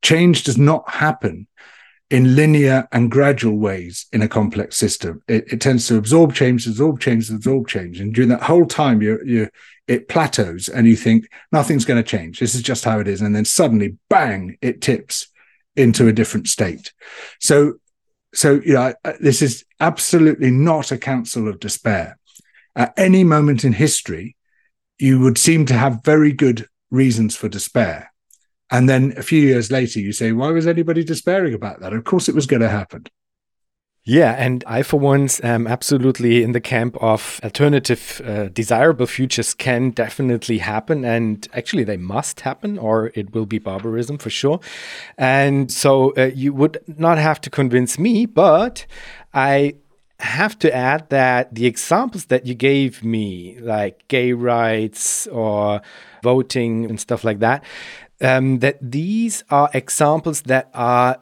Change 0.02 0.44
does 0.44 0.58
not 0.58 0.88
happen 0.90 1.46
in 2.10 2.36
linear 2.36 2.86
and 2.92 3.10
gradual 3.10 3.56
ways 3.56 4.06
in 4.12 4.22
a 4.22 4.28
complex 4.28 4.76
system. 4.76 5.22
It, 5.26 5.52
it, 5.52 5.60
tends 5.60 5.88
to 5.88 5.96
absorb 5.96 6.34
change, 6.34 6.66
absorb 6.66 7.00
change, 7.00 7.30
absorb 7.30 7.66
change. 7.66 8.00
And 8.00 8.14
during 8.14 8.28
that 8.30 8.42
whole 8.42 8.66
time, 8.66 9.02
you 9.02 9.18
you 9.24 9.48
it 9.88 10.08
plateaus 10.08 10.68
and 10.68 10.86
you 10.86 10.96
think 10.96 11.28
nothing's 11.52 11.84
going 11.84 12.02
to 12.02 12.08
change. 12.08 12.38
This 12.38 12.54
is 12.54 12.62
just 12.62 12.84
how 12.84 12.98
it 12.98 13.08
is. 13.08 13.20
And 13.20 13.34
then 13.34 13.44
suddenly, 13.44 13.96
bang, 14.08 14.56
it 14.60 14.80
tips 14.80 15.28
into 15.74 16.08
a 16.08 16.12
different 16.12 16.48
state. 16.48 16.92
So, 17.40 17.74
so 18.34 18.60
you 18.64 18.74
know, 18.74 18.94
this 19.20 19.42
is 19.42 19.64
absolutely 19.80 20.50
not 20.50 20.92
a 20.92 20.98
counsel 20.98 21.48
of 21.48 21.60
despair. 21.60 22.18
At 22.74 22.94
any 22.96 23.24
moment 23.24 23.64
in 23.64 23.72
history, 23.72 24.36
you 24.98 25.20
would 25.20 25.38
seem 25.38 25.66
to 25.66 25.74
have 25.74 26.04
very 26.04 26.32
good 26.32 26.68
reasons 26.90 27.36
for 27.36 27.48
despair 27.48 28.12
And 28.70 28.88
then 28.88 29.14
a 29.16 29.22
few 29.22 29.40
years 29.40 29.70
later, 29.70 30.00
you 30.00 30.12
say, 30.12 30.32
why 30.32 30.50
was 30.50 30.66
anybody 30.66 31.04
despairing 31.04 31.54
about 31.54 31.80
that? 31.80 31.92
Of 31.92 32.04
course, 32.04 32.28
it 32.28 32.34
was 32.34 32.46
going 32.46 32.62
to 32.62 32.68
happen. 32.68 33.06
Yeah, 34.08 34.36
and 34.38 34.62
I, 34.68 34.84
for 34.84 35.00
once, 35.00 35.42
am 35.42 35.66
absolutely 35.66 36.44
in 36.44 36.52
the 36.52 36.60
camp 36.60 36.96
of 37.00 37.40
alternative, 37.42 38.22
uh, 38.24 38.44
desirable 38.46 39.06
futures 39.06 39.52
can 39.52 39.90
definitely 39.90 40.58
happen. 40.58 41.04
And 41.04 41.46
actually, 41.52 41.82
they 41.82 41.96
must 41.96 42.40
happen, 42.42 42.78
or 42.78 43.10
it 43.14 43.34
will 43.34 43.46
be 43.46 43.58
barbarism 43.58 44.18
for 44.18 44.30
sure. 44.30 44.60
And 45.18 45.72
so 45.72 46.14
uh, 46.16 46.30
you 46.32 46.52
would 46.52 46.78
not 46.86 47.18
have 47.18 47.40
to 47.42 47.50
convince 47.50 47.98
me, 47.98 48.26
but 48.26 48.86
I 49.34 49.74
have 50.20 50.56
to 50.60 50.74
add 50.74 51.10
that 51.10 51.54
the 51.54 51.66
examples 51.66 52.26
that 52.26 52.46
you 52.46 52.54
gave 52.54 53.02
me, 53.02 53.58
like 53.60 54.06
gay 54.06 54.32
rights 54.32 55.26
or 55.26 55.82
voting 56.22 56.84
and 56.84 57.00
stuff 57.00 57.24
like 57.24 57.40
that, 57.40 57.64
um, 58.20 58.60
that 58.60 58.78
these 58.80 59.44
are 59.50 59.70
examples 59.74 60.42
that 60.42 60.70
are 60.74 61.18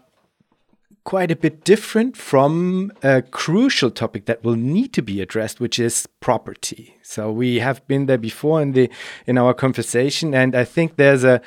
quite 1.05 1.31
a 1.31 1.37
bit 1.37 1.65
different 1.65 2.17
from 2.17 2.91
a 3.03 3.21
crucial 3.21 3.91
topic 3.91 4.25
that 4.25 4.43
will 4.43 4.57
need 4.57 4.93
to 4.95 5.03
be 5.03 5.21
addressed, 5.21 5.61
which 5.61 5.79
is 5.79 6.09
property. 6.21 6.97
So 7.03 7.31
we 7.31 7.59
have 7.59 7.87
been 7.87 8.07
there 8.07 8.19
before 8.19 8.63
in 8.63 8.73
the 8.73 8.91
in 9.27 9.37
our 9.37 9.55
conversation, 9.55 10.35
and 10.35 10.55
I 10.55 10.65
think 10.65 10.97
there's 10.97 11.25
a 11.25 11.43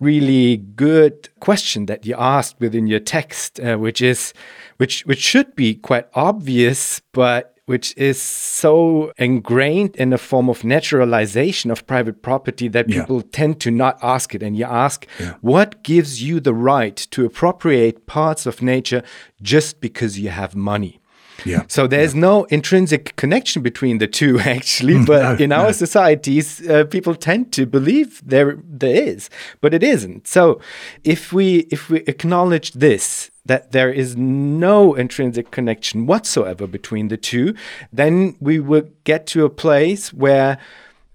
really 0.00 0.56
good 0.56 1.28
question 1.40 1.86
that 1.86 2.06
you 2.06 2.14
asked 2.16 2.56
within 2.58 2.86
your 2.86 3.00
text, 3.00 3.60
uh, 3.60 3.76
which 3.76 4.00
is 4.00 4.32
which 4.78 5.02
which 5.02 5.20
should 5.20 5.54
be 5.54 5.74
quite 5.74 6.06
obvious, 6.14 7.00
but 7.12 7.51
which 7.66 7.96
is 7.96 8.20
so 8.20 9.12
ingrained 9.18 9.94
in 9.96 10.12
a 10.12 10.18
form 10.18 10.48
of 10.48 10.64
naturalization 10.64 11.70
of 11.70 11.86
private 11.86 12.20
property 12.20 12.68
that 12.68 12.88
people 12.88 13.16
yeah. 13.16 13.28
tend 13.30 13.60
to 13.60 13.70
not 13.70 13.98
ask 14.02 14.34
it. 14.34 14.42
And 14.42 14.56
you 14.56 14.64
ask, 14.64 15.06
yeah. 15.20 15.34
what 15.40 15.82
gives 15.82 16.22
you 16.22 16.40
the 16.40 16.54
right 16.54 16.96
to 16.96 17.24
appropriate 17.24 18.06
parts 18.06 18.46
of 18.46 18.62
nature 18.62 19.02
just 19.40 19.80
because 19.80 20.18
you 20.18 20.30
have 20.30 20.56
money? 20.56 20.98
Yeah. 21.44 21.62
So 21.68 21.86
there's 21.86 22.14
yeah. 22.14 22.20
no 22.20 22.44
intrinsic 22.44 23.16
connection 23.16 23.62
between 23.62 23.98
the 23.98 24.06
two, 24.06 24.38
actually. 24.56 24.94
Mm, 24.94 25.06
but 25.06 25.22
no, 25.38 25.44
in 25.44 25.52
our 25.52 25.66
no. 25.66 25.72
societies, 25.72 26.66
uh, 26.68 26.84
people 26.84 27.14
tend 27.14 27.52
to 27.52 27.66
believe 27.66 28.22
there 28.24 28.58
there 28.64 28.94
is, 28.94 29.30
but 29.60 29.74
it 29.74 29.82
isn't. 29.82 30.26
So 30.26 30.60
if 31.04 31.32
we 31.32 31.66
if 31.70 31.90
we 31.90 32.00
acknowledge 32.06 32.72
this, 32.72 33.31
that 33.44 33.72
there 33.72 33.90
is 33.90 34.16
no 34.16 34.94
intrinsic 34.94 35.50
connection 35.50 36.06
whatsoever 36.06 36.66
between 36.66 37.08
the 37.08 37.16
two, 37.16 37.54
then 37.92 38.36
we 38.40 38.60
will 38.60 38.88
get 39.04 39.26
to 39.26 39.44
a 39.44 39.50
place 39.50 40.12
where 40.12 40.58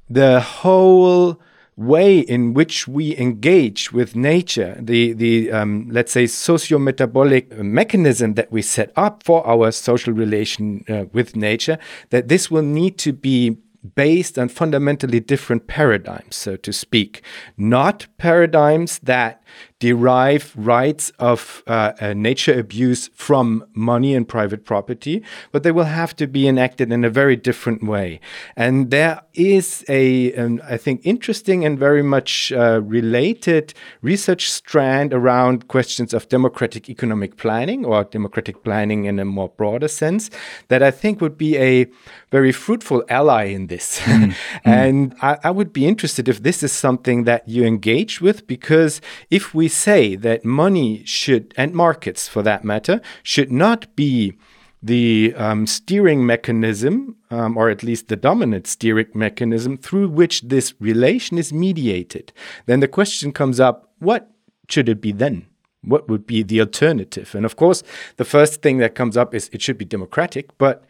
the 0.09 0.39
whole 0.39 1.39
way 1.77 2.19
in 2.19 2.55
which 2.55 2.87
we 2.87 3.15
engage 3.17 3.93
with 3.93 4.15
nature, 4.15 4.75
the 4.79 5.13
the 5.13 5.51
um, 5.51 5.87
let's 5.91 6.11
say 6.11 6.25
socio-metabolic 6.25 7.55
mechanism 7.59 8.33
that 8.33 8.51
we 8.51 8.61
set 8.61 8.91
up 8.95 9.23
for 9.23 9.45
our 9.45 9.71
social 9.71 10.11
relation 10.11 10.83
uh, 10.89 11.05
with 11.13 11.35
nature, 11.35 11.77
that 12.09 12.27
this 12.27 12.49
will 12.49 12.63
need 12.63 12.97
to 12.97 13.13
be 13.13 13.57
based 13.95 14.37
on 14.39 14.49
fundamentally 14.49 15.19
different 15.19 15.67
paradigms, 15.67 16.35
so 16.35 16.55
to 16.57 16.73
speak, 16.73 17.21
not 17.57 18.07
paradigms 18.17 18.99
that 18.99 19.41
derive 19.79 20.53
rights 20.55 21.11
of 21.19 21.63
uh, 21.67 21.93
uh, 22.01 22.13
nature 22.13 22.57
abuse 22.57 23.09
from 23.13 23.63
money 23.73 24.15
and 24.15 24.27
private 24.27 24.65
property, 24.65 25.23
but 25.51 25.63
they 25.63 25.71
will 25.71 25.83
have 25.83 26.15
to 26.15 26.27
be 26.27 26.47
enacted 26.47 26.91
in 26.91 27.03
a 27.03 27.09
very 27.09 27.35
different 27.35 27.83
way. 27.83 28.19
And 28.55 28.89
there 28.89 29.21
is 29.33 29.85
a, 29.87 30.33
an, 30.33 30.61
I 30.61 30.77
think, 30.77 31.01
interesting 31.03 31.63
and 31.63 31.77
very 31.77 32.03
much 32.03 32.51
uh, 32.51 32.81
related 32.81 33.73
research 34.01 34.49
strand 34.49 35.13
around 35.13 35.67
questions 35.67 36.13
of 36.13 36.27
democratic 36.29 36.89
economic 36.89 37.37
planning 37.37 37.85
or 37.85 38.03
democratic 38.03 38.63
planning 38.63 39.05
in 39.05 39.19
a 39.19 39.25
more 39.25 39.49
broader 39.49 39.87
sense 39.87 40.29
that 40.69 40.81
I 40.81 40.91
think 40.91 41.21
would 41.21 41.37
be 41.37 41.57
a 41.57 41.85
very 42.31 42.51
fruitful 42.51 43.03
ally 43.09 43.45
in 43.45 43.67
this. 43.67 43.99
Mm. 43.99 44.35
and 44.65 45.15
I, 45.21 45.37
I 45.43 45.51
would 45.51 45.71
be 45.71 45.85
interested 45.85 46.27
if 46.27 46.43
this 46.43 46.63
is 46.63 46.71
something 46.71 47.23
that 47.23 47.47
you 47.47 47.63
engage 47.63 48.21
with, 48.21 48.47
because 48.47 49.01
if 49.37 49.53
we 49.53 49.67
say 49.67 50.15
that 50.15 50.43
money 50.43 50.89
should, 51.05 51.53
and 51.55 51.69
markets 51.85 52.27
for 52.27 52.41
that 52.41 52.63
matter, 52.63 52.99
should 53.21 53.51
not 53.51 53.81
be 53.95 54.33
the 54.81 55.33
um, 55.45 55.67
steering 55.67 56.25
mechanism, 56.25 57.15
um, 57.29 57.51
or 57.59 57.69
at 57.69 57.83
least 57.83 58.07
the 58.07 58.15
dominant 58.15 58.65
steering 58.65 59.11
mechanism 59.13 59.77
through 59.77 60.09
which 60.09 60.35
this 60.53 60.73
relation 60.79 61.37
is 61.37 61.53
mediated, 61.53 62.33
then 62.65 62.79
the 62.79 62.87
question 62.87 63.31
comes 63.31 63.59
up 63.59 63.75
what 63.99 64.23
should 64.71 64.89
it 64.89 65.01
be 65.01 65.11
then? 65.11 65.45
What 65.81 66.09
would 66.09 66.25
be 66.25 66.41
the 66.43 66.59
alternative? 66.59 67.35
And 67.35 67.45
of 67.45 67.55
course, 67.55 67.83
the 68.17 68.25
first 68.35 68.61
thing 68.63 68.77
that 68.79 68.95
comes 68.95 69.15
up 69.21 69.35
is 69.35 69.49
it 69.53 69.61
should 69.61 69.77
be 69.77 69.85
democratic, 69.85 70.45
but 70.57 70.83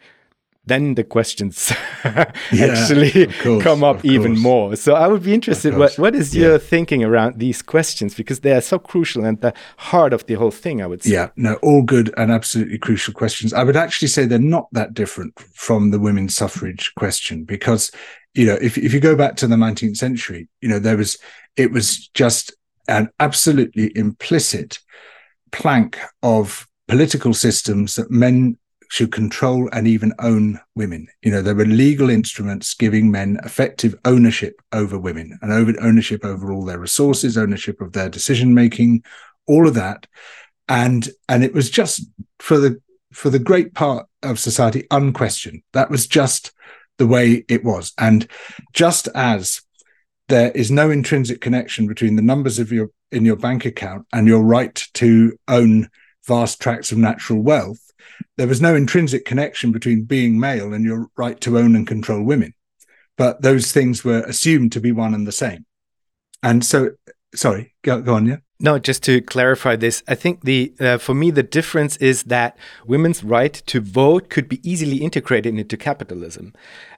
then 0.68 0.94
the 0.94 1.04
questions 1.04 1.72
actually 2.04 3.26
course, 3.26 3.62
come 3.62 3.82
up 3.82 4.04
even 4.04 4.38
more. 4.38 4.76
So 4.76 4.94
I 4.94 5.08
would 5.08 5.22
be 5.22 5.34
interested. 5.34 5.76
What 5.76 5.98
what 5.98 6.14
is 6.14 6.34
yeah. 6.34 6.42
your 6.42 6.58
thinking 6.58 7.02
around 7.02 7.38
these 7.38 7.62
questions 7.62 8.14
because 8.14 8.40
they 8.40 8.52
are 8.52 8.60
so 8.60 8.78
crucial 8.78 9.24
and 9.24 9.40
the 9.40 9.52
heart 9.76 10.12
of 10.12 10.26
the 10.26 10.34
whole 10.34 10.50
thing? 10.50 10.82
I 10.82 10.86
would 10.86 11.02
say. 11.02 11.12
Yeah, 11.12 11.28
no, 11.36 11.54
all 11.56 11.82
good 11.82 12.12
and 12.16 12.30
absolutely 12.30 12.78
crucial 12.78 13.14
questions. 13.14 13.52
I 13.52 13.64
would 13.64 13.76
actually 13.76 14.08
say 14.08 14.24
they're 14.24 14.38
not 14.38 14.68
that 14.72 14.94
different 14.94 15.38
from 15.54 15.90
the 15.90 15.98
women's 15.98 16.36
suffrage 16.36 16.92
question 16.96 17.44
because 17.44 17.90
you 18.34 18.46
know 18.46 18.58
if 18.60 18.78
if 18.78 18.92
you 18.92 19.00
go 19.00 19.16
back 19.16 19.36
to 19.36 19.46
the 19.46 19.56
19th 19.56 19.96
century, 19.96 20.48
you 20.60 20.68
know 20.68 20.78
there 20.78 20.96
was 20.96 21.18
it 21.56 21.72
was 21.72 22.08
just 22.14 22.54
an 22.88 23.10
absolutely 23.20 23.92
implicit 23.96 24.78
plank 25.50 25.98
of 26.22 26.66
political 26.88 27.34
systems 27.34 27.94
that 27.96 28.10
men 28.10 28.56
should 28.88 29.12
control 29.12 29.68
and 29.72 29.86
even 29.86 30.12
own 30.18 30.58
women. 30.74 31.06
You 31.22 31.30
know, 31.30 31.42
there 31.42 31.54
were 31.54 31.66
legal 31.66 32.10
instruments 32.10 32.74
giving 32.74 33.10
men 33.10 33.38
effective 33.44 33.94
ownership 34.04 34.60
over 34.72 34.98
women 34.98 35.38
and 35.42 35.52
over 35.52 35.74
ownership 35.80 36.24
over 36.24 36.52
all 36.52 36.64
their 36.64 36.78
resources, 36.78 37.36
ownership 37.36 37.80
of 37.80 37.92
their 37.92 38.08
decision 38.08 38.54
making, 38.54 39.02
all 39.46 39.68
of 39.68 39.74
that. 39.74 40.06
And 40.68 41.08
and 41.28 41.44
it 41.44 41.54
was 41.54 41.70
just 41.70 42.06
for 42.38 42.58
the 42.58 42.80
for 43.12 43.30
the 43.30 43.38
great 43.38 43.74
part 43.74 44.06
of 44.22 44.38
society 44.38 44.86
unquestioned. 44.90 45.62
That 45.72 45.90
was 45.90 46.06
just 46.06 46.52
the 46.98 47.06
way 47.06 47.44
it 47.48 47.64
was. 47.64 47.92
And 47.98 48.28
just 48.72 49.08
as 49.14 49.62
there 50.28 50.50
is 50.52 50.70
no 50.70 50.90
intrinsic 50.90 51.40
connection 51.40 51.86
between 51.86 52.16
the 52.16 52.22
numbers 52.22 52.58
of 52.58 52.72
your 52.72 52.90
in 53.10 53.24
your 53.24 53.36
bank 53.36 53.64
account 53.64 54.06
and 54.12 54.26
your 54.26 54.42
right 54.42 54.86
to 54.94 55.38
own 55.48 55.88
vast 56.26 56.60
tracts 56.60 56.92
of 56.92 56.98
natural 56.98 57.40
wealth, 57.40 57.87
there 58.36 58.46
was 58.46 58.60
no 58.60 58.74
intrinsic 58.74 59.24
connection 59.24 59.72
between 59.72 60.04
being 60.04 60.38
male 60.38 60.72
and 60.72 60.84
your 60.84 61.08
right 61.16 61.40
to 61.40 61.58
own 61.58 61.74
and 61.76 61.86
control 61.86 62.22
women. 62.22 62.54
But 63.16 63.42
those 63.42 63.72
things 63.72 64.04
were 64.04 64.20
assumed 64.20 64.72
to 64.72 64.80
be 64.80 64.92
one 64.92 65.14
and 65.14 65.26
the 65.26 65.32
same. 65.32 65.66
And 66.42 66.64
so, 66.64 66.92
sorry, 67.34 67.74
go, 67.82 68.00
go 68.00 68.14
on, 68.14 68.26
yeah. 68.26 68.36
No, 68.60 68.76
just 68.80 69.04
to 69.04 69.20
clarify 69.20 69.76
this, 69.76 70.02
I 70.08 70.16
think 70.16 70.42
the 70.42 70.74
uh, 70.80 70.98
for 70.98 71.14
me 71.14 71.30
the 71.30 71.44
difference 71.44 71.96
is 71.98 72.24
that 72.24 72.58
women's 72.86 73.22
right 73.22 73.52
to 73.66 73.80
vote 73.80 74.30
could 74.30 74.48
be 74.48 74.58
easily 74.68 74.96
integrated 74.96 75.56
into 75.56 75.76
capitalism, 75.76 76.54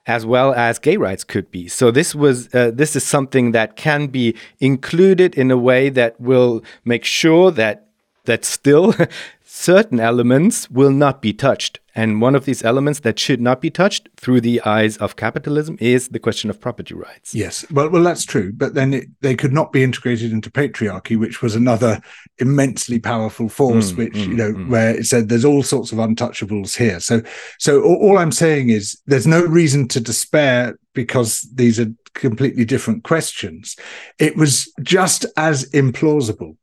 as 0.07 0.25
well 0.25 0.55
as 0.55 0.79
gay 0.79 0.97
rights 0.97 1.23
could 1.23 1.51
be. 1.51 1.67
So 1.67 1.91
this 1.91 2.15
was 2.15 2.53
uh, 2.55 2.71
this 2.73 2.95
is 2.95 3.03
something 3.03 3.51
that 3.51 3.75
can 3.75 4.07
be 4.07 4.35
included 4.59 5.35
in 5.35 5.51
a 5.51 5.57
way 5.57 5.89
that 5.89 6.19
will 6.19 6.63
make 6.83 7.05
sure 7.05 7.51
that 7.51 7.89
that 8.25 8.43
still 8.43 8.95
certain 9.53 9.99
elements 9.99 10.71
will 10.71 10.91
not 10.91 11.21
be 11.21 11.33
touched. 11.33 11.81
And 11.93 12.21
one 12.21 12.35
of 12.35 12.45
these 12.45 12.63
elements 12.63 13.01
that 13.01 13.19
should 13.19 13.41
not 13.41 13.59
be 13.59 13.69
touched 13.69 14.07
through 14.15 14.39
the 14.39 14.61
eyes 14.61 14.95
of 14.95 15.17
capitalism 15.17 15.77
is 15.81 16.07
the 16.07 16.19
question 16.19 16.49
of 16.49 16.61
property 16.61 16.93
rights. 16.93 17.35
Yes, 17.35 17.69
well, 17.69 17.89
well, 17.89 18.01
that's 18.01 18.23
true. 18.23 18.53
But 18.53 18.75
then 18.75 18.93
it, 18.93 19.09
they 19.19 19.35
could 19.35 19.51
not 19.51 19.73
be 19.73 19.83
integrated 19.83 20.31
into 20.31 20.49
patriarchy, 20.49 21.19
which 21.19 21.41
was 21.41 21.53
another 21.53 21.99
immensely 22.37 22.97
powerful 22.97 23.49
force, 23.49 23.91
mm, 23.91 23.97
which 23.97 24.13
mm, 24.13 24.27
you 24.29 24.33
know, 24.35 24.53
mm. 24.53 24.69
where 24.69 24.95
it 24.95 25.05
said 25.05 25.27
there's 25.27 25.43
all 25.43 25.63
sorts 25.63 25.91
of 25.91 25.97
untouchables 25.97 26.77
here. 26.77 27.01
So, 27.01 27.21
so 27.59 27.83
all, 27.83 27.97
all 27.97 28.17
I'm 28.19 28.31
saying 28.31 28.69
is 28.69 29.01
there's 29.05 29.27
no 29.27 29.43
reason 29.43 29.89
to 29.89 29.99
despair 29.99 30.77
because 30.93 31.41
these 31.53 31.77
are 31.77 31.87
completely 32.13 32.63
different 32.63 33.03
questions. 33.03 33.75
It 34.17 34.37
was 34.37 34.71
just 34.81 35.25
as 35.35 35.69
implausible 35.71 36.55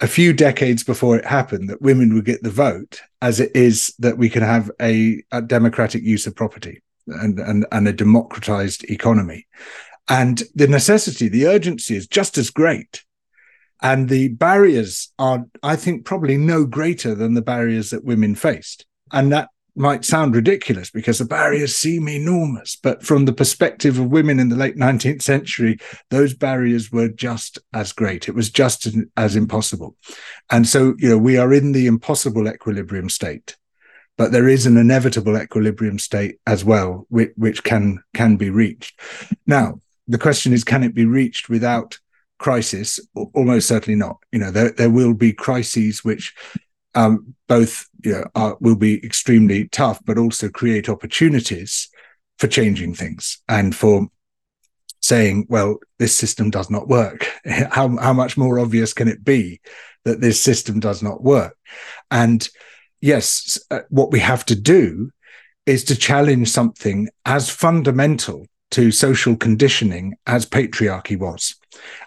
a 0.00 0.06
few 0.06 0.32
decades 0.32 0.84
before 0.84 1.16
it 1.16 1.24
happened 1.24 1.70
that 1.70 1.80
women 1.80 2.14
would 2.14 2.24
get 2.24 2.42
the 2.42 2.50
vote 2.50 3.00
as 3.22 3.40
it 3.40 3.54
is 3.54 3.94
that 3.98 4.18
we 4.18 4.28
can 4.28 4.42
have 4.42 4.70
a, 4.80 5.22
a 5.32 5.40
democratic 5.40 6.02
use 6.02 6.26
of 6.26 6.34
property 6.34 6.82
and, 7.06 7.38
and, 7.38 7.66
and 7.72 7.88
a 7.88 7.92
democratized 7.92 8.84
economy. 8.84 9.46
And 10.08 10.42
the 10.54 10.68
necessity, 10.68 11.28
the 11.28 11.46
urgency 11.46 11.96
is 11.96 12.06
just 12.06 12.36
as 12.38 12.50
great. 12.50 13.02
And 13.82 14.08
the 14.08 14.28
barriers 14.28 15.12
are, 15.18 15.44
I 15.62 15.76
think, 15.76 16.04
probably 16.04 16.36
no 16.36 16.64
greater 16.64 17.14
than 17.14 17.34
the 17.34 17.42
barriers 17.42 17.90
that 17.90 18.04
women 18.04 18.34
faced. 18.34 18.86
And 19.12 19.32
that 19.32 19.48
might 19.76 20.04
sound 20.04 20.34
ridiculous 20.34 20.90
because 20.90 21.18
the 21.18 21.24
barriers 21.24 21.76
seem 21.76 22.08
enormous. 22.08 22.76
But 22.76 23.02
from 23.02 23.24
the 23.24 23.32
perspective 23.32 23.98
of 23.98 24.10
women 24.10 24.40
in 24.40 24.48
the 24.48 24.56
late 24.56 24.76
19th 24.76 25.22
century, 25.22 25.78
those 26.10 26.34
barriers 26.34 26.90
were 26.90 27.08
just 27.08 27.58
as 27.72 27.92
great. 27.92 28.28
It 28.28 28.34
was 28.34 28.50
just 28.50 28.88
as 29.16 29.36
impossible. 29.36 29.96
And 30.50 30.66
so, 30.66 30.94
you 30.98 31.10
know, 31.10 31.18
we 31.18 31.36
are 31.36 31.52
in 31.52 31.72
the 31.72 31.86
impossible 31.86 32.48
equilibrium 32.48 33.10
state. 33.10 33.56
But 34.18 34.32
there 34.32 34.48
is 34.48 34.64
an 34.64 34.78
inevitable 34.78 35.36
equilibrium 35.36 35.98
state 35.98 36.40
as 36.46 36.64
well, 36.64 37.06
which, 37.10 37.32
which 37.36 37.62
can 37.62 38.02
can 38.14 38.36
be 38.36 38.48
reached. 38.48 38.98
Now, 39.46 39.82
the 40.08 40.18
question 40.18 40.54
is, 40.54 40.64
can 40.64 40.82
it 40.82 40.94
be 40.94 41.04
reached 41.04 41.50
without 41.50 41.98
crisis? 42.38 42.98
Almost 43.34 43.68
certainly 43.68 43.98
not. 43.98 44.18
You 44.32 44.38
know, 44.38 44.50
there, 44.50 44.70
there 44.70 44.90
will 44.90 45.12
be 45.12 45.34
crises 45.34 46.02
which 46.02 46.34
um, 46.96 47.34
both 47.46 47.86
you 48.02 48.12
know, 48.12 48.24
are, 48.34 48.56
will 48.60 48.76
be 48.76 49.04
extremely 49.04 49.68
tough, 49.68 50.00
but 50.04 50.18
also 50.18 50.48
create 50.48 50.88
opportunities 50.88 51.88
for 52.38 52.48
changing 52.48 52.94
things 52.94 53.40
and 53.48 53.76
for 53.76 54.08
saying, 55.00 55.46
well, 55.48 55.76
this 55.98 56.16
system 56.16 56.50
does 56.50 56.70
not 56.70 56.88
work. 56.88 57.30
how, 57.70 57.96
how 57.98 58.12
much 58.12 58.36
more 58.36 58.58
obvious 58.58 58.92
can 58.92 59.06
it 59.06 59.22
be 59.22 59.60
that 60.04 60.20
this 60.20 60.42
system 60.42 60.80
does 60.80 61.02
not 61.02 61.22
work? 61.22 61.56
And 62.10 62.48
yes, 63.00 63.58
uh, 63.70 63.80
what 63.90 64.10
we 64.10 64.18
have 64.20 64.44
to 64.46 64.56
do 64.56 65.10
is 65.66 65.84
to 65.84 65.96
challenge 65.96 66.48
something 66.48 67.08
as 67.24 67.50
fundamental 67.50 68.46
to 68.70 68.90
social 68.90 69.36
conditioning 69.36 70.16
as 70.26 70.46
patriarchy 70.46 71.18
was. 71.18 71.54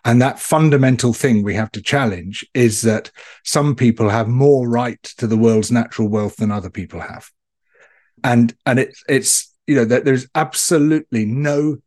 And 0.05 0.21
that 0.21 0.39
fundamental 0.39 1.13
thing 1.13 1.43
we 1.43 1.55
have 1.55 1.71
to 1.71 1.81
challenge 1.81 2.45
is 2.53 2.81
that 2.81 3.11
some 3.43 3.75
people 3.75 4.09
have 4.09 4.27
more 4.27 4.67
right 4.69 5.01
to 5.17 5.27
the 5.27 5.37
world's 5.37 5.71
natural 5.71 6.07
wealth 6.07 6.37
than 6.37 6.51
other 6.51 6.69
people 6.69 6.99
have. 6.99 7.29
And 8.23 8.53
and 8.65 8.79
it, 8.79 8.97
it's 9.07 9.53
you 9.67 9.75
know 9.75 9.85
that 9.85 10.05
there's 10.05 10.27
absolutely 10.35 11.25
no 11.25 11.77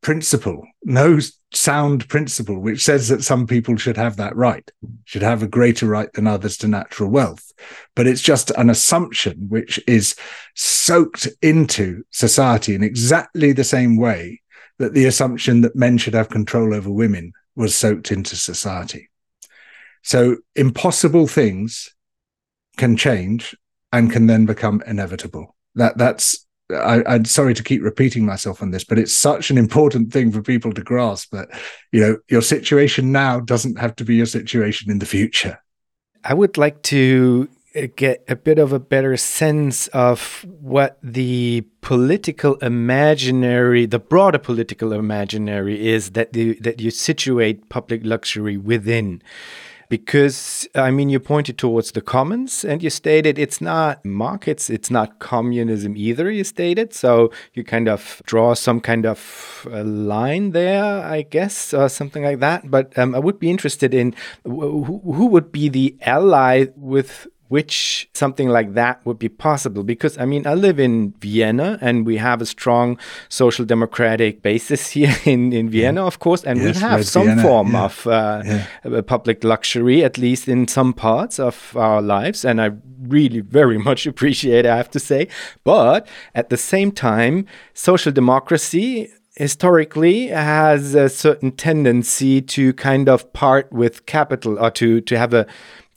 principle, 0.00 0.66
no 0.84 1.18
sound 1.52 2.06
principle 2.08 2.60
which 2.60 2.84
says 2.84 3.08
that 3.08 3.24
some 3.24 3.46
people 3.46 3.76
should 3.76 3.96
have 3.96 4.16
that 4.16 4.36
right, 4.36 4.70
should 5.04 5.22
have 5.22 5.42
a 5.42 5.48
greater 5.48 5.86
right 5.86 6.12
than 6.12 6.26
others 6.26 6.56
to 6.58 6.68
natural 6.68 7.10
wealth. 7.10 7.52
But 7.96 8.06
it's 8.06 8.22
just 8.22 8.50
an 8.50 8.70
assumption 8.70 9.46
which 9.48 9.80
is 9.86 10.14
soaked 10.54 11.28
into 11.42 12.02
society 12.10 12.74
in 12.74 12.82
exactly 12.82 13.52
the 13.52 13.64
same 13.64 13.96
way 13.96 14.40
that 14.78 14.94
the 14.94 15.06
assumption 15.06 15.60
that 15.62 15.76
men 15.76 15.98
should 15.98 16.14
have 16.14 16.28
control 16.28 16.74
over 16.74 16.90
women 16.90 17.32
was 17.56 17.74
soaked 17.74 18.12
into 18.12 18.36
society. 18.36 19.10
So 20.02 20.36
impossible 20.54 21.26
things 21.26 21.94
can 22.76 22.96
change 22.96 23.56
and 23.92 24.10
can 24.10 24.26
then 24.26 24.46
become 24.46 24.82
inevitable. 24.86 25.56
That 25.74 25.98
that's 25.98 26.46
I, 26.70 27.14
am 27.14 27.24
sorry 27.24 27.54
to 27.54 27.62
keep 27.62 27.82
repeating 27.82 28.26
myself 28.26 28.62
on 28.62 28.70
this, 28.70 28.84
but 28.84 28.98
it's 28.98 29.12
such 29.12 29.50
an 29.50 29.56
important 29.56 30.12
thing 30.12 30.30
for 30.30 30.42
people 30.42 30.72
to 30.74 30.82
grasp 30.82 31.30
that, 31.32 31.48
you 31.92 32.00
know, 32.00 32.18
your 32.28 32.42
situation 32.42 33.10
now 33.10 33.40
doesn't 33.40 33.78
have 33.78 33.96
to 33.96 34.04
be 34.04 34.16
your 34.16 34.26
situation 34.26 34.90
in 34.90 34.98
the 34.98 35.06
future. 35.06 35.58
I 36.24 36.34
would 36.34 36.58
like 36.58 36.82
to 36.84 37.48
get 37.86 38.24
a 38.28 38.36
bit 38.36 38.58
of 38.58 38.72
a 38.72 38.78
better 38.78 39.16
sense 39.16 39.86
of 39.88 40.44
what 40.60 40.98
the 41.02 41.64
political 41.80 42.56
imaginary, 42.56 43.86
the 43.86 43.98
broader 43.98 44.38
political 44.38 44.92
imaginary 44.92 45.88
is 45.88 46.10
that 46.10 46.34
you, 46.34 46.54
that 46.56 46.80
you 46.80 46.90
situate 46.90 47.68
public 47.68 48.00
luxury 48.04 48.56
within 48.56 49.22
because 49.88 50.68
I 50.74 50.90
mean, 50.90 51.08
you 51.08 51.20
pointed 51.20 51.58
towards 51.58 51.92
the 51.92 52.00
commons 52.00 52.64
and 52.64 52.82
you 52.82 52.90
stated 52.90 53.38
it's 53.38 53.60
not 53.60 54.04
markets, 54.04 54.68
it's 54.68 54.90
not 54.90 55.18
communism 55.18 55.96
either, 55.96 56.30
you 56.30 56.44
stated. 56.44 56.92
So 56.92 57.32
you 57.54 57.64
kind 57.64 57.88
of 57.88 58.22
draw 58.26 58.54
some 58.54 58.80
kind 58.80 59.06
of 59.06 59.66
line 59.72 60.50
there, 60.50 61.02
I 61.04 61.22
guess, 61.22 61.72
or 61.72 61.88
something 61.88 62.22
like 62.22 62.40
that. 62.40 62.70
But 62.70 62.96
um, 62.98 63.14
I 63.14 63.18
would 63.18 63.38
be 63.38 63.50
interested 63.50 63.94
in 63.94 64.14
who 64.44 65.26
would 65.26 65.52
be 65.52 65.68
the 65.68 65.96
ally 66.02 66.66
with 66.76 67.26
which 67.48 68.08
something 68.14 68.48
like 68.48 68.74
that 68.74 69.04
would 69.04 69.18
be 69.18 69.28
possible. 69.28 69.82
Because, 69.82 70.16
I 70.18 70.24
mean, 70.24 70.46
I 70.46 70.54
live 70.54 70.78
in 70.78 71.12
Vienna 71.20 71.78
and 71.80 72.06
we 72.06 72.18
have 72.18 72.40
a 72.40 72.46
strong 72.46 72.98
social 73.28 73.64
democratic 73.64 74.42
basis 74.42 74.90
here 74.96 75.16
in, 75.24 75.52
in 75.52 75.68
Vienna, 75.70 76.06
of 76.06 76.18
course, 76.18 76.44
and 76.44 76.58
yes, 76.60 76.76
we 76.76 76.80
have 76.80 77.06
some 77.06 77.26
Vienna. 77.26 77.42
form 77.42 77.72
yeah. 77.72 77.84
of 77.84 78.06
uh, 78.06 78.42
yeah. 78.44 79.00
public 79.02 79.44
luxury, 79.44 80.04
at 80.04 80.18
least 80.18 80.48
in 80.48 80.68
some 80.68 80.92
parts 80.92 81.38
of 81.38 81.76
our 81.76 82.00
lives. 82.00 82.44
And 82.44 82.60
I 82.60 82.70
really 83.00 83.40
very 83.40 83.78
much 83.88 84.06
appreciate 84.06 84.66
I 84.66 84.76
have 84.76 84.90
to 84.90 85.00
say. 85.00 85.28
But 85.64 86.06
at 86.34 86.50
the 86.50 86.56
same 86.56 86.92
time, 86.92 87.46
social 87.74 88.12
democracy 88.12 89.10
historically 89.38 90.26
has 90.26 90.96
a 90.96 91.08
certain 91.08 91.52
tendency 91.52 92.42
to 92.42 92.72
kind 92.72 93.08
of 93.08 93.32
part 93.32 93.72
with 93.72 94.04
capital 94.04 94.58
or 94.58 94.70
to 94.72 95.00
to 95.02 95.16
have 95.16 95.32
a 95.32 95.46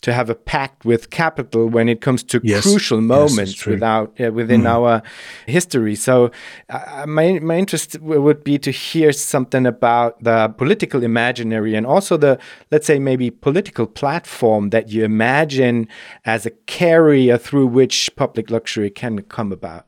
to 0.01 0.13
have 0.13 0.29
a 0.29 0.35
pact 0.35 0.83
with 0.83 1.09
capital 1.09 1.67
when 1.67 1.87
it 1.87 2.01
comes 2.01 2.23
to 2.23 2.41
yes. 2.43 2.63
crucial 2.63 3.01
moments 3.01 3.57
yes, 3.57 3.65
without 3.65 4.19
uh, 4.19 4.31
within 4.31 4.61
mm. 4.63 4.69
our 4.69 5.01
history. 5.45 5.95
So, 5.95 6.31
uh, 6.69 7.05
my 7.07 7.39
my 7.39 7.57
interest 7.57 7.99
would 7.99 8.43
be 8.43 8.57
to 8.59 8.71
hear 8.71 9.11
something 9.11 9.65
about 9.65 10.21
the 10.23 10.49
political 10.57 11.03
imaginary 11.03 11.75
and 11.75 11.85
also 11.85 12.17
the 12.17 12.39
let's 12.71 12.87
say 12.87 12.99
maybe 12.99 13.29
political 13.29 13.85
platform 13.85 14.71
that 14.71 14.89
you 14.89 15.03
imagine 15.03 15.87
as 16.25 16.45
a 16.45 16.51
carrier 16.51 17.37
through 17.37 17.67
which 17.67 18.09
public 18.15 18.49
luxury 18.49 18.89
can 18.89 19.21
come 19.23 19.51
about. 19.51 19.85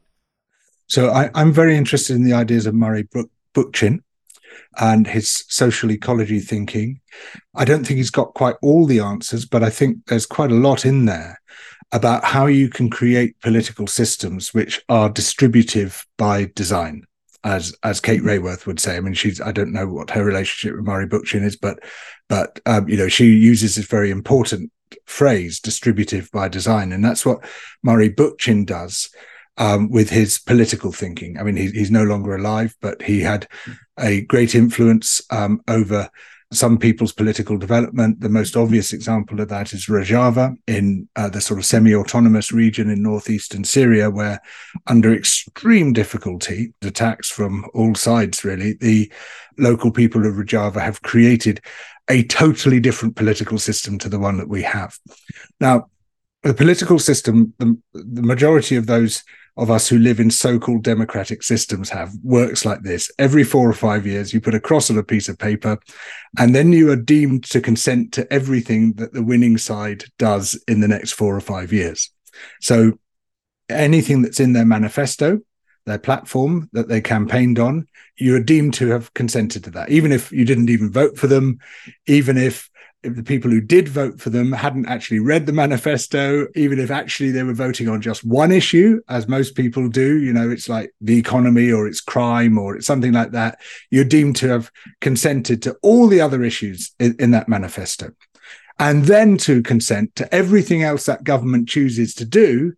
So, 0.88 1.10
I, 1.10 1.30
am 1.34 1.52
very 1.52 1.76
interested 1.76 2.16
in 2.16 2.24
the 2.24 2.34
ideas 2.34 2.68
of 2.68 2.76
Murray 2.76 3.08
Bookchin 3.56 4.02
and 4.80 5.08
his 5.08 5.46
social 5.50 5.92
ecology 5.92 6.40
thinking. 6.40 7.00
I 7.56 7.66
don't 7.66 7.86
think 7.86 7.98
he's 7.98 8.10
got 8.10 8.34
quite 8.34 8.56
all 8.62 8.86
the 8.86 9.00
answers, 9.00 9.46
but 9.46 9.64
I 9.64 9.70
think 9.70 10.06
there's 10.08 10.26
quite 10.26 10.52
a 10.52 10.56
lot 10.56 10.86
in 10.86 11.06
there 11.06 11.40
about 11.92 12.24
how 12.24 12.48
you 12.48 12.70
can 12.70 12.90
create 12.90 13.40
political 13.42 13.86
systems 13.86 14.54
which 14.54 14.82
are 14.90 15.10
distributive 15.10 16.06
by 16.18 16.52
design. 16.56 17.04
As 17.46 17.76
as 17.84 18.00
Kate 18.00 18.22
Raworth 18.22 18.66
would 18.66 18.80
say, 18.80 18.96
I 18.96 19.02
mean, 19.02 19.14
she's 19.14 19.42
I 19.42 19.52
don't 19.52 19.74
know 19.74 19.88
what 19.88 20.10
her 20.12 20.24
relationship 20.24 20.78
with 20.78 20.86
Murray 20.86 21.08
Bookchin 21.08 21.44
is, 21.44 21.58
but 21.58 21.80
but 22.30 22.60
um, 22.66 22.88
you 22.88 22.96
know 22.96 23.10
she 23.10 23.26
uses 23.26 23.76
this 23.76 23.86
very 23.86 24.12
important 24.12 24.72
phrase, 25.06 25.60
distributive 25.60 26.32
by 26.32 26.48
design, 26.48 26.94
and 26.94 27.04
that's 27.04 27.26
what 27.26 27.46
Murray 27.84 28.10
Bookchin 28.10 28.66
does 28.66 29.10
um, 29.58 29.90
with 29.90 30.10
his 30.10 30.40
political 30.40 30.92
thinking. 30.92 31.38
I 31.38 31.44
mean, 31.44 31.56
he, 31.56 31.70
he's 31.70 31.92
no 31.92 32.04
longer 32.04 32.36
alive, 32.36 32.76
but 32.82 33.02
he 33.02 33.22
had 33.22 33.48
a 34.00 34.22
great 34.22 34.56
influence 34.56 35.22
um, 35.30 35.62
over 35.68 36.10
some 36.52 36.78
people's 36.78 37.12
political 37.12 37.58
development. 37.58 38.20
The 38.20 38.30
most 38.30 38.56
obvious 38.56 38.94
example 38.94 39.42
of 39.42 39.50
that 39.50 39.74
is 39.74 39.88
Rojava 39.88 40.56
in 40.68 41.08
uh, 41.16 41.30
the 41.30 41.42
sort 41.42 41.60
of 41.60 41.66
semi 41.66 41.96
autonomous 41.96 42.52
region 42.52 42.90
in 42.90 43.02
northeastern 43.02 43.64
Syria, 43.64 44.10
where, 44.10 44.40
under 44.88 45.14
extreme 45.14 45.94
difficulty, 45.94 46.74
attacks 46.82 47.30
from 47.30 47.66
all 47.74 47.96
sides, 47.96 48.44
really, 48.44 48.74
the 48.74 49.12
local 49.58 49.92
people 49.92 50.26
of 50.26 50.36
Rojava 50.36 50.82
have 50.82 51.02
created 51.02 51.62
a 52.10 52.24
totally 52.24 52.80
different 52.80 53.16
political 53.16 53.58
system 53.58 53.98
to 54.00 54.10
the 54.10 54.20
one 54.20 54.38
that 54.38 54.50
we 54.50 54.62
have. 54.64 54.98
Now, 55.60 55.90
the 56.44 56.54
political 56.54 57.00
system, 57.00 57.54
the, 57.58 57.78
the 57.94 58.22
majority 58.22 58.76
of 58.76 58.86
those 58.88 59.24
of 59.56 59.70
us 59.70 59.88
who 59.88 60.00
live 60.00 60.20
in 60.20 60.32
so-called 60.32 60.84
democratic 60.84 61.44
systems 61.44 61.90
have 61.90 62.12
works 62.24 62.66
like 62.66 62.82
this. 62.82 63.12
Every 63.20 63.44
four 63.44 63.70
or 63.70 63.74
five 63.74 64.08
years, 64.08 64.34
you 64.34 64.42
put 64.42 64.56
a 64.56 64.60
cross 64.60 64.90
on 64.90 64.98
a 64.98 65.04
piece 65.04 65.30
of 65.30 65.38
paper, 65.38 65.78
and 66.40 66.56
then 66.56 66.74
you 66.74 66.90
are 66.92 66.96
deemed 66.96 67.44
to 67.46 67.62
consent 67.62 68.12
to 68.14 68.32
everything 68.34 68.94
that 68.94 69.14
the 69.14 69.24
winning 69.24 69.58
side 69.58 70.06
does 70.18 70.62
in 70.68 70.80
the 70.80 70.88
next 70.88 71.12
four 71.12 71.36
or 71.36 71.42
five 71.42 71.72
years. 71.72 72.10
So 72.62 73.00
anything 73.70 74.24
that's 74.24 74.40
in 74.40 74.54
their 74.54 74.66
manifesto, 74.66 75.40
their 75.86 76.00
platform 76.00 76.70
that 76.74 76.88
they 76.88 77.02
campaigned 77.02 77.60
on, 77.60 77.88
you 78.18 78.36
are 78.36 78.40
deemed 78.40 78.74
to 78.76 78.88
have 78.90 79.14
consented 79.14 79.64
to 79.66 79.72
that, 79.72 79.90
even 79.90 80.12
if 80.12 80.32
you 80.32 80.46
didn't 80.46 80.70
even 80.70 80.92
vote 80.92 81.18
for 81.18 81.28
them, 81.28 81.60
even 82.08 82.38
if 82.38 82.70
if 83.04 83.16
the 83.16 83.24
people 83.24 83.52
who 83.52 83.62
did 83.62 83.90
vote 83.90 84.20
for 84.20 84.30
them 84.30 84.52
hadn't 84.52 84.88
actually 84.88 85.20
read 85.20 85.46
the 85.46 85.54
manifesto, 85.54 86.48
even 86.56 86.80
if 86.80 86.90
actually 86.90 87.32
they 87.32 87.44
were 87.44 87.54
voting 87.54 87.90
on 87.90 88.02
just 88.02 88.24
one 88.24 88.52
issue, 88.52 89.02
as 89.10 89.28
most 89.28 89.56
people 89.56 89.90
do, 89.90 90.20
you 90.20 90.32
know, 90.32 90.50
it's 90.50 90.70
like 90.70 90.94
the 91.02 91.18
economy 91.18 91.72
or 91.72 91.88
it's 91.88 92.02
crime 92.02 92.58
or 92.58 92.76
it's 92.76 92.88
something 92.88 93.12
like 93.12 93.32
that, 93.32 93.60
you're 93.92 94.04
deemed 94.04 94.36
to 94.38 94.48
have 94.48 94.72
consented 95.02 95.62
to 95.62 95.76
all 95.82 96.08
the 96.08 96.22
other 96.22 96.44
issues 96.44 96.94
in, 97.00 97.16
in 97.20 97.32
that 97.32 97.50
manifesto. 97.50 98.12
And 98.80 99.06
then 99.06 99.38
to 99.40 99.62
consent 99.62 100.16
to 100.16 100.34
everything 100.34 100.84
else 100.84 101.06
that 101.06 101.24
government 101.24 101.70
chooses 101.70 102.16
to 102.16 102.26
do 102.26 102.74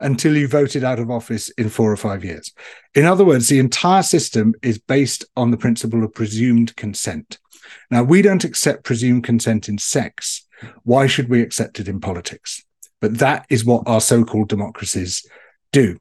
until 0.00 0.36
you 0.36 0.46
voted 0.46 0.84
out 0.84 0.98
of 0.98 1.10
office 1.10 1.48
in 1.50 1.68
four 1.68 1.90
or 1.90 1.96
five 1.96 2.24
years. 2.24 2.52
In 2.94 3.04
other 3.04 3.24
words, 3.24 3.48
the 3.48 3.58
entire 3.58 4.02
system 4.02 4.54
is 4.62 4.78
based 4.78 5.24
on 5.36 5.50
the 5.50 5.56
principle 5.56 6.04
of 6.04 6.14
presumed 6.14 6.76
consent. 6.76 7.38
Now, 7.90 8.02
we 8.02 8.22
don't 8.22 8.44
accept 8.44 8.84
presumed 8.84 9.24
consent 9.24 9.68
in 9.68 9.78
sex. 9.78 10.46
Why 10.82 11.06
should 11.06 11.28
we 11.28 11.42
accept 11.42 11.80
it 11.80 11.88
in 11.88 12.00
politics? 12.00 12.64
But 13.00 13.18
that 13.18 13.46
is 13.48 13.64
what 13.64 13.84
our 13.86 14.00
so 14.00 14.24
called 14.24 14.48
democracies 14.48 15.24
do. 15.72 15.98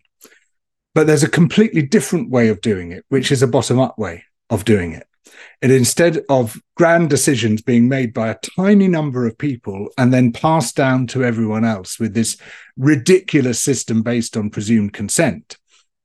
But 0.96 1.08
there's 1.08 1.24
a 1.24 1.30
completely 1.30 1.84
different 1.84 2.32
way 2.32 2.50
of 2.50 2.62
doing 2.62 2.92
it, 2.92 3.06
which 3.10 3.32
is 3.32 3.44
a 3.44 3.48
bottom 3.48 3.80
up 3.80 4.00
way 4.00 4.24
of 4.50 4.66
doing 4.66 4.94
it. 4.94 5.08
And 5.62 5.72
instead 5.72 6.24
of 6.30 6.60
grand 6.76 7.10
decisions 7.10 7.62
being 7.62 7.88
made 7.88 8.14
by 8.14 8.30
a 8.30 8.40
tiny 8.56 8.88
number 8.88 9.28
of 9.28 9.38
people 9.38 9.90
and 9.98 10.14
then 10.14 10.32
passed 10.32 10.76
down 10.76 11.08
to 11.08 11.24
everyone 11.24 11.66
else 11.66 12.00
with 12.00 12.14
this 12.14 12.38
ridiculous 12.78 13.62
system 13.62 14.02
based 14.02 14.38
on 14.38 14.50
presumed 14.50 14.94
consent, 14.94 15.58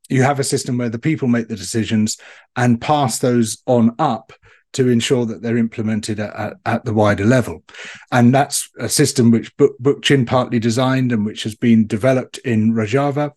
you 0.08 0.22
have 0.22 0.38
a 0.38 0.44
system 0.44 0.78
where 0.78 0.88
the 0.88 0.98
people 0.98 1.28
make 1.28 1.48
the 1.48 1.56
decisions 1.56 2.18
and 2.56 2.80
pass 2.80 3.18
those 3.18 3.62
on 3.66 3.94
up 3.98 4.32
to 4.72 4.88
ensure 4.88 5.26
that 5.26 5.42
they're 5.42 5.56
implemented 5.56 6.18
at, 6.20 6.34
at, 6.34 6.54
at, 6.64 6.84
the 6.84 6.94
wider 6.94 7.24
level. 7.24 7.62
And 8.10 8.34
that's 8.34 8.68
a 8.78 8.88
system 8.88 9.30
which 9.30 9.54
Bookchin 9.56 10.26
partly 10.26 10.58
designed 10.58 11.12
and 11.12 11.24
which 11.24 11.42
has 11.42 11.54
been 11.54 11.86
developed 11.86 12.38
in 12.38 12.72
Rojava. 12.72 13.32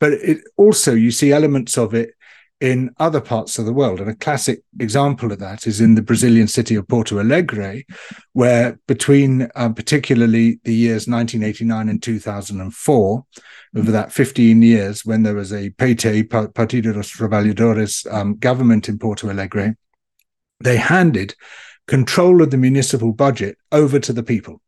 But 0.00 0.12
it 0.14 0.40
also, 0.56 0.94
you 0.94 1.10
see 1.10 1.32
elements 1.32 1.78
of 1.78 1.94
it 1.94 2.14
in 2.62 2.94
other 3.00 3.20
parts 3.20 3.58
of 3.58 3.66
the 3.66 3.72
world. 3.72 4.00
And 4.00 4.08
a 4.08 4.14
classic 4.14 4.62
example 4.78 5.32
of 5.32 5.40
that 5.40 5.66
is 5.66 5.80
in 5.80 5.96
the 5.96 6.02
Brazilian 6.02 6.46
city 6.46 6.76
of 6.76 6.86
Porto 6.86 7.18
Alegre, 7.18 7.82
where 8.34 8.78
between 8.86 9.48
uh, 9.56 9.70
particularly 9.70 10.60
the 10.62 10.72
years 10.72 11.08
1989 11.08 11.88
and 11.88 12.00
2004, 12.00 13.24
over 13.74 13.90
that 13.90 14.12
15 14.12 14.62
years, 14.62 15.04
when 15.04 15.24
there 15.24 15.34
was 15.34 15.52
a 15.52 15.70
PT, 15.70 16.28
Partido 16.28 16.94
dos 16.94 17.10
Trabalhadores 17.10 18.06
um, 18.12 18.36
government 18.36 18.88
in 18.88 18.96
Porto 18.96 19.28
Alegre, 19.28 19.76
they 20.64 20.76
handed 20.76 21.34
control 21.86 22.42
of 22.42 22.50
the 22.50 22.56
municipal 22.56 23.12
budget 23.12 23.58
over 23.70 23.98
to 23.98 24.12
the 24.12 24.22
people. 24.22 24.60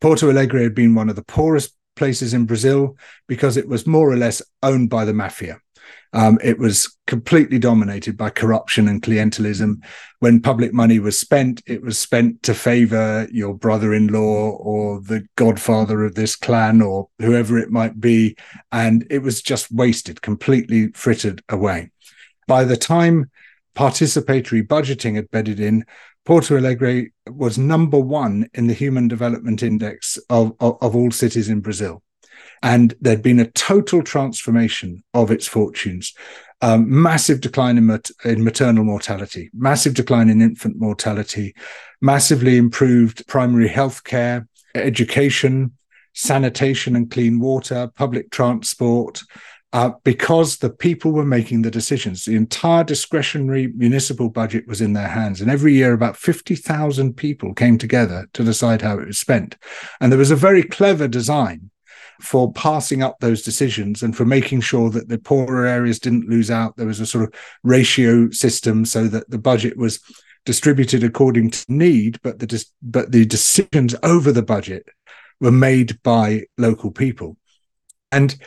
Porto 0.00 0.30
Alegre 0.30 0.62
had 0.62 0.74
been 0.74 0.94
one 0.94 1.08
of 1.08 1.16
the 1.16 1.24
poorest 1.24 1.74
places 1.96 2.34
in 2.34 2.46
Brazil 2.46 2.96
because 3.26 3.56
it 3.56 3.68
was 3.68 3.86
more 3.86 4.10
or 4.10 4.16
less 4.16 4.42
owned 4.62 4.90
by 4.90 5.04
the 5.04 5.14
mafia. 5.14 5.58
Um, 6.12 6.38
it 6.42 6.58
was 6.58 6.96
completely 7.06 7.58
dominated 7.58 8.16
by 8.16 8.30
corruption 8.30 8.88
and 8.88 9.02
clientelism. 9.02 9.84
When 10.20 10.40
public 10.40 10.72
money 10.72 10.98
was 10.98 11.18
spent, 11.18 11.62
it 11.66 11.82
was 11.82 11.98
spent 11.98 12.42
to 12.44 12.54
favor 12.54 13.28
your 13.30 13.54
brother 13.54 13.92
in 13.92 14.08
law 14.08 14.50
or 14.52 15.00
the 15.00 15.26
godfather 15.36 16.04
of 16.04 16.14
this 16.14 16.36
clan 16.36 16.80
or 16.80 17.08
whoever 17.18 17.58
it 17.58 17.70
might 17.70 18.00
be. 18.00 18.36
And 18.72 19.06
it 19.10 19.18
was 19.18 19.42
just 19.42 19.70
wasted, 19.70 20.22
completely 20.22 20.88
frittered 20.92 21.42
away. 21.48 21.90
By 22.46 22.64
the 22.64 22.76
time 22.76 23.30
participatory 23.76 24.66
budgeting 24.66 25.16
had 25.16 25.30
bedded 25.30 25.60
in, 25.60 25.84
Porto 26.24 26.56
Alegre 26.56 27.10
was 27.30 27.56
number 27.56 28.00
one 28.00 28.48
in 28.54 28.66
the 28.66 28.74
Human 28.74 29.06
Development 29.06 29.62
Index 29.62 30.18
of, 30.28 30.52
of, 30.58 30.78
of 30.80 30.96
all 30.96 31.10
cities 31.12 31.48
in 31.48 31.60
Brazil. 31.60 32.02
And 32.62 32.94
there'd 33.00 33.22
been 33.22 33.38
a 33.38 33.50
total 33.52 34.02
transformation 34.02 35.04
of 35.14 35.30
its 35.30 35.46
fortunes. 35.46 36.14
Um, 36.62 37.02
massive 37.02 37.42
decline 37.42 37.76
in, 37.76 37.86
mat- 37.86 38.10
in 38.24 38.42
maternal 38.42 38.82
mortality, 38.82 39.50
massive 39.52 39.94
decline 39.94 40.30
in 40.30 40.40
infant 40.40 40.76
mortality, 40.78 41.54
massively 42.00 42.56
improved 42.56 43.26
primary 43.28 43.68
health 43.68 44.02
care, 44.04 44.48
education, 44.74 45.76
sanitation 46.14 46.96
and 46.96 47.10
clean 47.10 47.38
water, 47.38 47.90
public 47.94 48.30
transport, 48.30 49.22
uh, 49.76 49.92
because 50.04 50.56
the 50.56 50.70
people 50.70 51.12
were 51.12 51.22
making 51.22 51.60
the 51.60 51.70
decisions. 51.70 52.24
The 52.24 52.34
entire 52.34 52.82
discretionary 52.82 53.66
municipal 53.76 54.30
budget 54.30 54.66
was 54.66 54.80
in 54.80 54.94
their 54.94 55.08
hands. 55.08 55.42
And 55.42 55.50
every 55.50 55.74
year, 55.74 55.92
about 55.92 56.16
50,000 56.16 57.14
people 57.14 57.52
came 57.52 57.76
together 57.76 58.26
to 58.32 58.42
decide 58.42 58.80
how 58.80 58.98
it 58.98 59.06
was 59.06 59.18
spent. 59.18 59.58
And 60.00 60.10
there 60.10 60.18
was 60.18 60.30
a 60.30 60.34
very 60.34 60.62
clever 60.62 61.08
design 61.08 61.70
for 62.22 62.50
passing 62.54 63.02
up 63.02 63.18
those 63.20 63.42
decisions 63.42 64.02
and 64.02 64.16
for 64.16 64.24
making 64.24 64.62
sure 64.62 64.88
that 64.88 65.10
the 65.10 65.18
poorer 65.18 65.66
areas 65.66 65.98
didn't 65.98 66.30
lose 66.30 66.50
out. 66.50 66.78
There 66.78 66.86
was 66.86 67.00
a 67.00 67.04
sort 67.04 67.24
of 67.24 67.34
ratio 67.62 68.30
system 68.30 68.86
so 68.86 69.08
that 69.08 69.28
the 69.28 69.36
budget 69.36 69.76
was 69.76 70.00
distributed 70.46 71.04
according 71.04 71.50
to 71.50 71.64
need, 71.68 72.18
but 72.22 72.38
the 72.38 72.64
but 72.80 73.12
the 73.12 73.26
decisions 73.26 73.94
over 74.02 74.32
the 74.32 74.42
budget 74.42 74.86
were 75.38 75.52
made 75.52 76.02
by 76.02 76.44
local 76.56 76.90
people, 76.90 77.36
and 78.10 78.38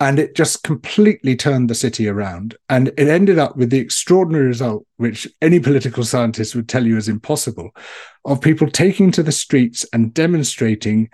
and 0.00 0.18
it 0.18 0.34
just 0.34 0.62
completely 0.62 1.36
turned 1.36 1.68
the 1.68 1.74
city 1.74 2.08
around. 2.08 2.56
And 2.70 2.88
it 2.88 3.06
ended 3.06 3.38
up 3.38 3.58
with 3.58 3.68
the 3.68 3.78
extraordinary 3.78 4.46
result, 4.46 4.86
which 4.96 5.28
any 5.42 5.60
political 5.60 6.04
scientist 6.04 6.54
would 6.56 6.70
tell 6.70 6.86
you 6.86 6.96
is 6.96 7.08
impossible, 7.08 7.70
of 8.24 8.40
people 8.40 8.70
taking 8.70 9.12
to 9.12 9.22
the 9.22 9.30
streets 9.30 9.84
and 9.92 10.14
demonstrating 10.14 11.10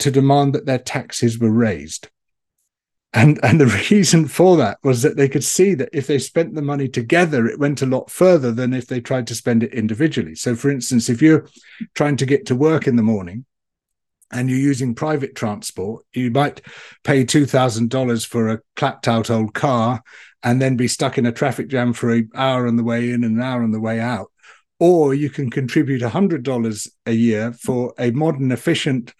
to 0.00 0.10
demand 0.10 0.54
that 0.54 0.66
their 0.66 0.78
taxes 0.78 1.38
were 1.38 1.50
raised. 1.50 2.10
And, 3.14 3.40
and 3.42 3.58
the 3.58 3.86
reason 3.90 4.28
for 4.28 4.58
that 4.58 4.76
was 4.84 5.00
that 5.00 5.16
they 5.16 5.28
could 5.28 5.44
see 5.44 5.72
that 5.74 5.88
if 5.94 6.06
they 6.06 6.18
spent 6.18 6.54
the 6.54 6.60
money 6.60 6.88
together, 6.88 7.46
it 7.46 7.58
went 7.58 7.80
a 7.80 7.86
lot 7.86 8.10
further 8.10 8.52
than 8.52 8.74
if 8.74 8.86
they 8.86 9.00
tried 9.00 9.26
to 9.28 9.34
spend 9.34 9.62
it 9.62 9.72
individually. 9.72 10.34
So, 10.34 10.54
for 10.54 10.70
instance, 10.70 11.08
if 11.08 11.22
you're 11.22 11.48
trying 11.94 12.18
to 12.18 12.26
get 12.26 12.44
to 12.46 12.54
work 12.54 12.86
in 12.86 12.96
the 12.96 13.02
morning 13.02 13.46
and 14.30 14.50
you're 14.50 14.58
using 14.58 14.94
private 14.94 15.34
transport, 15.34 16.04
you 16.12 16.30
might 16.30 16.60
pay 17.04 17.24
$2,000 17.24 18.26
for 18.26 18.48
a 18.48 18.60
clapped 18.74 19.08
out 19.08 19.30
old 19.30 19.54
car 19.54 20.02
and 20.42 20.60
then 20.60 20.76
be 20.76 20.88
stuck 20.88 21.18
in 21.18 21.26
a 21.26 21.32
traffic 21.32 21.68
jam 21.68 21.92
for 21.92 22.12
an 22.12 22.30
hour 22.34 22.66
on 22.66 22.76
the 22.76 22.84
way 22.84 23.10
in 23.10 23.24
and 23.24 23.36
an 23.36 23.42
hour 23.42 23.62
on 23.62 23.70
the 23.70 23.80
way 23.80 24.00
out. 24.00 24.30
Or 24.78 25.14
you 25.14 25.30
can 25.30 25.50
contribute 25.50 26.02
$100 26.02 26.88
a 27.06 27.12
year 27.12 27.52
for 27.52 27.94
a 27.98 28.10
modern, 28.10 28.52
efficient 28.52 29.14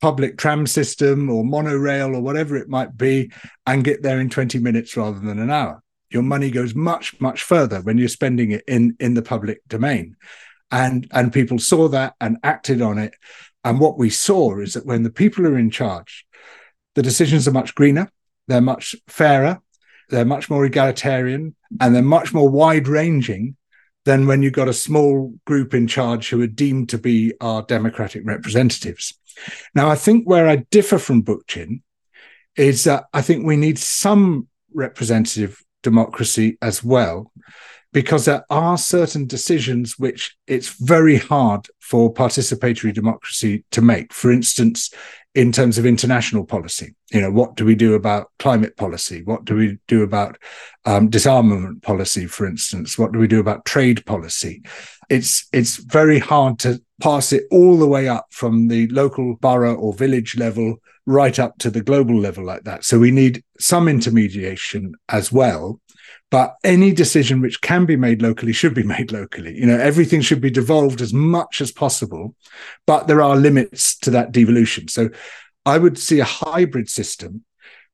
public 0.00 0.36
tram 0.38 0.66
system 0.66 1.30
or 1.30 1.44
monorail 1.44 2.14
or 2.14 2.20
whatever 2.20 2.56
it 2.56 2.68
might 2.68 2.96
be 2.96 3.30
and 3.66 3.84
get 3.84 4.02
there 4.02 4.20
in 4.20 4.28
20 4.28 4.58
minutes 4.58 4.96
rather 4.96 5.18
than 5.18 5.38
an 5.38 5.50
hour. 5.50 5.82
Your 6.10 6.22
money 6.22 6.50
goes 6.50 6.74
much 6.74 7.20
much 7.20 7.42
further 7.42 7.80
when 7.80 7.98
you're 7.98 8.08
spending 8.08 8.52
it 8.52 8.62
in 8.68 8.96
in 9.00 9.14
the 9.14 9.22
public 9.22 9.60
domain. 9.66 10.16
And 10.70 11.06
and 11.12 11.32
people 11.32 11.58
saw 11.58 11.88
that 11.88 12.14
and 12.20 12.38
acted 12.42 12.82
on 12.82 12.98
it 12.98 13.14
and 13.66 13.78
what 13.78 13.98
we 13.98 14.08
saw 14.08 14.58
is 14.58 14.72
that 14.72 14.86
when 14.86 15.02
the 15.02 15.10
people 15.10 15.46
are 15.46 15.58
in 15.58 15.70
charge 15.70 16.26
the 16.94 17.02
decisions 17.02 17.46
are 17.46 17.52
much 17.52 17.74
greener 17.74 18.10
they're 18.48 18.62
much 18.62 18.96
fairer 19.06 19.60
they're 20.08 20.24
much 20.24 20.48
more 20.48 20.64
egalitarian 20.64 21.54
and 21.80 21.94
they're 21.94 22.02
much 22.02 22.32
more 22.32 22.48
wide 22.48 22.88
ranging 22.88 23.56
than 24.04 24.26
when 24.26 24.40
you've 24.40 24.52
got 24.52 24.68
a 24.68 24.72
small 24.72 25.34
group 25.46 25.74
in 25.74 25.86
charge 25.86 26.30
who 26.30 26.40
are 26.40 26.46
deemed 26.46 26.88
to 26.88 26.96
be 26.96 27.34
our 27.40 27.62
democratic 27.62 28.22
representatives. 28.24 29.18
Now, 29.74 29.90
I 29.90 29.96
think 29.96 30.28
where 30.28 30.48
I 30.48 30.64
differ 30.70 30.98
from 30.98 31.24
Bookchin 31.24 31.82
is 32.56 32.84
that 32.84 33.06
I 33.12 33.20
think 33.20 33.44
we 33.44 33.56
need 33.56 33.78
some 33.78 34.46
representative 34.72 35.60
democracy 35.82 36.56
as 36.62 36.84
well, 36.84 37.32
because 37.96 38.26
there 38.26 38.44
are 38.50 38.76
certain 38.76 39.26
decisions 39.26 39.98
which 39.98 40.36
it's 40.46 40.68
very 40.80 41.16
hard 41.16 41.66
for 41.80 42.12
participatory 42.12 42.92
democracy 42.92 43.64
to 43.70 43.80
make. 43.80 44.12
For 44.12 44.30
instance, 44.30 44.92
in 45.34 45.50
terms 45.50 45.78
of 45.78 45.86
international 45.86 46.44
policy, 46.44 46.94
you 47.10 47.22
know, 47.22 47.30
what 47.30 47.56
do 47.56 47.64
we 47.64 47.74
do 47.74 47.94
about 47.94 48.26
climate 48.38 48.76
policy? 48.76 49.22
What 49.22 49.46
do 49.46 49.56
we 49.56 49.78
do 49.88 50.02
about 50.02 50.36
um, 50.84 51.08
disarmament 51.08 51.82
policy, 51.82 52.26
for 52.26 52.46
instance? 52.46 52.98
What 52.98 53.12
do 53.12 53.18
we 53.18 53.28
do 53.28 53.40
about 53.40 53.64
trade 53.64 54.04
policy? 54.04 54.62
It's 55.08 55.48
it's 55.54 55.76
very 55.76 56.18
hard 56.18 56.58
to 56.58 56.82
pass 57.00 57.32
it 57.32 57.44
all 57.50 57.78
the 57.78 57.88
way 57.88 58.08
up 58.10 58.26
from 58.28 58.68
the 58.68 58.88
local 58.88 59.36
borough 59.36 59.74
or 59.74 59.94
village 59.94 60.36
level 60.36 60.76
right 61.06 61.38
up 61.38 61.56
to 61.60 61.70
the 61.70 61.80
global 61.80 62.18
level 62.20 62.44
like 62.44 62.64
that. 62.64 62.84
So 62.84 62.98
we 62.98 63.10
need 63.10 63.42
some 63.58 63.88
intermediation 63.88 64.92
as 65.08 65.32
well. 65.32 65.80
But 66.30 66.56
any 66.64 66.92
decision 66.92 67.40
which 67.40 67.60
can 67.60 67.86
be 67.86 67.96
made 67.96 68.20
locally 68.20 68.52
should 68.52 68.74
be 68.74 68.82
made 68.94 69.12
locally. 69.12 69.56
You 69.56 69.66
know, 69.66 69.78
everything 69.78 70.20
should 70.20 70.40
be 70.40 70.50
devolved 70.50 71.00
as 71.00 71.12
much 71.12 71.60
as 71.60 71.72
possible, 71.72 72.34
but 72.86 73.06
there 73.06 73.22
are 73.22 73.36
limits 73.36 73.96
to 74.00 74.10
that 74.10 74.32
devolution. 74.32 74.88
So 74.88 75.10
I 75.64 75.78
would 75.78 75.98
see 75.98 76.20
a 76.20 76.24
hybrid 76.24 76.88
system 76.88 77.44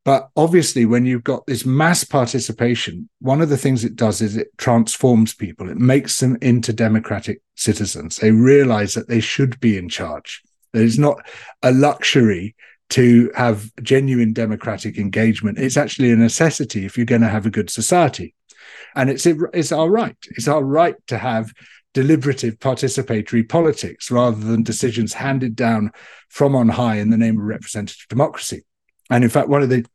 but 0.04 0.30
obviously, 0.36 0.84
when 0.84 1.06
you've 1.06 1.22
got 1.22 1.46
this 1.46 1.64
mass 1.64 2.02
participation, 2.02 3.08
one 3.20 3.40
of 3.40 3.48
the 3.48 3.56
things 3.56 3.84
it 3.84 3.94
does 3.94 4.20
is 4.20 4.36
it 4.36 4.48
transforms 4.58 5.32
people. 5.32 5.70
It 5.70 5.78
makes 5.78 6.18
them 6.18 6.36
into 6.42 6.72
democratic 6.72 7.40
citizens. 7.54 8.16
They 8.16 8.32
realize 8.32 8.94
that 8.94 9.08
they 9.08 9.20
should 9.20 9.60
be 9.60 9.78
in 9.78 9.88
charge. 9.88 10.42
That 10.72 10.82
it's 10.82 10.98
not 10.98 11.24
a 11.62 11.70
luxury 11.70 12.56
to 12.92 13.30
have 13.34 13.70
genuine 13.82 14.34
democratic 14.34 14.98
engagement. 14.98 15.58
It's 15.58 15.78
actually 15.78 16.10
a 16.10 16.16
necessity 16.16 16.84
if 16.84 16.98
you're 16.98 17.06
going 17.06 17.22
to 17.22 17.28
have 17.28 17.46
a 17.46 17.50
good 17.50 17.70
society. 17.70 18.34
And 18.94 19.08
it's, 19.08 19.24
it's 19.26 19.72
our 19.72 19.88
right. 19.88 20.16
It's 20.32 20.46
our 20.46 20.62
right 20.62 20.96
to 21.06 21.16
have 21.16 21.52
deliberative 21.94 22.58
participatory 22.58 23.48
politics 23.48 24.10
rather 24.10 24.38
than 24.38 24.62
decisions 24.62 25.14
handed 25.14 25.56
down 25.56 25.90
from 26.28 26.54
on 26.54 26.68
high 26.68 26.96
in 26.96 27.08
the 27.08 27.16
name 27.16 27.38
of 27.38 27.46
representative 27.46 28.06
democracy. 28.10 28.62
And 29.08 29.24
in 29.24 29.30
fact, 29.30 29.48
one 29.48 29.62
of 29.62 29.70
the 29.70 29.86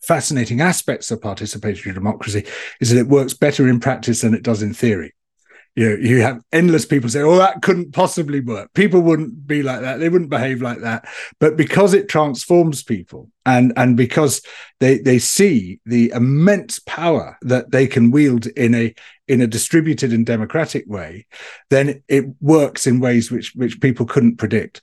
fascinating 0.00 0.60
aspects 0.60 1.10
of 1.10 1.20
participatory 1.20 1.92
democracy 1.92 2.46
is 2.80 2.90
that 2.90 3.00
it 3.00 3.08
works 3.08 3.34
better 3.34 3.68
in 3.68 3.80
practice 3.80 4.20
than 4.20 4.34
it 4.34 4.44
does 4.44 4.62
in 4.62 4.72
theory. 4.72 5.14
You 5.76 5.88
know, 5.88 5.96
you 5.96 6.20
have 6.22 6.42
endless 6.52 6.84
people 6.84 7.08
say, 7.08 7.22
"Oh, 7.22 7.36
that 7.36 7.62
couldn't 7.62 7.92
possibly 7.92 8.40
work." 8.40 8.72
People 8.74 9.00
wouldn't 9.00 9.46
be 9.46 9.62
like 9.62 9.80
that; 9.82 9.98
they 9.98 10.08
wouldn't 10.08 10.30
behave 10.30 10.60
like 10.60 10.80
that. 10.80 11.08
But 11.38 11.56
because 11.56 11.94
it 11.94 12.08
transforms 12.08 12.82
people, 12.82 13.30
and 13.46 13.72
and 13.76 13.96
because 13.96 14.42
they 14.80 14.98
they 14.98 15.18
see 15.18 15.80
the 15.86 16.10
immense 16.10 16.80
power 16.80 17.38
that 17.42 17.70
they 17.70 17.86
can 17.86 18.10
wield 18.10 18.46
in 18.46 18.74
a 18.74 18.94
in 19.28 19.40
a 19.40 19.46
distributed 19.46 20.12
and 20.12 20.26
democratic 20.26 20.84
way, 20.88 21.26
then 21.70 22.02
it 22.08 22.24
works 22.40 22.86
in 22.86 22.98
ways 22.98 23.30
which 23.30 23.52
which 23.54 23.80
people 23.80 24.06
couldn't 24.06 24.36
predict. 24.36 24.82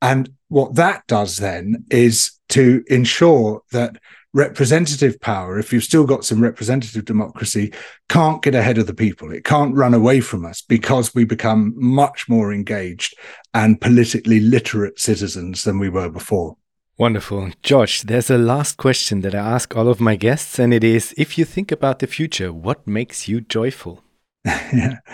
And 0.00 0.30
what 0.48 0.76
that 0.76 1.06
does 1.06 1.38
then 1.38 1.86
is 1.90 2.32
to 2.50 2.84
ensure 2.88 3.62
that 3.72 3.96
representative 4.34 5.18
power, 5.20 5.58
if 5.58 5.72
you've 5.72 5.84
still 5.84 6.04
got 6.04 6.24
some 6.24 6.42
representative 6.42 7.06
democracy, 7.06 7.72
can't 8.08 8.42
get 8.42 8.54
ahead 8.54 8.76
of 8.76 8.86
the 8.86 8.92
people. 8.92 9.32
It 9.32 9.44
can't 9.44 9.74
run 9.74 9.94
away 9.94 10.20
from 10.20 10.44
us 10.44 10.60
because 10.60 11.14
we 11.14 11.24
become 11.24 11.72
much 11.76 12.28
more 12.28 12.52
engaged 12.52 13.16
and 13.54 13.80
politically 13.80 14.40
literate 14.40 15.00
citizens 15.00 15.64
than 15.64 15.78
we 15.78 15.88
were 15.88 16.10
before. 16.10 16.56
Wonderful. 16.98 17.50
George, 17.62 18.02
there's 18.02 18.30
a 18.30 18.38
last 18.38 18.76
question 18.76 19.22
that 19.22 19.34
I 19.34 19.38
ask 19.38 19.74
all 19.74 19.88
of 19.88 20.00
my 20.00 20.16
guests, 20.16 20.58
and 20.58 20.74
it 20.74 20.84
is 20.84 21.14
if 21.16 21.38
you 21.38 21.44
think 21.44 21.72
about 21.72 22.00
the 22.00 22.06
future, 22.06 22.52
what 22.52 22.86
makes 22.86 23.26
you 23.26 23.40
joyful? 23.40 24.02
yeah. 24.44 24.98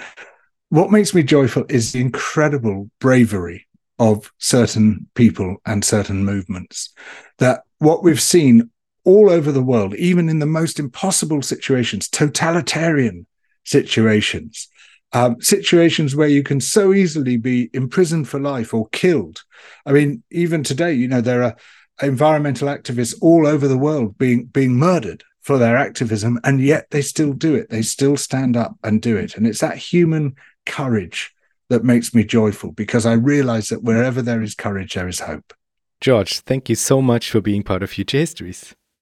What 0.72 0.92
makes 0.92 1.12
me 1.12 1.24
joyful 1.24 1.64
is 1.68 1.90
the 1.90 2.00
incredible 2.00 2.92
bravery 3.00 3.66
of 3.98 4.30
certain 4.38 5.08
people 5.16 5.56
and 5.66 5.84
certain 5.84 6.24
movements. 6.24 6.90
That 7.38 7.62
what 7.78 8.04
we've 8.04 8.22
seen 8.22 8.70
all 9.04 9.30
over 9.30 9.52
the 9.52 9.62
world, 9.62 9.94
even 9.94 10.28
in 10.28 10.38
the 10.38 10.46
most 10.46 10.78
impossible 10.78 11.42
situations, 11.42 12.08
totalitarian 12.08 13.26
situations, 13.64 14.68
um, 15.12 15.40
situations 15.40 16.14
where 16.14 16.28
you 16.28 16.42
can 16.42 16.60
so 16.60 16.92
easily 16.92 17.36
be 17.36 17.70
imprisoned 17.72 18.28
for 18.28 18.38
life 18.38 18.72
or 18.72 18.88
killed. 18.88 19.42
I 19.86 19.92
mean, 19.92 20.22
even 20.30 20.62
today, 20.62 20.92
you 20.92 21.08
know, 21.08 21.20
there 21.20 21.42
are 21.42 21.56
environmental 22.02 22.68
activists 22.68 23.14
all 23.20 23.46
over 23.46 23.68
the 23.68 23.78
world 23.78 24.16
being 24.18 24.46
being 24.46 24.76
murdered 24.76 25.24
for 25.42 25.58
their 25.58 25.76
activism, 25.76 26.38
and 26.44 26.60
yet 26.60 26.86
they 26.90 27.02
still 27.02 27.32
do 27.32 27.54
it. 27.54 27.70
They 27.70 27.82
still 27.82 28.16
stand 28.16 28.56
up 28.56 28.76
and 28.84 29.02
do 29.02 29.16
it, 29.16 29.36
and 29.36 29.46
it's 29.46 29.60
that 29.60 29.78
human 29.78 30.36
courage 30.66 31.34
that 31.68 31.84
makes 31.84 32.14
me 32.14 32.24
joyful 32.24 32.72
because 32.72 33.06
I 33.06 33.12
realize 33.12 33.68
that 33.68 33.82
wherever 33.82 34.20
there 34.22 34.42
is 34.42 34.54
courage, 34.54 34.94
there 34.94 35.08
is 35.08 35.20
hope. 35.20 35.54
George, 36.00 36.40
thank 36.40 36.68
you 36.68 36.74
so 36.74 37.00
much 37.00 37.30
for 37.30 37.40
being 37.40 37.62
part 37.62 37.82
of 37.82 37.90
Future 37.90 38.18
Histories. 38.18 38.74